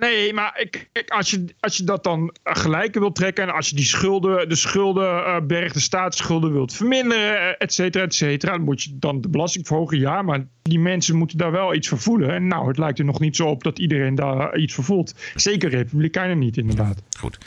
Nee, 0.00 0.34
maar 0.34 0.60
ik, 0.60 0.88
ik, 0.92 1.10
als, 1.10 1.30
je, 1.30 1.44
als 1.60 1.76
je 1.76 1.84
dat 1.84 2.04
dan 2.04 2.36
gelijker 2.42 3.00
wilt 3.00 3.14
trekken... 3.14 3.44
en 3.44 3.54
als 3.54 3.68
je 3.68 3.76
die 3.76 3.84
schulden, 3.84 4.48
de 4.48 4.54
schuldenberg, 4.54 5.72
de 5.72 5.80
staatsschulden 5.80 6.52
wilt 6.52 6.74
verminderen... 6.74 7.38
eh, 7.38 7.54
et 7.58 7.72
cetera, 7.72 8.04
et 8.04 8.14
cetera... 8.14 8.52
dan 8.52 8.62
moet 8.64 8.82
je 8.82 8.90
dan 8.98 9.20
de 9.20 9.28
belasting 9.28 9.66
verhogen, 9.66 9.98
ja... 9.98 10.22
maar 10.22 10.46
die 10.62 10.78
mensen 10.78 11.16
moeten 11.16 11.38
daar 11.38 11.52
wel 11.52 11.74
iets 11.74 11.88
voor 11.88 11.98
voelen. 11.98 12.30
En 12.30 12.46
nou, 12.46 12.68
het 12.68 12.78
lijkt 12.78 12.98
er 12.98 13.04
nog 13.04 13.20
niet 13.20 13.36
zo 13.36 13.46
op 13.46 13.62
dat 13.62 13.78
iedereen 13.78 14.14
daar 14.14 14.56
iets 14.56 14.74
voor 14.74 14.84
voelt. 14.84 15.14
Zeker 15.34 15.70
republikeinen 15.70 16.38
niet, 16.38 16.56
inderdaad. 16.56 17.02
Goed. 17.18 17.38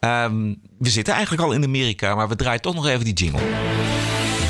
Ehm, 0.00 0.54
we 0.78 0.88
zitten 0.88 1.14
eigenlijk 1.14 1.42
al 1.42 1.52
in 1.52 1.64
Amerika, 1.64 2.14
maar 2.14 2.28
we 2.28 2.36
draaien 2.36 2.60
toch 2.60 2.74
nog 2.74 2.86
even 2.86 3.04
die 3.04 3.14
jingle. 3.14 3.40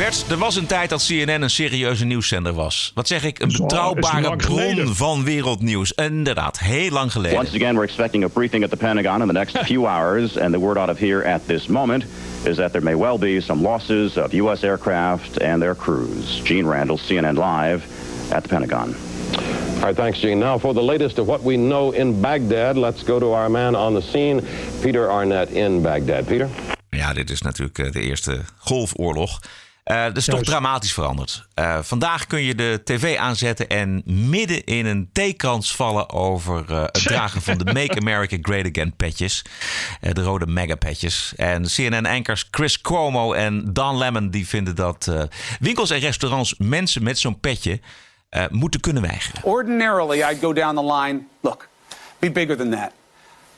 Bert, 0.00 0.24
er 0.30 0.36
was 0.36 0.56
een 0.56 0.66
tijd 0.66 0.90
dat 0.90 1.06
CNN 1.06 1.42
een 1.42 1.50
serieuze 1.50 2.04
nieuwszender 2.04 2.52
was. 2.52 2.92
Wat 2.94 3.06
zeg 3.08 3.24
ik? 3.24 3.38
Een 3.38 3.48
betrouwbare 3.48 4.36
bron 4.36 4.94
van 4.94 5.24
wereldnieuws. 5.24 5.92
Inderdaad, 5.92 6.58
heel 6.58 6.90
lang 6.90 7.12
geleden. 7.12 7.38
Once 7.38 7.54
again, 7.54 7.74
we're 7.74 7.84
expecting 7.84 8.24
a 8.24 8.28
briefing 8.28 8.64
at 8.64 8.70
the 8.70 8.76
Pentagon 8.76 9.20
in 9.20 9.26
the 9.26 9.32
next 9.32 9.58
few 9.72 9.86
hours, 9.86 10.38
and 10.38 10.52
the 10.52 10.58
word 10.60 10.76
out 10.76 10.88
of 10.88 10.98
here 10.98 11.32
at 11.32 11.46
this 11.46 11.66
moment 11.66 12.04
is 12.42 12.56
that 12.56 12.70
there 12.70 12.84
may 12.84 12.96
well 12.96 13.18
be 13.18 13.40
some 13.40 13.62
losses 13.62 14.16
of 14.16 14.32
U.S. 14.32 14.62
aircraft 14.62 15.42
and 15.42 15.62
their 15.62 15.74
crews. 15.74 16.42
Gene 16.44 16.68
Randall, 16.68 16.98
CNN 16.98 17.36
Live 17.36 17.82
at 18.30 18.42
the 18.42 18.48
Pentagon. 18.48 18.94
All 19.74 19.86
right, 19.86 19.96
thanks, 19.96 20.20
Gene. 20.20 20.38
Now, 20.38 20.58
for 20.58 20.74
the 20.74 20.82
latest 20.82 21.18
of 21.18 21.26
what 21.26 21.42
we 21.42 21.56
know 21.56 21.92
in 21.94 22.20
Baghdad, 22.20 22.76
let's 22.76 23.02
go 23.02 23.18
to 23.18 23.32
our 23.32 23.48
man 23.48 23.74
on 23.74 23.94
the 23.94 24.02
scene, 24.02 24.40
Peter 24.82 25.10
Arnett 25.10 25.50
in 25.50 25.82
Baghdad. 25.82 26.26
Peter? 26.26 26.48
Ja, 26.90 27.12
dit 27.12 27.30
is 27.30 27.42
natuurlijk 27.42 27.78
eh, 27.78 27.92
de 27.92 28.00
eerste 28.00 28.40
golfoorlog. 28.58 29.40
Eh 29.90 30.04
dat 30.04 30.16
is 30.16 30.24
toch 30.24 30.42
dramatisch 30.42 30.92
veranderd. 30.92 31.46
Eh, 31.54 31.78
vandaag 31.82 32.26
kun 32.26 32.42
je 32.42 32.54
de 32.54 32.80
tv 32.84 33.16
aanzetten 33.16 33.68
en 33.68 34.02
midden 34.04 34.64
in 34.64 34.86
een 34.86 35.08
theekrans 35.12 35.74
vallen 35.76 36.10
over 36.10 36.64
eh, 36.68 36.82
het 36.82 37.02
dragen 37.02 37.42
van 37.42 37.58
de 37.58 37.64
Make 37.64 38.00
America 38.00 38.36
Great 38.40 38.66
Again 38.66 38.96
petjes. 38.96 39.44
Eh, 40.00 40.12
de 40.12 40.22
rode 40.22 40.46
mega 40.46 40.74
petjes. 40.74 41.32
En 41.36 41.62
CNN-ankers 41.62 42.48
Chris 42.50 42.80
Cuomo 42.80 43.32
en 43.32 43.72
Don 43.72 43.98
Lemon 43.98 44.30
die 44.30 44.48
vinden 44.48 44.74
dat 44.76 45.06
eh, 45.06 45.22
winkels 45.60 45.90
en 45.90 45.98
restaurants 45.98 46.54
mensen 46.58 47.02
met 47.02 47.18
zo'n 47.18 47.40
petje 47.40 47.80
eh, 48.28 48.44
moeten 48.48 48.80
kunnen 48.80 49.02
weigeren. 49.02 49.44
Ordinarily, 49.44 50.22
I'd 50.22 50.38
go 50.40 50.52
down 50.52 50.74
the 50.76 50.94
line, 50.94 51.20
look, 51.40 51.68
be 52.18 52.30
bigger 52.30 52.56
than 52.56 52.70
that. 52.70 52.90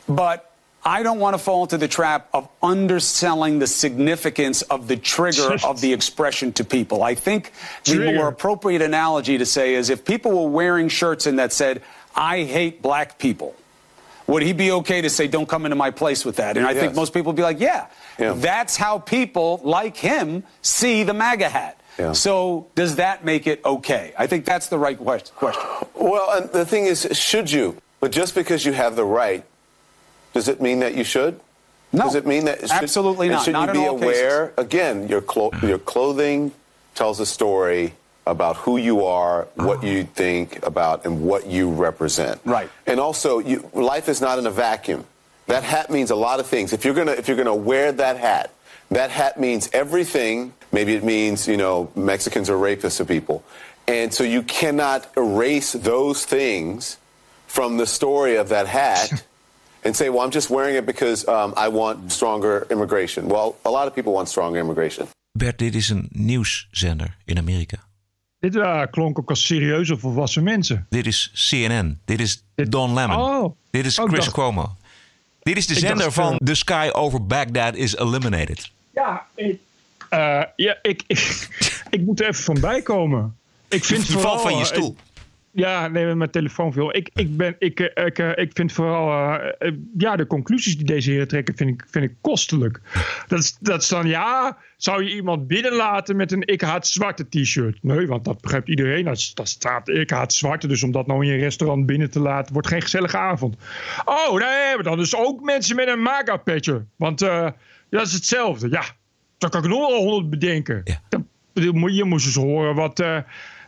But 0.04 0.40
I 0.84 1.02
don't 1.04 1.20
want 1.20 1.34
to 1.34 1.38
fall 1.38 1.62
into 1.62 1.78
the 1.78 1.86
trap 1.86 2.28
of 2.32 2.48
underselling 2.62 3.60
the 3.60 3.68
significance 3.68 4.62
of 4.62 4.88
the 4.88 4.96
trigger 4.96 5.56
of 5.64 5.80
the 5.80 5.92
expression 5.92 6.52
to 6.54 6.64
people. 6.64 7.02
I 7.04 7.14
think 7.14 7.52
the 7.84 7.94
Trigger. 7.94 8.16
more 8.16 8.28
appropriate 8.28 8.82
analogy 8.82 9.38
to 9.38 9.46
say 9.46 9.74
is 9.74 9.90
if 9.90 10.04
people 10.04 10.32
were 10.32 10.50
wearing 10.50 10.88
shirts 10.88 11.26
and 11.26 11.38
that 11.38 11.52
said, 11.52 11.82
I 12.16 12.42
hate 12.42 12.82
black 12.82 13.18
people, 13.18 13.54
would 14.26 14.42
he 14.42 14.52
be 14.52 14.72
okay 14.72 15.00
to 15.02 15.10
say, 15.10 15.28
don't 15.28 15.48
come 15.48 15.66
into 15.66 15.76
my 15.76 15.90
place 15.90 16.24
with 16.24 16.36
that? 16.36 16.56
And 16.56 16.66
I 16.66 16.74
think 16.74 16.94
most 16.94 17.14
people 17.14 17.32
would 17.32 17.36
be 17.36 17.42
like, 17.42 17.60
yeah, 17.60 17.86
that's 18.18 18.76
how 18.76 18.98
people 18.98 19.60
like 19.62 19.96
him 19.96 20.42
see 20.62 21.04
the 21.04 21.14
MAGA 21.14 21.48
hat. 21.48 21.80
Yeah. 21.98 22.12
So 22.12 22.68
does 22.74 22.96
that 22.96 23.24
make 23.24 23.46
it 23.46 23.64
okay? 23.64 24.14
I 24.18 24.26
think 24.26 24.46
that's 24.46 24.68
the 24.68 24.78
right 24.78 24.98
question. 24.98 25.34
Well, 25.94 26.38
and 26.38 26.50
the 26.50 26.64
thing 26.64 26.86
is, 26.86 27.06
should 27.12 27.52
you? 27.52 27.76
But 28.00 28.10
just 28.12 28.34
because 28.34 28.64
you 28.64 28.72
have 28.72 28.96
the 28.96 29.04
right, 29.04 29.44
does 30.32 30.48
it 30.48 30.60
mean 30.60 30.80
that 30.80 30.94
you 30.94 31.04
should? 31.04 31.40
No, 31.92 32.04
Does 32.04 32.14
it 32.14 32.26
mean 32.26 32.46
that? 32.46 32.60
Should, 32.60 32.70
absolutely 32.70 33.28
not. 33.28 33.44
Should 33.44 33.52
Not 33.52 33.74
you 33.74 33.82
be 33.82 33.86
aware? 33.86 34.54
Again, 34.56 35.08
your 35.08 35.20
clo- 35.20 35.52
your 35.62 35.78
clothing 35.78 36.52
tells 36.94 37.20
a 37.20 37.26
story 37.26 37.92
about 38.26 38.56
who 38.56 38.78
you 38.78 39.04
are, 39.04 39.46
what 39.56 39.82
you 39.82 40.04
think 40.04 40.64
about, 40.64 41.04
and 41.04 41.22
what 41.22 41.46
you 41.46 41.70
represent. 41.70 42.40
Right. 42.46 42.70
And 42.86 42.98
also, 42.98 43.40
you, 43.40 43.68
life 43.74 44.08
is 44.08 44.22
not 44.22 44.38
in 44.38 44.46
a 44.46 44.50
vacuum. 44.50 45.04
That 45.48 45.64
hat 45.64 45.90
means 45.90 46.10
a 46.10 46.16
lot 46.16 46.40
of 46.40 46.46
things. 46.46 46.72
If 46.72 46.84
you're 46.84 46.94
gonna 46.94 47.12
if 47.12 47.28
you're 47.28 47.36
gonna 47.36 47.54
wear 47.54 47.92
that 47.92 48.16
hat, 48.16 48.52
that 48.90 49.10
hat 49.10 49.38
means 49.38 49.68
everything. 49.74 50.54
Maybe 50.70 50.94
it 50.94 51.04
means 51.04 51.46
you 51.46 51.58
know 51.58 51.90
Mexicans 51.94 52.48
are 52.48 52.56
rapists 52.56 53.00
of 53.00 53.08
people, 53.08 53.44
and 53.86 54.14
so 54.14 54.24
you 54.24 54.42
cannot 54.44 55.10
erase 55.14 55.72
those 55.72 56.24
things 56.24 56.96
from 57.48 57.76
the 57.76 57.86
story 57.86 58.36
of 58.36 58.48
that 58.48 58.66
hat. 58.66 59.24
And 59.84 59.96
say, 59.96 60.08
well, 60.10 60.24
I'm 60.24 60.32
just 60.32 60.48
wearing 60.48 60.76
it 60.76 60.84
because 60.84 61.26
um, 61.28 61.52
I 61.56 61.68
want 61.68 62.12
stronger 62.12 62.66
immigration. 62.70 63.26
Well, 63.28 63.54
a 63.62 63.70
lot 63.70 63.86
of 63.86 63.92
people 63.94 64.12
want 64.12 64.28
stronger 64.28 64.58
immigration. 64.60 65.06
Bert, 65.32 65.58
dit 65.58 65.74
is 65.74 65.88
een 65.88 66.08
nieuwszender 66.10 67.16
in 67.24 67.38
Amerika. 67.38 67.76
Dit 68.38 68.56
eh, 68.56 68.82
klonk 68.90 69.18
ook 69.18 69.28
als 69.28 69.46
serieuze 69.46 69.98
volwassen 69.98 70.42
mensen. 70.42 70.86
Dit 70.90 71.06
is 71.06 71.30
CNN. 71.50 71.98
Dit 72.04 72.20
is 72.20 72.44
Don 72.54 72.94
Lemon. 72.94 73.16
Oh. 73.16 73.56
Dit 73.70 73.86
is 73.86 73.98
Oh, 73.98 74.06
Chris 74.06 74.18
dacht- 74.24 74.32
Cuomo. 74.32 74.76
Dit 75.42 75.56
is 75.56 75.66
de 75.66 75.74
zender 75.74 75.96
dacht, 76.04 76.14
van 76.14 76.32
eh, 76.32 76.38
The 76.44 76.54
Sky 76.54 76.88
Over 76.92 77.26
Baghdad 77.26 77.74
is 77.74 77.96
Eliminated. 77.96 78.70
Ja, 78.94 79.26
ik, 79.34 79.58
eh, 80.08 80.42
ja, 80.56 80.78
ik, 80.82 81.02
ik, 81.06 81.48
ik 81.90 82.00
moet 82.00 82.20
er 82.20 82.28
even 82.28 82.44
van 82.44 82.60
bijkomen. 82.60 83.36
Ik 83.68 83.84
vind 83.84 84.06
Je 84.06 84.12
valt 84.12 84.22
vooral, 84.24 84.40
van 84.40 84.52
je 84.54 84.60
eh, 84.60 84.64
stoel. 84.66 84.96
ik- 84.98 85.11
ja, 85.52 85.88
nee, 85.88 86.14
mijn 86.14 86.30
telefoon 86.30 86.72
viel. 86.72 86.96
Ik, 86.96 87.10
ik, 87.14 87.36
ben, 87.36 87.56
ik, 87.58 87.80
eh, 87.80 88.06
ik, 88.06 88.18
eh, 88.18 88.30
ik 88.34 88.50
vind 88.54 88.72
vooral... 88.72 89.32
eh, 89.58 89.72
ja, 89.98 90.16
de 90.16 90.26
conclusies 90.26 90.76
die 90.76 90.86
deze 90.86 91.10
heren 91.10 91.28
trekken 91.28 91.56
vind 91.56 91.70
ik, 91.70 91.86
vind 91.90 92.04
ik 92.04 92.14
kostelijk. 92.20 92.80
Dat 93.26 93.38
is, 93.38 93.56
dat 93.60 93.82
is 93.82 93.88
dan, 93.88 94.06
ja... 94.06 94.56
Zou 94.76 95.04
je 95.04 95.14
iemand 95.14 95.46
binnenlaten 95.46 96.16
met 96.16 96.32
een 96.32 96.46
ik 96.46 96.60
haat 96.60 96.86
zwarte 96.86 97.28
t-shirt? 97.28 97.78
Nee, 97.82 98.06
want 98.06 98.24
dat 98.24 98.40
begrijpt 98.40 98.68
iedereen. 98.68 99.04
Dat, 99.04 99.30
dat 99.34 99.48
staat 99.48 99.88
ik 99.88 100.10
haat 100.10 100.32
zwarte. 100.32 100.66
Dus 100.66 100.82
om 100.82 100.92
dat 100.92 101.06
nou 101.06 101.24
in 101.24 101.32
je 101.32 101.38
restaurant 101.38 101.86
binnen 101.86 102.10
te 102.10 102.20
laten... 102.20 102.52
wordt 102.52 102.68
geen 102.68 102.82
gezellige 102.82 103.16
avond. 103.18 103.56
Oh, 104.04 104.30
nee, 104.30 104.74
maar 104.74 104.82
dan 104.82 104.96
dus 104.96 105.16
ook 105.16 105.40
mensen 105.40 105.76
met 105.76 105.88
een 105.88 106.02
maga-petje. 106.02 106.84
Want 106.96 107.18
dat 107.18 108.06
is 108.06 108.12
hetzelfde. 108.12 108.70
Ja, 108.70 108.82
dan 109.38 109.50
kan 109.50 109.62
ik 109.62 109.68
nog 109.68 109.88
wel 109.88 109.98
honderd 109.98 110.30
bedenken. 110.30 110.82
Dan, 111.08 111.26
moet- 111.52 111.96
je 111.96 112.04
moest 112.04 112.26
eens 112.26 112.34
horen 112.34 112.74
wat, 112.74 113.02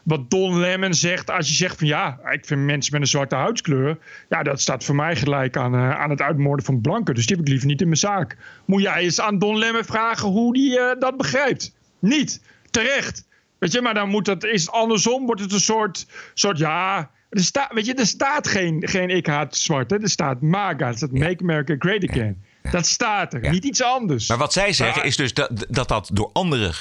wat 0.05 0.31
Don 0.31 0.59
Lemon 0.59 0.95
zegt. 0.95 1.31
Als 1.31 1.49
je 1.49 1.55
zegt 1.55 1.79
van 1.79 1.87
ja, 1.87 2.19
ik 2.31 2.45
vind 2.45 2.61
mensen 2.61 2.93
met 2.93 3.01
een 3.01 3.07
zwarte 3.09 3.35
huidskleur. 3.35 3.99
Ja, 4.29 4.43
dat 4.43 4.61
staat 4.61 4.85
voor 4.85 4.95
mij 4.95 5.17
gelijk 5.17 5.57
aan, 5.57 5.75
eh, 5.75 6.01
aan 6.01 6.11
het 6.11 6.21
uitmoorden 6.21 6.65
van 6.65 6.81
blanken. 6.81 7.15
Dus 7.15 7.27
die 7.27 7.37
heb 7.37 7.45
ik 7.45 7.51
liever 7.51 7.69
niet 7.69 7.81
in 7.81 7.87
mijn 7.87 7.99
zaak. 7.99 8.37
Moet 8.65 8.83
jij 8.83 9.03
eens 9.03 9.21
aan 9.21 9.39
Don 9.39 9.59
Lemon 9.59 9.85
vragen 9.85 10.29
hoe 10.29 10.53
die 10.53 10.79
eh, 10.79 11.01
dat 11.01 11.17
begrijpt? 11.17 11.75
Niet. 11.99 12.43
Terecht. 12.71 13.27
Weet 13.59 13.73
je, 13.73 13.81
maar 13.81 13.95
dan 13.95 14.09
moet 14.09 14.25
dat, 14.25 14.45
is 14.45 14.61
het 14.61 14.71
andersom, 14.71 15.27
wordt 15.27 15.41
het 15.41 15.53
een 15.53 15.61
soort, 15.61 16.07
soort 16.35 16.59
ja... 16.59 17.11
Er 17.31 17.41
staat, 17.41 17.73
weet 17.73 17.87
je, 17.87 17.95
er 17.95 18.07
staat 18.07 18.49
geen, 18.49 18.89
geen 18.89 19.09
ik 19.09 19.27
haat 19.27 19.57
zwart. 19.57 19.91
Hè? 19.91 20.03
Er 20.03 20.09
staat 20.09 20.41
MAGA. 20.41 20.87
Er 20.87 20.97
staat 20.97 21.13
Make 21.13 21.43
America 21.43 21.75
Great 21.79 22.11
Again. 22.11 22.43
Dat 22.71 22.87
staat 22.87 23.35
er. 23.35 23.51
Niet 23.51 23.65
iets 23.65 23.83
anders. 23.83 24.29
Maar 24.29 24.39
wat 24.39 24.53
zij 24.53 24.73
zeggen 24.73 25.05
is 25.05 25.17
dus 25.17 25.35
dat, 25.35 25.67
dat 25.69 25.89
dat 25.89 26.11
door 26.13 26.31
anderen 26.33 26.75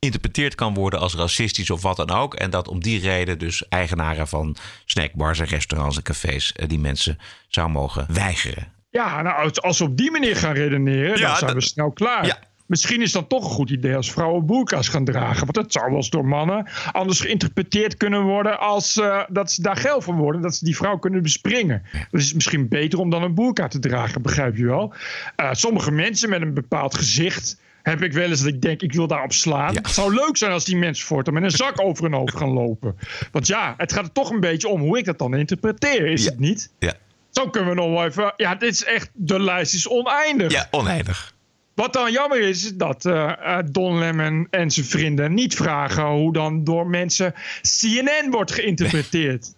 geïnterpreteerd 0.00 0.54
kan 0.54 0.74
worden 0.74 1.00
als 1.00 1.14
racistisch 1.14 1.70
of 1.70 1.82
wat 1.82 1.96
dan 1.96 2.10
ook. 2.10 2.34
En 2.34 2.50
dat 2.50 2.68
om 2.68 2.80
die 2.82 3.00
reden 3.00 3.38
dus 3.38 3.68
eigenaren 3.68 4.28
van 4.28 4.56
snackbars 4.84 5.38
en 5.38 5.46
restaurants 5.46 5.96
en 5.96 6.02
cafés 6.02 6.52
eh, 6.52 6.68
die 6.68 6.78
mensen 6.78 7.18
zou 7.48 7.70
mogen 7.70 8.06
weigeren. 8.12 8.72
Ja, 8.90 9.22
nou, 9.22 9.50
als, 9.54 9.78
we 9.78 9.84
op 9.84 9.96
die 9.96 10.10
manier 10.10 10.36
gaan 10.36 10.54
redeneren, 10.54 11.18
Ja, 11.18 11.28
dan 11.28 11.36
zijn 11.36 11.54
we 11.54 11.60
snel 11.60 11.90
klaar. 11.90 12.48
Misschien 12.66 13.02
is 13.02 13.12
dat 13.12 13.28
toch 13.28 13.44
een 13.44 13.50
goed 13.50 13.70
idee 13.70 13.96
als 13.96 14.12
vrouwen 14.12 14.46
boerka's 14.46 14.88
gaan 14.88 15.04
dragen. 15.04 15.40
Want 15.40 15.54
dat 15.54 15.72
zou 15.72 15.86
wel 15.86 15.96
eens 15.96 16.10
door 16.10 16.26
mannen 16.26 16.66
anders 16.92 17.20
geïnterpreteerd 17.20 17.96
kunnen 17.96 18.22
worden 18.22 18.58
als 18.60 18.96
eh, 18.96 19.22
dat 19.28 19.52
ze 19.52 19.62
daar 19.62 19.76
geld 19.76 20.04
van 20.04 20.16
worden. 20.16 20.40
Dat 20.40 20.54
ze 20.54 20.64
die 20.64 20.76
vrouw 20.76 20.98
kunnen 20.98 21.22
bespringen. 21.22 21.82
Dat 22.10 22.20
is 22.20 22.34
misschien 22.34 22.68
beter 22.68 22.98
om 22.98 23.10
dan 23.10 23.22
een 23.22 23.34
boerka 23.34 23.68
te 23.68 23.78
dragen, 23.78 24.22
begrijp 24.22 24.56
je 24.56 24.64
wel. 24.64 24.94
Eh, 25.36 25.48
sommige 25.52 25.90
mensen 25.90 26.30
met 26.30 26.42
een 26.42 26.54
bepaald 26.54 26.94
gezicht 26.94 27.58
heb 27.82 28.02
ik 28.02 28.12
wel 28.12 28.28
eens 28.28 28.42
dat 28.42 28.48
ik 28.48 28.62
denk, 28.62 28.82
ik 28.82 28.92
wil 28.92 29.06
daarop 29.06 29.32
slaan. 29.32 29.74
Het 29.74 29.90
zou 29.90 30.14
leuk 30.14 30.36
zijn 30.36 30.52
als 30.52 30.64
die 30.64 30.76
mensen 30.76 31.06
voortaan 31.06 31.34
met 31.34 31.42
een 31.42 31.50
zak 31.50 31.80
over 31.80 32.04
hun 32.04 32.12
hoofd 32.12 32.36
gaan 32.36 32.52
lopen. 32.52 32.96
Want 33.32 33.46
ja, 33.46 33.74
het 33.76 33.92
gaat 33.92 34.04
er 34.04 34.12
toch 34.12 34.30
een 34.30 34.40
beetje 34.40 34.68
om 34.68 34.80
hoe 34.80 34.98
ik 34.98 35.04
dat 35.04 35.18
dan 35.18 35.34
interpreteer, 35.34 36.06
is 36.06 36.24
het 36.24 36.38
niet? 36.38 36.70
Ja. 36.78 36.92
Zo 37.30 37.48
kunnen 37.48 37.70
we 37.70 37.74
nog 37.74 37.90
wel 37.90 38.04
even... 38.04 38.32
Ja, 38.36 38.54
dit 38.54 38.72
is 38.72 38.84
echt... 38.84 39.10
De 39.12 39.40
lijst 39.40 39.74
is 39.74 39.88
oneindig. 39.88 40.52
Ja, 40.52 40.68
oneindig. 40.70 41.34
Wat 41.74 41.92
dan 41.92 42.12
jammer 42.12 42.40
is, 42.40 42.64
is 42.64 42.74
dat 42.74 43.04
eh, 43.04 43.58
eh, 43.58 43.64
Don 43.70 43.98
Lemon 43.98 44.46
en 44.50 44.70
zijn 44.70 44.86
vrienden 44.86 45.34
niet 45.34 45.54
vragen 45.54 46.06
hoe 46.06 46.32
dan 46.32 46.64
door 46.64 46.86
mensen 46.86 47.34
CNN 47.62 48.30
wordt 48.30 48.52
geïnterpreteerd. 48.52 49.54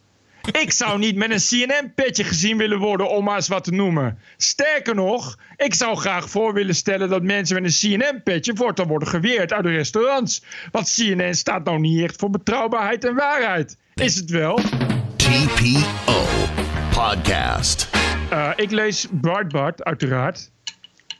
Ik 0.51 0.72
zou 0.72 0.99
niet 0.99 1.16
met 1.16 1.30
een 1.30 1.66
CNN-petje 1.66 2.24
gezien 2.24 2.57
willen 2.57 2.78
worden, 2.78 3.11
om 3.11 3.24
maar 3.24 3.36
eens 3.36 3.49
wat 3.49 3.64
te 3.64 3.72
noemen. 3.72 4.18
Sterker 4.36 4.95
nog, 4.95 5.38
ik 5.57 5.74
zou 5.74 5.97
graag 5.97 6.30
voor 6.30 6.55
willen 6.55 6.74
stellen 6.74 7.09
dat 7.09 7.22
mensen 7.22 7.62
met 7.62 7.82
een 7.82 7.99
CNN-petje 7.99 8.53
voortaan 8.57 8.86
worden 8.86 9.09
geweerd 9.09 9.53
uit 9.53 9.64
de 9.64 9.70
restaurants. 9.70 10.43
Want 10.70 10.95
CNN 10.95 11.34
staat 11.34 11.64
nou 11.64 11.78
niet 11.78 12.03
echt 12.03 12.16
voor 12.16 12.30
betrouwbaarheid 12.30 13.05
en 13.05 13.14
waarheid. 13.14 13.76
Is 13.95 14.16
het 14.16 14.30
wel? 14.30 14.59
TPO 15.16 16.24
Podcast. 16.95 17.88
Eh, 18.30 18.51
ik 18.57 18.70
lees 18.70 19.07
Breitbart, 19.11 19.84
uiteraard. 19.84 20.51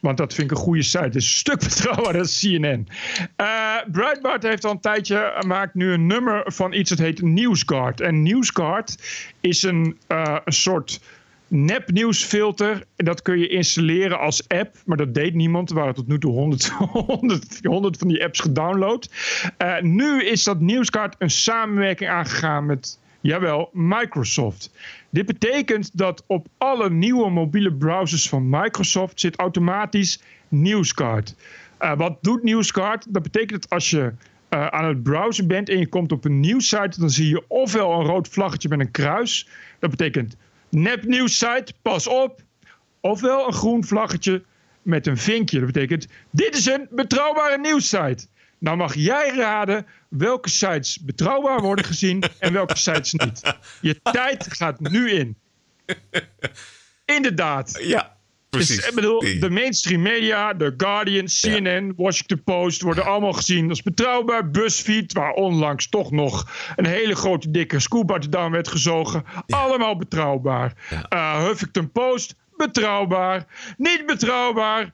Want 0.03 0.17
dat 0.17 0.33
vind 0.33 0.51
ik 0.51 0.57
een 0.57 0.63
goede 0.63 0.81
site. 0.83 1.07
Is 1.07 1.15
een 1.15 1.21
stuk 1.21 1.59
betrouwbaarder 1.69 2.21
dan 2.21 2.61
CNN. 2.61 2.87
Eh 3.35 3.75
Breitbart 3.91 4.43
heeft 4.43 4.65
al 4.65 4.71
een 4.71 4.79
tijdje... 4.79 5.43
maakt 5.47 5.73
nu 5.73 5.91
een 5.91 6.07
nummer 6.07 6.43
van 6.45 6.73
iets 6.73 6.89
dat 6.89 6.99
heet 6.99 7.21
NewsGuard. 7.21 8.01
En 8.01 8.23
NewsGuard 8.23 8.97
is 9.41 9.63
een, 9.63 9.97
eh, 10.07 10.37
een 10.45 10.53
soort 10.53 10.99
nepnieuwsfilter. 11.47 12.83
Dat 12.95 13.21
kun 13.21 13.39
je 13.39 13.47
installeren 13.47 14.19
als 14.19 14.47
app. 14.47 14.75
Maar 14.85 14.97
dat 14.97 15.13
deed 15.13 15.33
niemand. 15.33 15.69
Er 15.69 15.75
waren 15.75 15.93
tot 15.93 16.07
nu 16.07 16.19
toe 16.19 16.31
100, 16.31 16.69
100, 16.69 17.59
100 17.61 17.97
van 17.97 18.07
die 18.07 18.23
apps 18.23 18.39
gedownload. 18.39 19.09
Eh, 19.57 19.81
nu 19.81 20.23
is 20.23 20.43
dat 20.43 20.59
NewsGuard 20.59 21.15
een 21.17 21.31
samenwerking 21.31 22.09
aangegaan 22.09 22.65
met... 22.65 22.99
Jawel, 23.23 23.69
Microsoft. 23.73 24.71
Dit 25.09 25.25
betekent 25.25 25.97
dat 25.97 26.23
op 26.27 26.47
alle 26.57 26.89
nieuwe 26.89 27.29
mobiele 27.29 27.73
browsers 27.73 28.29
van 28.29 28.49
Microsoft 28.49 29.19
zit 29.19 29.35
automatisch 29.35 30.21
NewsGuard. 30.47 31.35
Eh, 31.77 31.97
wat 31.97 32.17
doet 32.21 32.43
NewsGuard? 32.43 33.13
Dat 33.13 33.23
betekent 33.23 33.61
dat 33.61 33.71
als 33.71 33.89
je 33.89 34.13
eh, 34.49 34.67
aan 34.67 34.85
het 34.85 35.03
browsen 35.03 35.47
bent 35.47 35.69
en 35.69 35.77
je 35.77 35.87
komt 35.87 36.11
op 36.11 36.25
een 36.25 36.39
nieuwssite, 36.39 36.99
dan 36.99 37.09
zie 37.09 37.29
je 37.29 37.43
ofwel 37.47 37.99
een 37.99 38.05
rood 38.05 38.27
vlaggetje 38.27 38.69
met 38.69 38.79
een 38.79 38.91
kruis. 38.91 39.47
Dat 39.79 39.89
betekent 39.89 40.35
nepnieuwssite, 40.69 41.73
pas 41.81 42.07
op. 42.07 42.41
Ofwel 42.99 43.47
een 43.47 43.53
groen 43.53 43.83
vlaggetje 43.83 44.43
met 44.81 45.07
een 45.07 45.17
vinkje. 45.17 45.57
Dat 45.57 45.71
betekent, 45.71 46.07
dit 46.29 46.55
is 46.55 46.65
een 46.65 46.87
betrouwbare 46.91 47.59
nieuwssite. 47.59 48.27
Nou 48.63 48.77
mag 48.77 48.95
jij 48.95 49.29
raden 49.35 49.85
welke 50.09 50.49
sites 50.49 50.99
betrouwbaar 50.99 51.61
worden 51.61 51.85
gezien 51.85 52.23
en 52.39 52.53
welke 52.53 52.77
sites 52.77 53.13
niet. 53.13 53.41
Je 53.81 54.01
tijd 54.01 54.53
gaat 54.53 54.79
nu 54.79 55.11
in. 55.11 55.37
Inderdaad. 57.05 57.79
Ja, 57.81 58.17
precies. 58.49 58.75
Dus, 58.75 58.87
ik 58.87 58.95
bedoel, 58.95 59.19
de 59.19 59.49
mainstream 59.49 60.01
media, 60.01 60.55
The 60.55 60.73
Guardian, 60.77 61.25
CNN, 61.25 61.93
Washington 61.97 62.43
Post 62.43 62.81
worden 62.81 63.05
allemaal 63.05 63.33
gezien 63.33 63.69
als 63.69 63.81
betrouwbaar. 63.81 64.49
BuzzFeed, 64.49 65.13
waar 65.13 65.31
onlangs 65.31 65.89
toch 65.89 66.11
nog 66.11 66.51
een 66.75 66.85
hele 66.85 67.15
grote 67.15 67.51
dikke 67.51 67.79
de 68.19 68.29
duim 68.29 68.51
werd 68.51 68.67
gezogen. 68.67 69.23
Allemaal 69.47 69.97
betrouwbaar. 69.97 70.73
Uh, 71.09 71.43
Huffington 71.43 71.91
Post, 71.91 72.35
betrouwbaar. 72.57 73.45
Niet 73.77 74.05
betrouwbaar. 74.05 74.93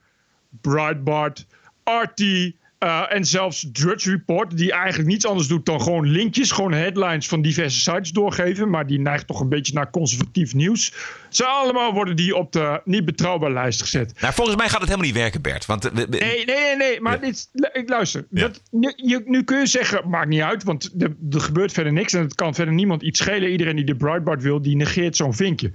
Breitbart, 0.61 1.45
RT, 1.83 2.51
uh, 2.83 3.13
en 3.13 3.25
zelfs 3.25 3.69
Drudge 3.71 4.09
Report, 4.09 4.57
die 4.57 4.71
eigenlijk 4.71 5.09
niets 5.09 5.25
anders 5.25 5.47
doet 5.47 5.65
dan 5.65 5.81
gewoon 5.81 6.07
linkjes, 6.07 6.51
gewoon 6.51 6.73
headlines 6.73 7.27
van 7.27 7.41
diverse 7.41 7.79
sites 7.79 8.11
doorgeven. 8.11 8.69
Maar 8.69 8.87
die 8.87 8.99
neigt 8.99 9.27
toch 9.27 9.39
een 9.39 9.49
beetje 9.49 9.73
naar 9.73 9.89
conservatief 9.89 10.53
nieuws. 10.53 10.93
Ze 11.29 11.45
allemaal 11.45 11.93
worden 11.93 12.15
die 12.15 12.35
op 12.35 12.51
de 12.51 12.81
niet 12.85 13.05
betrouwbaar 13.05 13.51
lijst 13.51 13.81
gezet. 13.81 14.21
Nou, 14.21 14.33
volgens 14.33 14.57
mij 14.57 14.69
gaat 14.69 14.79
het 14.79 14.89
helemaal 14.89 15.11
niet 15.11 15.17
werken, 15.21 15.41
Bert. 15.41 15.65
Want, 15.65 15.93
nee, 15.93 16.07
nee, 16.07 16.45
nee, 16.45 16.75
nee. 16.75 17.01
Maar 17.01 17.19
dit, 17.19 17.49
ik 17.73 17.89
luister. 17.89 18.25
Dat, 18.29 18.61
nu, 18.71 18.93
je, 18.95 19.21
nu 19.25 19.43
kun 19.43 19.59
je 19.59 19.65
zeggen, 19.65 20.09
maakt 20.09 20.29
niet 20.29 20.41
uit, 20.41 20.63
want 20.63 20.91
er, 20.99 21.15
er 21.31 21.41
gebeurt 21.41 21.71
verder 21.71 21.93
niks. 21.93 22.13
En 22.13 22.21
het 22.21 22.35
kan 22.35 22.55
verder 22.55 22.73
niemand 22.73 23.01
iets 23.01 23.19
schelen. 23.19 23.51
Iedereen 23.51 23.75
die 23.75 23.85
de 23.85 23.95
Breitbart 23.95 24.41
wil, 24.41 24.61
die 24.61 24.75
negeert 24.75 25.15
zo'n 25.15 25.33
vinkje. 25.33 25.71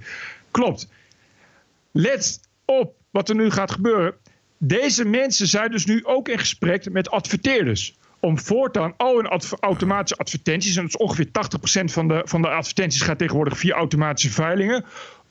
Klopt. 0.51 0.89
Let 1.91 2.39
op 2.65 2.93
wat 3.11 3.29
er 3.29 3.35
nu 3.35 3.51
gaat 3.51 3.71
gebeuren. 3.71 4.13
Deze 4.57 5.05
mensen 5.05 5.47
zijn 5.47 5.71
dus 5.71 5.85
nu 5.85 6.05
ook 6.05 6.29
in 6.29 6.39
gesprek 6.39 6.91
met 6.91 7.09
adverteerders. 7.09 7.95
Om 8.19 8.39
voortaan 8.39 8.93
al 8.97 9.15
hun 9.15 9.41
automatische 9.59 10.17
advertenties, 10.17 10.75
en 10.75 10.81
dat 10.81 10.89
is 10.89 10.97
ongeveer 10.97 11.27
80% 11.27 11.83
van 11.83 12.07
de, 12.07 12.21
van 12.25 12.41
de 12.41 12.49
advertenties 12.49 13.01
gaat 13.01 13.17
tegenwoordig 13.17 13.57
via 13.57 13.75
automatische 13.75 14.31
veilingen. 14.31 14.85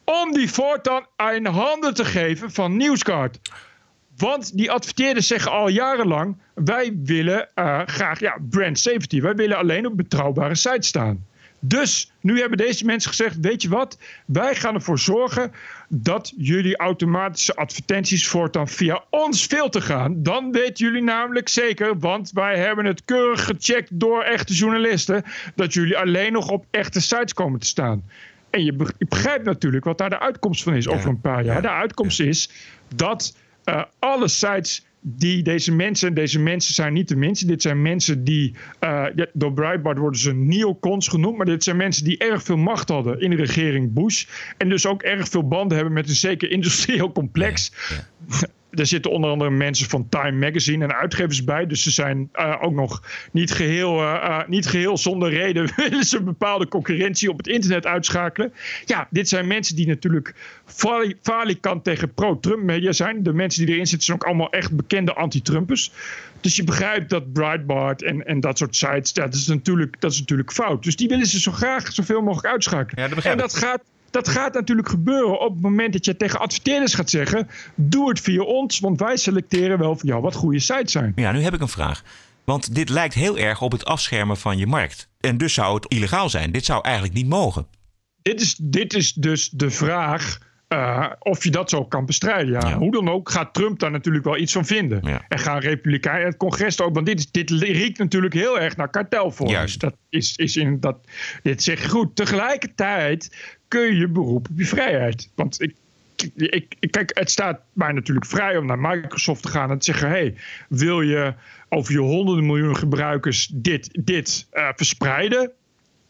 Om 0.04 0.32
die 0.32 0.50
voortaan 0.50 1.06
in 1.34 1.46
handen 1.46 1.94
te 1.94 2.04
geven 2.04 2.50
van 2.50 2.76
Newsguard. 2.76 3.38
Want 4.16 4.56
die 4.56 4.70
adverteerders 4.70 5.26
zeggen 5.26 5.50
al 5.50 5.68
jarenlang: 5.68 6.36
wij 6.54 6.96
willen 7.02 7.48
uh, 7.54 7.80
graag 7.86 8.20
ja, 8.20 8.38
brand 8.50 8.78
safety. 8.78 9.20
Wij 9.20 9.34
willen 9.34 9.56
alleen 9.56 9.86
op 9.86 9.96
betrouwbare 9.96 10.54
sites 10.54 10.88
staan. 10.88 11.26
Dus 11.66 12.12
nu 12.20 12.40
hebben 12.40 12.58
deze 12.58 12.84
mensen 12.84 13.10
gezegd: 13.10 13.40
Weet 13.40 13.62
je 13.62 13.68
wat? 13.68 13.98
Wij 14.26 14.54
gaan 14.54 14.74
ervoor 14.74 14.98
zorgen 14.98 15.52
dat 15.88 16.32
jullie 16.36 16.76
automatische 16.76 17.56
advertenties 17.56 18.26
voortaan 18.26 18.68
via 18.68 19.04
ons 19.10 19.46
filter 19.46 19.82
gaan. 19.82 20.22
Dan 20.22 20.52
weten 20.52 20.86
jullie 20.86 21.02
namelijk 21.02 21.48
zeker, 21.48 21.98
want 21.98 22.30
wij 22.32 22.58
hebben 22.58 22.84
het 22.84 23.04
keurig 23.04 23.44
gecheckt 23.44 23.88
door 23.92 24.22
echte 24.22 24.54
journalisten, 24.54 25.22
dat 25.54 25.72
jullie 25.72 25.98
alleen 25.98 26.32
nog 26.32 26.48
op 26.48 26.66
echte 26.70 27.00
sites 27.00 27.34
komen 27.34 27.60
te 27.60 27.66
staan. 27.66 28.04
En 28.50 28.64
je 28.64 28.92
begrijpt 28.98 29.44
natuurlijk 29.44 29.84
wat 29.84 29.98
daar 29.98 30.10
de 30.10 30.20
uitkomst 30.20 30.62
van 30.62 30.74
is 30.74 30.88
over 30.88 31.08
een 31.08 31.20
paar 31.20 31.44
jaar. 31.44 31.62
De 31.62 31.70
uitkomst 31.70 32.20
is 32.20 32.50
dat 32.94 33.36
uh, 33.64 33.82
alle 33.98 34.28
sites 34.28 34.84
die 35.06 35.42
deze 35.42 35.72
mensen, 35.72 36.14
deze 36.14 36.40
mensen 36.40 36.74
zijn 36.74 36.92
niet 36.92 37.08
de 37.08 37.16
mensen, 37.16 37.46
dit 37.46 37.62
zijn 37.62 37.82
mensen 37.82 38.24
die, 38.24 38.54
uh, 38.80 39.06
door 39.32 39.52
Breitbart 39.52 39.98
worden 39.98 40.20
ze 40.20 40.34
neocons 40.34 41.08
genoemd, 41.08 41.36
maar 41.36 41.46
dit 41.46 41.64
zijn 41.64 41.76
mensen 41.76 42.04
die 42.04 42.18
erg 42.18 42.42
veel 42.42 42.56
macht 42.56 42.88
hadden 42.88 43.20
in 43.20 43.30
de 43.30 43.36
regering 43.36 43.92
Bush 43.92 44.26
en 44.58 44.68
dus 44.68 44.86
ook 44.86 45.02
erg 45.02 45.28
veel 45.28 45.48
banden 45.48 45.76
hebben 45.76 45.94
met 45.94 46.08
een 46.08 46.14
zeker 46.14 46.50
industrieel 46.50 47.12
complex. 47.12 47.72
er 48.74 48.86
zitten 48.86 49.10
onder 49.10 49.30
andere 49.30 49.50
mensen 49.50 49.88
van 49.88 50.08
Time 50.08 50.46
Magazine 50.46 50.84
en 50.84 50.94
uitgevers 50.94 51.44
bij. 51.44 51.66
Dus 51.66 51.82
ze 51.82 51.90
zijn 51.90 52.28
uh, 52.34 52.56
ook 52.60 52.72
nog 52.72 53.02
niet 53.32 53.50
geheel, 53.50 54.02
uh, 54.02 54.24
uh, 54.24 54.40
niet 54.46 54.66
geheel 54.66 54.96
zonder 54.96 55.30
reden 55.30 55.72
willen 55.76 56.04
ze 56.04 56.16
een 56.16 56.24
bepaalde 56.24 56.68
concurrentie 56.68 57.30
op 57.30 57.36
het 57.36 57.46
internet 57.46 57.86
uitschakelen. 57.86 58.52
Ja, 58.84 59.06
dit 59.10 59.28
zijn 59.28 59.46
mensen 59.46 59.76
die 59.76 59.86
natuurlijk 59.86 60.34
falikant 61.22 61.84
tegen 61.84 62.14
pro-Trump 62.14 62.62
media 62.62 62.92
zijn. 62.92 63.22
De 63.22 63.32
mensen 63.32 63.64
die 63.64 63.74
erin 63.74 63.86
zitten 63.86 64.06
zijn 64.06 64.18
ook 64.18 64.26
allemaal 64.26 64.50
echt 64.50 64.76
bekende 64.76 65.14
anti-Trumpers. 65.14 65.92
Dus 66.40 66.56
je 66.56 66.64
begrijpt 66.64 67.10
dat 67.10 67.32
Breitbart 67.32 68.02
en, 68.02 68.26
en 68.26 68.40
dat 68.40 68.58
soort 68.58 68.76
sites, 68.76 69.10
ja, 69.14 69.24
dat, 69.24 69.34
is 69.34 69.46
natuurlijk, 69.46 70.00
dat 70.00 70.12
is 70.12 70.18
natuurlijk 70.18 70.52
fout. 70.52 70.82
Dus 70.82 70.96
die 70.96 71.08
willen 71.08 71.26
ze 71.26 71.40
zo 71.40 71.52
graag 71.52 71.92
zoveel 71.92 72.22
mogelijk 72.22 72.46
uitschakelen. 72.46 73.08
Ja, 73.08 73.14
dat 73.14 73.24
en 73.24 73.36
dat 73.36 73.56
gaat 73.56 73.82
dat 74.14 74.28
gaat 74.28 74.54
natuurlijk 74.54 74.88
gebeuren 74.88 75.40
op 75.40 75.52
het 75.52 75.62
moment 75.62 75.92
dat 75.92 76.04
je 76.04 76.16
tegen 76.16 76.40
adverteerders 76.40 76.94
gaat 76.94 77.10
zeggen: 77.10 77.48
doe 77.74 78.08
het 78.08 78.20
via 78.20 78.42
ons, 78.42 78.80
want 78.80 79.00
wij 79.00 79.16
selecteren 79.16 79.78
wel 79.78 79.96
voor 79.96 80.08
jou 80.08 80.22
wat 80.22 80.34
goede 80.34 80.58
sites 80.58 80.92
zijn. 80.92 81.12
Ja, 81.16 81.32
nu 81.32 81.40
heb 81.40 81.54
ik 81.54 81.60
een 81.60 81.68
vraag. 81.68 82.02
Want 82.44 82.74
dit 82.74 82.88
lijkt 82.88 83.14
heel 83.14 83.38
erg 83.38 83.62
op 83.62 83.72
het 83.72 83.84
afschermen 83.84 84.36
van 84.36 84.58
je 84.58 84.66
markt. 84.66 85.08
En 85.20 85.36
dus 85.36 85.54
zou 85.54 85.74
het 85.74 85.86
illegaal 85.86 86.28
zijn. 86.28 86.52
Dit 86.52 86.64
zou 86.64 86.82
eigenlijk 86.82 87.14
niet 87.14 87.28
mogen. 87.28 87.66
Dit 88.22 88.40
is, 88.40 88.54
dit 88.54 88.94
is 88.94 89.12
dus 89.12 89.50
de 89.50 89.70
vraag. 89.70 90.38
Uh, 90.68 91.10
of 91.18 91.44
je 91.44 91.50
dat 91.50 91.70
zo 91.70 91.84
kan 91.84 92.06
bestrijden. 92.06 92.52
Ja. 92.52 92.68
ja. 92.68 92.78
Hoe 92.78 92.90
dan 92.90 93.08
ook 93.08 93.30
gaat 93.30 93.54
Trump 93.54 93.78
daar 93.78 93.90
natuurlijk 93.90 94.24
wel 94.24 94.36
iets 94.36 94.52
van 94.52 94.64
vinden. 94.64 95.00
Ja. 95.02 95.24
En 95.28 95.38
gaan 95.38 95.58
Republikeinen 95.58 96.26
het 96.26 96.36
congres 96.36 96.80
ook. 96.80 96.94
Want 96.94 97.06
dit, 97.06 97.32
dit 97.32 97.50
riekt 97.50 97.98
natuurlijk 97.98 98.34
heel 98.34 98.60
erg 98.60 98.76
naar 98.76 98.90
kartelvorming. 98.90 99.58
Juist. 99.58 99.80
Dat 99.80 99.96
is, 100.08 100.36
is 100.36 100.56
in 100.56 100.80
dat, 100.80 100.96
dit 101.42 101.62
zeg 101.62 101.90
goed. 101.90 102.16
Tegelijkertijd 102.16 103.30
kun 103.74 103.96
je 103.96 104.08
beroep 104.08 104.48
op 104.50 104.58
je 104.58 104.66
vrijheid. 104.66 105.30
Want 105.34 105.60
ik, 105.60 105.74
ik, 106.34 106.74
ik, 106.80 106.90
kijk, 106.90 107.18
het 107.18 107.30
staat 107.30 107.60
mij 107.72 107.92
natuurlijk 107.92 108.26
vrij 108.26 108.56
om 108.56 108.66
naar 108.66 108.78
Microsoft 108.78 109.42
te 109.42 109.48
gaan 109.48 109.70
en 109.70 109.78
te 109.78 109.84
zeggen: 109.84 110.08
hey, 110.08 110.34
wil 110.68 111.00
je 111.00 111.34
over 111.68 111.92
je 111.92 111.98
honderden 111.98 112.46
miljoen 112.46 112.76
gebruikers 112.76 113.50
dit, 113.52 113.88
dit 114.04 114.46
uh, 114.52 114.68
verspreiden? 114.76 115.50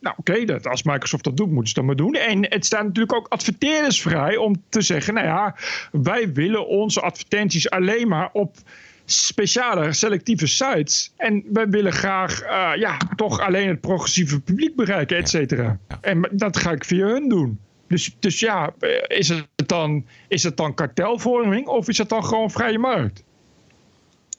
Nou, 0.01 0.17
oké, 0.19 0.41
okay, 0.41 0.59
als 0.59 0.83
Microsoft 0.83 1.25
dat 1.25 1.37
doet, 1.37 1.51
moeten 1.51 1.69
ze 1.69 1.75
dat 1.75 1.85
maar 1.85 1.97
doen. 1.97 2.15
En 2.15 2.47
het 2.49 2.67
staat 2.67 2.85
natuurlijk 2.85 3.15
ook 3.15 3.29
adverteerders 3.29 4.03
vrij 4.03 4.37
om 4.37 4.63
te 4.69 4.81
zeggen: 4.81 5.15
nou 5.15 5.27
ja, 5.27 5.57
wij 5.93 6.33
willen 6.33 6.67
onze 6.67 7.01
advertenties 7.01 7.71
alleen 7.71 8.09
maar 8.09 8.29
op 8.33 8.57
speciale 9.05 9.93
selectieve 9.93 10.47
sites. 10.47 11.13
En 11.17 11.45
wij 11.53 11.69
willen 11.69 11.93
graag 11.93 12.43
uh, 12.43 12.71
ja, 12.77 12.99
toch 13.17 13.41
alleen 13.41 13.69
het 13.69 13.81
progressieve 13.81 14.41
publiek 14.41 14.77
bereiken, 14.77 15.17
et 15.17 15.29
cetera. 15.29 15.79
Ja. 15.89 15.99
En 16.01 16.29
dat 16.33 16.57
ga 16.57 16.71
ik 16.71 16.85
via 16.85 17.07
hun 17.07 17.29
doen. 17.29 17.61
Dus, 17.89 18.17
dus 18.19 18.41
ja, 18.41 18.75
is 19.07 19.29
het, 19.29 19.49
dan, 19.67 20.07
is 20.29 20.43
het 20.43 20.57
dan 20.57 20.75
kartelvorming 20.75 21.67
of 21.67 21.89
is 21.89 21.99
het 21.99 22.09
dan 22.09 22.25
gewoon 22.25 22.51
vrije 22.51 22.79
markt? 22.79 23.25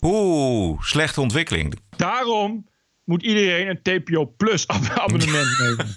Oeh, 0.02 0.82
slechte 0.82 1.22
ontwikkeling. 1.22 1.80
Daarom 1.98 2.66
moet 3.04 3.24
iedereen 3.24 3.68
een 3.68 3.82
TPO 3.82 4.34
Plus 4.38 4.68
abonnement 4.68 5.58
nemen. 5.60 5.96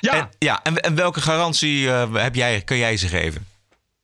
ja. 0.00 0.14
En, 0.14 0.28
ja, 0.38 0.62
en, 0.62 0.76
en 0.76 0.94
welke 0.94 1.20
garantie 1.20 1.82
uh, 1.82 2.14
heb 2.14 2.34
jij, 2.34 2.62
kun 2.62 2.76
jij 2.76 2.96
ze 2.96 3.08
geven? 3.08 3.46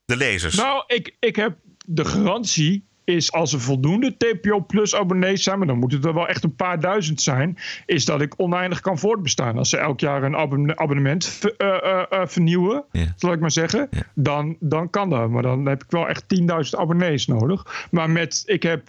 De 0.05 0.17
lezers. 0.17 0.55
Nou, 0.55 0.85
ik, 0.87 1.17
ik 1.21 1.37
heb 1.37 1.57
de 1.87 2.05
garantie 2.05 2.86
is 3.07 3.33
als 3.33 3.53
er 3.53 3.61
voldoende 3.61 4.17
TPO 4.17 4.61
Plus 4.61 4.95
abonnees 4.95 5.43
zijn, 5.43 5.59
maar 5.59 5.67
dan 5.67 5.79
moet 5.79 5.93
het 5.93 6.05
er 6.05 6.15
wel 6.15 6.29
echt 6.29 6.45
een 6.45 6.57
paar 6.57 6.81
duizend 6.81 7.21
zijn, 7.21 7.59
is 7.87 8.05
dat 8.05 8.21
ik 8.21 8.35
oneindig 8.37 8.81
kan 8.81 8.99
voortbestaan. 8.99 9.59
Als 9.59 9.69
ze 9.69 9.77
elk 9.77 10.01
jaar 10.01 10.23
een 10.23 10.37
abonnement 10.79 11.41
uh, 11.59 11.69
uh, 11.69 12.03
uh, 12.13 12.21
vernieuwen, 12.27 12.85
yeah. 12.93 13.09
zal 13.17 13.33
ik 13.33 13.41
maar 13.41 13.51
zeggen, 13.51 13.89
yeah. 13.91 14.05
dan, 14.15 14.57
dan 14.61 14.91
kan 14.91 15.11
dat. 15.11 15.31
Maar 15.31 15.43
dan 15.43 15.67
heb 15.67 15.83
ik 15.83 15.91
wel 15.91 16.09
echt 16.09 16.25
10.000 16.41 16.47
abonnees 16.71 17.27
nodig. 17.27 17.87
Maar 17.91 18.11
met, 18.11 18.43
ik 18.47 18.63
heb. 18.63 18.83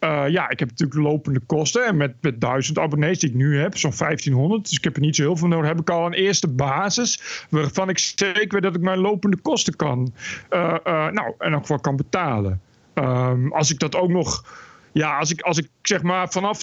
Uh, 0.00 0.28
ja, 0.28 0.50
ik 0.50 0.58
heb 0.58 0.68
natuurlijk 0.68 1.00
lopende 1.00 1.40
kosten. 1.40 1.86
En 1.86 1.96
met, 1.96 2.14
met 2.20 2.40
1000 2.40 2.78
abonnees 2.78 3.18
die 3.18 3.28
ik 3.28 3.34
nu 3.34 3.58
heb, 3.58 3.76
zo'n 3.76 3.92
1500. 3.98 4.62
Dus 4.62 4.78
ik 4.78 4.84
heb 4.84 4.94
er 4.94 5.00
niet 5.00 5.16
zo 5.16 5.22
heel 5.22 5.36
veel 5.36 5.48
nodig. 5.48 5.68
Heb 5.68 5.80
ik 5.80 5.90
al 5.90 6.06
een 6.06 6.12
eerste 6.12 6.48
basis. 6.48 7.46
Waarvan 7.50 7.88
ik 7.88 7.98
zeker 7.98 8.48
weet 8.48 8.62
dat 8.62 8.74
ik 8.74 8.80
mijn 8.80 8.98
lopende 8.98 9.36
kosten 9.36 9.76
kan. 9.76 10.12
Uh, 10.50 10.74
uh, 10.86 11.08
nou, 11.08 11.34
en 11.38 11.54
ook 11.54 11.66
wel 11.66 11.80
kan 11.80 11.96
betalen. 11.96 12.60
Um, 12.94 13.52
als 13.52 13.70
ik 13.72 13.78
dat 13.78 13.96
ook 13.96 14.08
nog. 14.10 14.44
Ja, 14.94 15.18
als 15.18 15.30
ik, 15.30 15.40
als 15.40 15.58
ik 15.58 15.68
zeg 15.82 16.02
maar 16.02 16.28
vanaf 16.30 16.60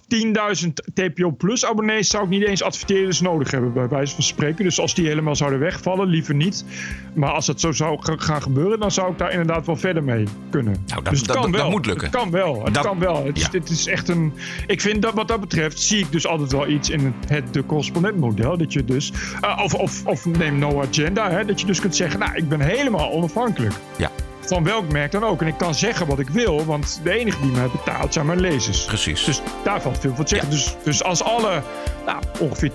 10.000 0.63 0.67
TPO 0.93 1.31
Plus 1.31 1.65
abonnees 1.65 2.09
zou 2.09 2.23
ik 2.23 2.29
niet 2.29 2.47
eens 2.47 2.63
adverteerders 2.63 3.21
nodig 3.21 3.51
hebben, 3.51 3.73
bij 3.73 3.87
wijze 3.87 4.13
van 4.13 4.23
spreken. 4.23 4.63
Dus 4.63 4.79
als 4.79 4.93
die 4.93 5.07
helemaal 5.07 5.35
zouden 5.35 5.59
wegvallen, 5.59 6.07
liever 6.07 6.35
niet. 6.35 6.65
Maar 7.13 7.31
als 7.31 7.45
dat 7.45 7.59
zo 7.59 7.71
zou 7.71 7.97
gaan 8.01 8.41
gebeuren, 8.41 8.79
dan 8.79 8.91
zou 8.91 9.11
ik 9.11 9.17
daar 9.17 9.31
inderdaad 9.31 9.65
wel 9.65 9.75
verder 9.75 10.03
mee 10.03 10.25
kunnen. 10.49 10.73
Nou, 10.87 11.01
dat, 11.03 11.09
dus 11.11 11.19
het 11.19 11.27
dat, 11.27 11.37
kan 11.37 11.51
dat, 11.51 11.61
wel. 11.61 11.69
moet 11.69 11.85
lukken. 11.85 12.07
Het 12.07 12.15
kan 12.15 12.31
wel. 12.31 12.63
Het 12.65 12.73
Dat- 12.73 12.85
kan 12.85 12.99
wel. 12.99 13.25
Het, 13.25 13.37
is- 13.37 13.43
ja. 13.43 13.49
dit 13.49 13.69
is 13.69 13.87
echt 13.87 14.07
een. 14.09 14.33
Ik 14.67 14.81
vind 14.81 15.01
dat 15.01 15.13
wat 15.13 15.27
dat 15.27 15.39
betreft, 15.39 15.79
zie 15.79 15.99
ik 15.99 16.11
dus 16.11 16.27
altijd 16.27 16.51
wel 16.51 16.67
iets 16.67 16.89
in 16.89 16.99
het, 17.05 17.29
het 17.29 17.53
de 17.53 17.65
correspondent-model. 17.65 18.57
Dat 18.57 18.73
je 18.73 18.85
dus. 18.85 19.11
eh, 19.41 19.59
of, 19.63 19.73
of, 19.73 20.05
of 20.05 20.25
neem 20.25 20.59
no 20.59 20.81
agenda, 20.81 21.29
hè, 21.31 21.45
dat 21.45 21.59
je 21.59 21.65
dus 21.65 21.79
kunt 21.79 21.95
zeggen, 21.95 22.19
nou, 22.19 22.35
ik 22.35 22.49
ben 22.49 22.59
helemaal 22.59 23.11
onafhankelijk. 23.11 23.73
Ja. 23.97 24.11
Van 24.49 24.63
welk 24.63 24.91
merk 24.91 25.11
dan 25.11 25.23
ook. 25.23 25.41
En 25.41 25.47
ik 25.47 25.57
kan 25.57 25.75
zeggen 25.75 26.07
wat 26.07 26.19
ik 26.19 26.29
wil, 26.29 26.65
want 26.65 26.99
de 27.03 27.11
enige 27.11 27.41
die 27.41 27.51
mij 27.51 27.67
betaalt 27.67 28.13
zijn 28.13 28.25
mijn 28.25 28.39
lezers. 28.39 28.85
Precies. 28.85 29.23
Dus 29.23 29.41
daar 29.63 29.81
valt 29.81 29.99
veel 29.99 30.15
van 30.15 30.25
te 30.25 30.35
zeggen. 30.35 30.49
Dus, 30.49 30.75
dus 30.83 31.03
als 31.03 31.23
alle 31.23 31.61
nou, 32.05 32.23
ongeveer 32.39 32.71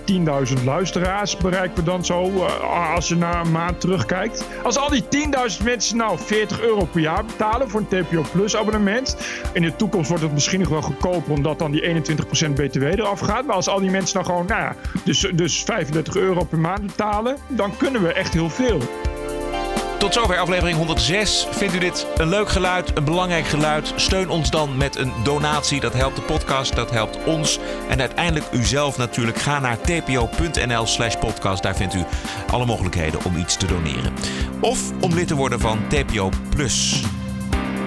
10.000 0.57 0.63
luisteraars 0.63 1.37
bereiken 1.37 1.75
we 1.75 1.83
dan 1.83 2.05
zo, 2.05 2.23
eh, 2.23 2.93
als 2.93 3.07
je 3.07 3.15
na 3.15 3.41
een 3.41 3.51
maand 3.51 3.81
terugkijkt. 3.81 4.45
Als 4.63 4.77
al 4.77 4.89
die 4.89 5.07
10.000 5.07 5.63
mensen 5.63 5.97
nou 5.97 6.19
40 6.19 6.61
euro 6.61 6.85
per 6.85 7.01
jaar 7.01 7.25
betalen 7.25 7.69
voor 7.69 7.83
een 7.89 8.03
TPO 8.03 8.25
Plus 8.31 8.55
abonnement. 8.55 9.17
In 9.53 9.61
de 9.61 9.75
toekomst 9.75 10.09
wordt 10.09 10.23
het 10.23 10.33
misschien 10.33 10.59
nog 10.59 10.69
wel 10.69 10.81
goedkoper, 10.81 11.31
omdat 11.31 11.59
dan 11.59 11.71
die 11.71 11.81
21% 11.81 12.55
BTW 12.55 12.83
eraf 12.83 13.19
gaat. 13.19 13.45
Maar 13.45 13.55
als 13.55 13.67
al 13.67 13.79
die 13.79 13.91
mensen 13.91 14.13
nou 14.13 14.25
gewoon, 14.25 14.45
nou 14.45 14.61
ja, 14.61 14.75
dus, 15.03 15.19
dus 15.33 15.63
35 15.63 16.15
euro 16.15 16.43
per 16.43 16.59
maand 16.59 16.85
betalen, 16.85 17.37
dan 17.47 17.77
kunnen 17.77 18.01
we 18.01 18.13
echt 18.13 18.33
heel 18.33 18.49
veel. 18.49 18.81
Tot 19.97 20.13
zover 20.13 20.37
aflevering 20.37 20.77
106. 20.77 21.47
Vindt 21.51 21.75
u 21.75 21.79
dit 21.79 22.07
een 22.17 22.29
leuk 22.29 22.49
geluid, 22.49 22.97
een 22.97 23.03
belangrijk 23.03 23.45
geluid? 23.45 23.93
Steun 23.95 24.29
ons 24.29 24.49
dan 24.49 24.77
met 24.77 24.95
een 24.95 25.11
donatie. 25.23 25.79
Dat 25.79 25.93
helpt 25.93 26.15
de 26.15 26.21
podcast, 26.21 26.75
dat 26.75 26.91
helpt 26.91 27.17
ons. 27.25 27.59
En 27.89 27.99
uiteindelijk 27.99 28.45
u 28.51 28.63
zelf 28.63 28.97
natuurlijk. 28.97 29.37
Ga 29.37 29.59
naar 29.59 29.77
tpo.nl 29.81 30.85
slash 30.85 31.15
podcast. 31.15 31.63
Daar 31.63 31.75
vindt 31.75 31.93
u 31.93 32.03
alle 32.51 32.65
mogelijkheden 32.65 33.19
om 33.25 33.37
iets 33.37 33.57
te 33.57 33.65
doneren. 33.65 34.13
Of 34.59 34.79
om 35.01 35.13
lid 35.13 35.27
te 35.27 35.35
worden 35.35 35.59
van 35.59 35.79
TPO 35.87 36.29
Plus. 36.49 37.03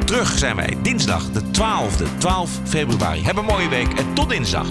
Terug 0.04 0.38
zijn 0.38 0.56
wij 0.56 0.76
dinsdag 0.82 1.30
de 1.30 1.40
12e, 1.40 2.18
12 2.18 2.50
februari. 2.64 3.24
Heb 3.24 3.36
een 3.36 3.44
mooie 3.44 3.68
week 3.68 3.98
en 3.98 4.14
tot 4.14 4.28
dinsdag. 4.28 4.66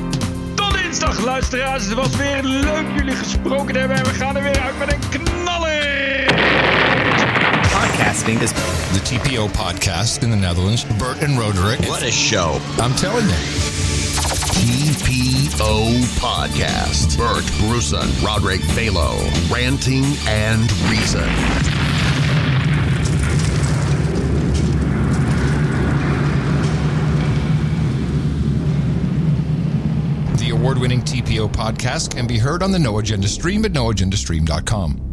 Tot 0.56 0.74
dinsdag, 0.74 1.24
luisteraars. 1.24 1.86
Het 1.86 1.94
was 1.94 2.16
weer 2.16 2.44
leuk 2.44 2.86
jullie 2.98 3.16
gesproken 3.16 3.76
hebben. 3.76 3.98
En 3.98 4.04
we 4.04 4.14
gaan 4.14 4.36
er 4.36 4.44
weer 4.44 4.60
uit 4.60 4.78
met 4.80 4.94
een 4.94 5.10
knaller. 5.10 6.07
Podcasting 7.98 8.40
is 8.44 8.54
the 8.54 9.00
TPO 9.00 9.48
podcast 9.50 10.22
in 10.22 10.30
the 10.30 10.36
Netherlands. 10.36 10.86
Bert 11.00 11.20
and 11.24 11.36
Roderick. 11.36 11.80
What 11.90 12.04
a 12.04 12.12
show. 12.12 12.62
I'm 12.78 12.94
telling 12.94 13.26
you. 13.26 13.34
TPO 14.54 16.04
Podcast. 16.20 17.18
Bert 17.18 17.44
Bruson, 17.60 18.08
Roderick 18.24 18.62
Balo, 18.76 19.18
ranting 19.52 20.04
and 20.28 20.72
reason. 20.92 21.28
The 30.38 30.52
award 30.52 30.78
winning 30.78 31.02
TPO 31.02 31.52
podcast 31.52 32.16
can 32.16 32.28
be 32.28 32.38
heard 32.38 32.62
on 32.62 32.72
the 32.72 32.78
No 32.78 33.00
Agenda 33.00 33.28
stream 33.28 33.66
at 33.66 33.72
noagendastream.com. 33.72 35.07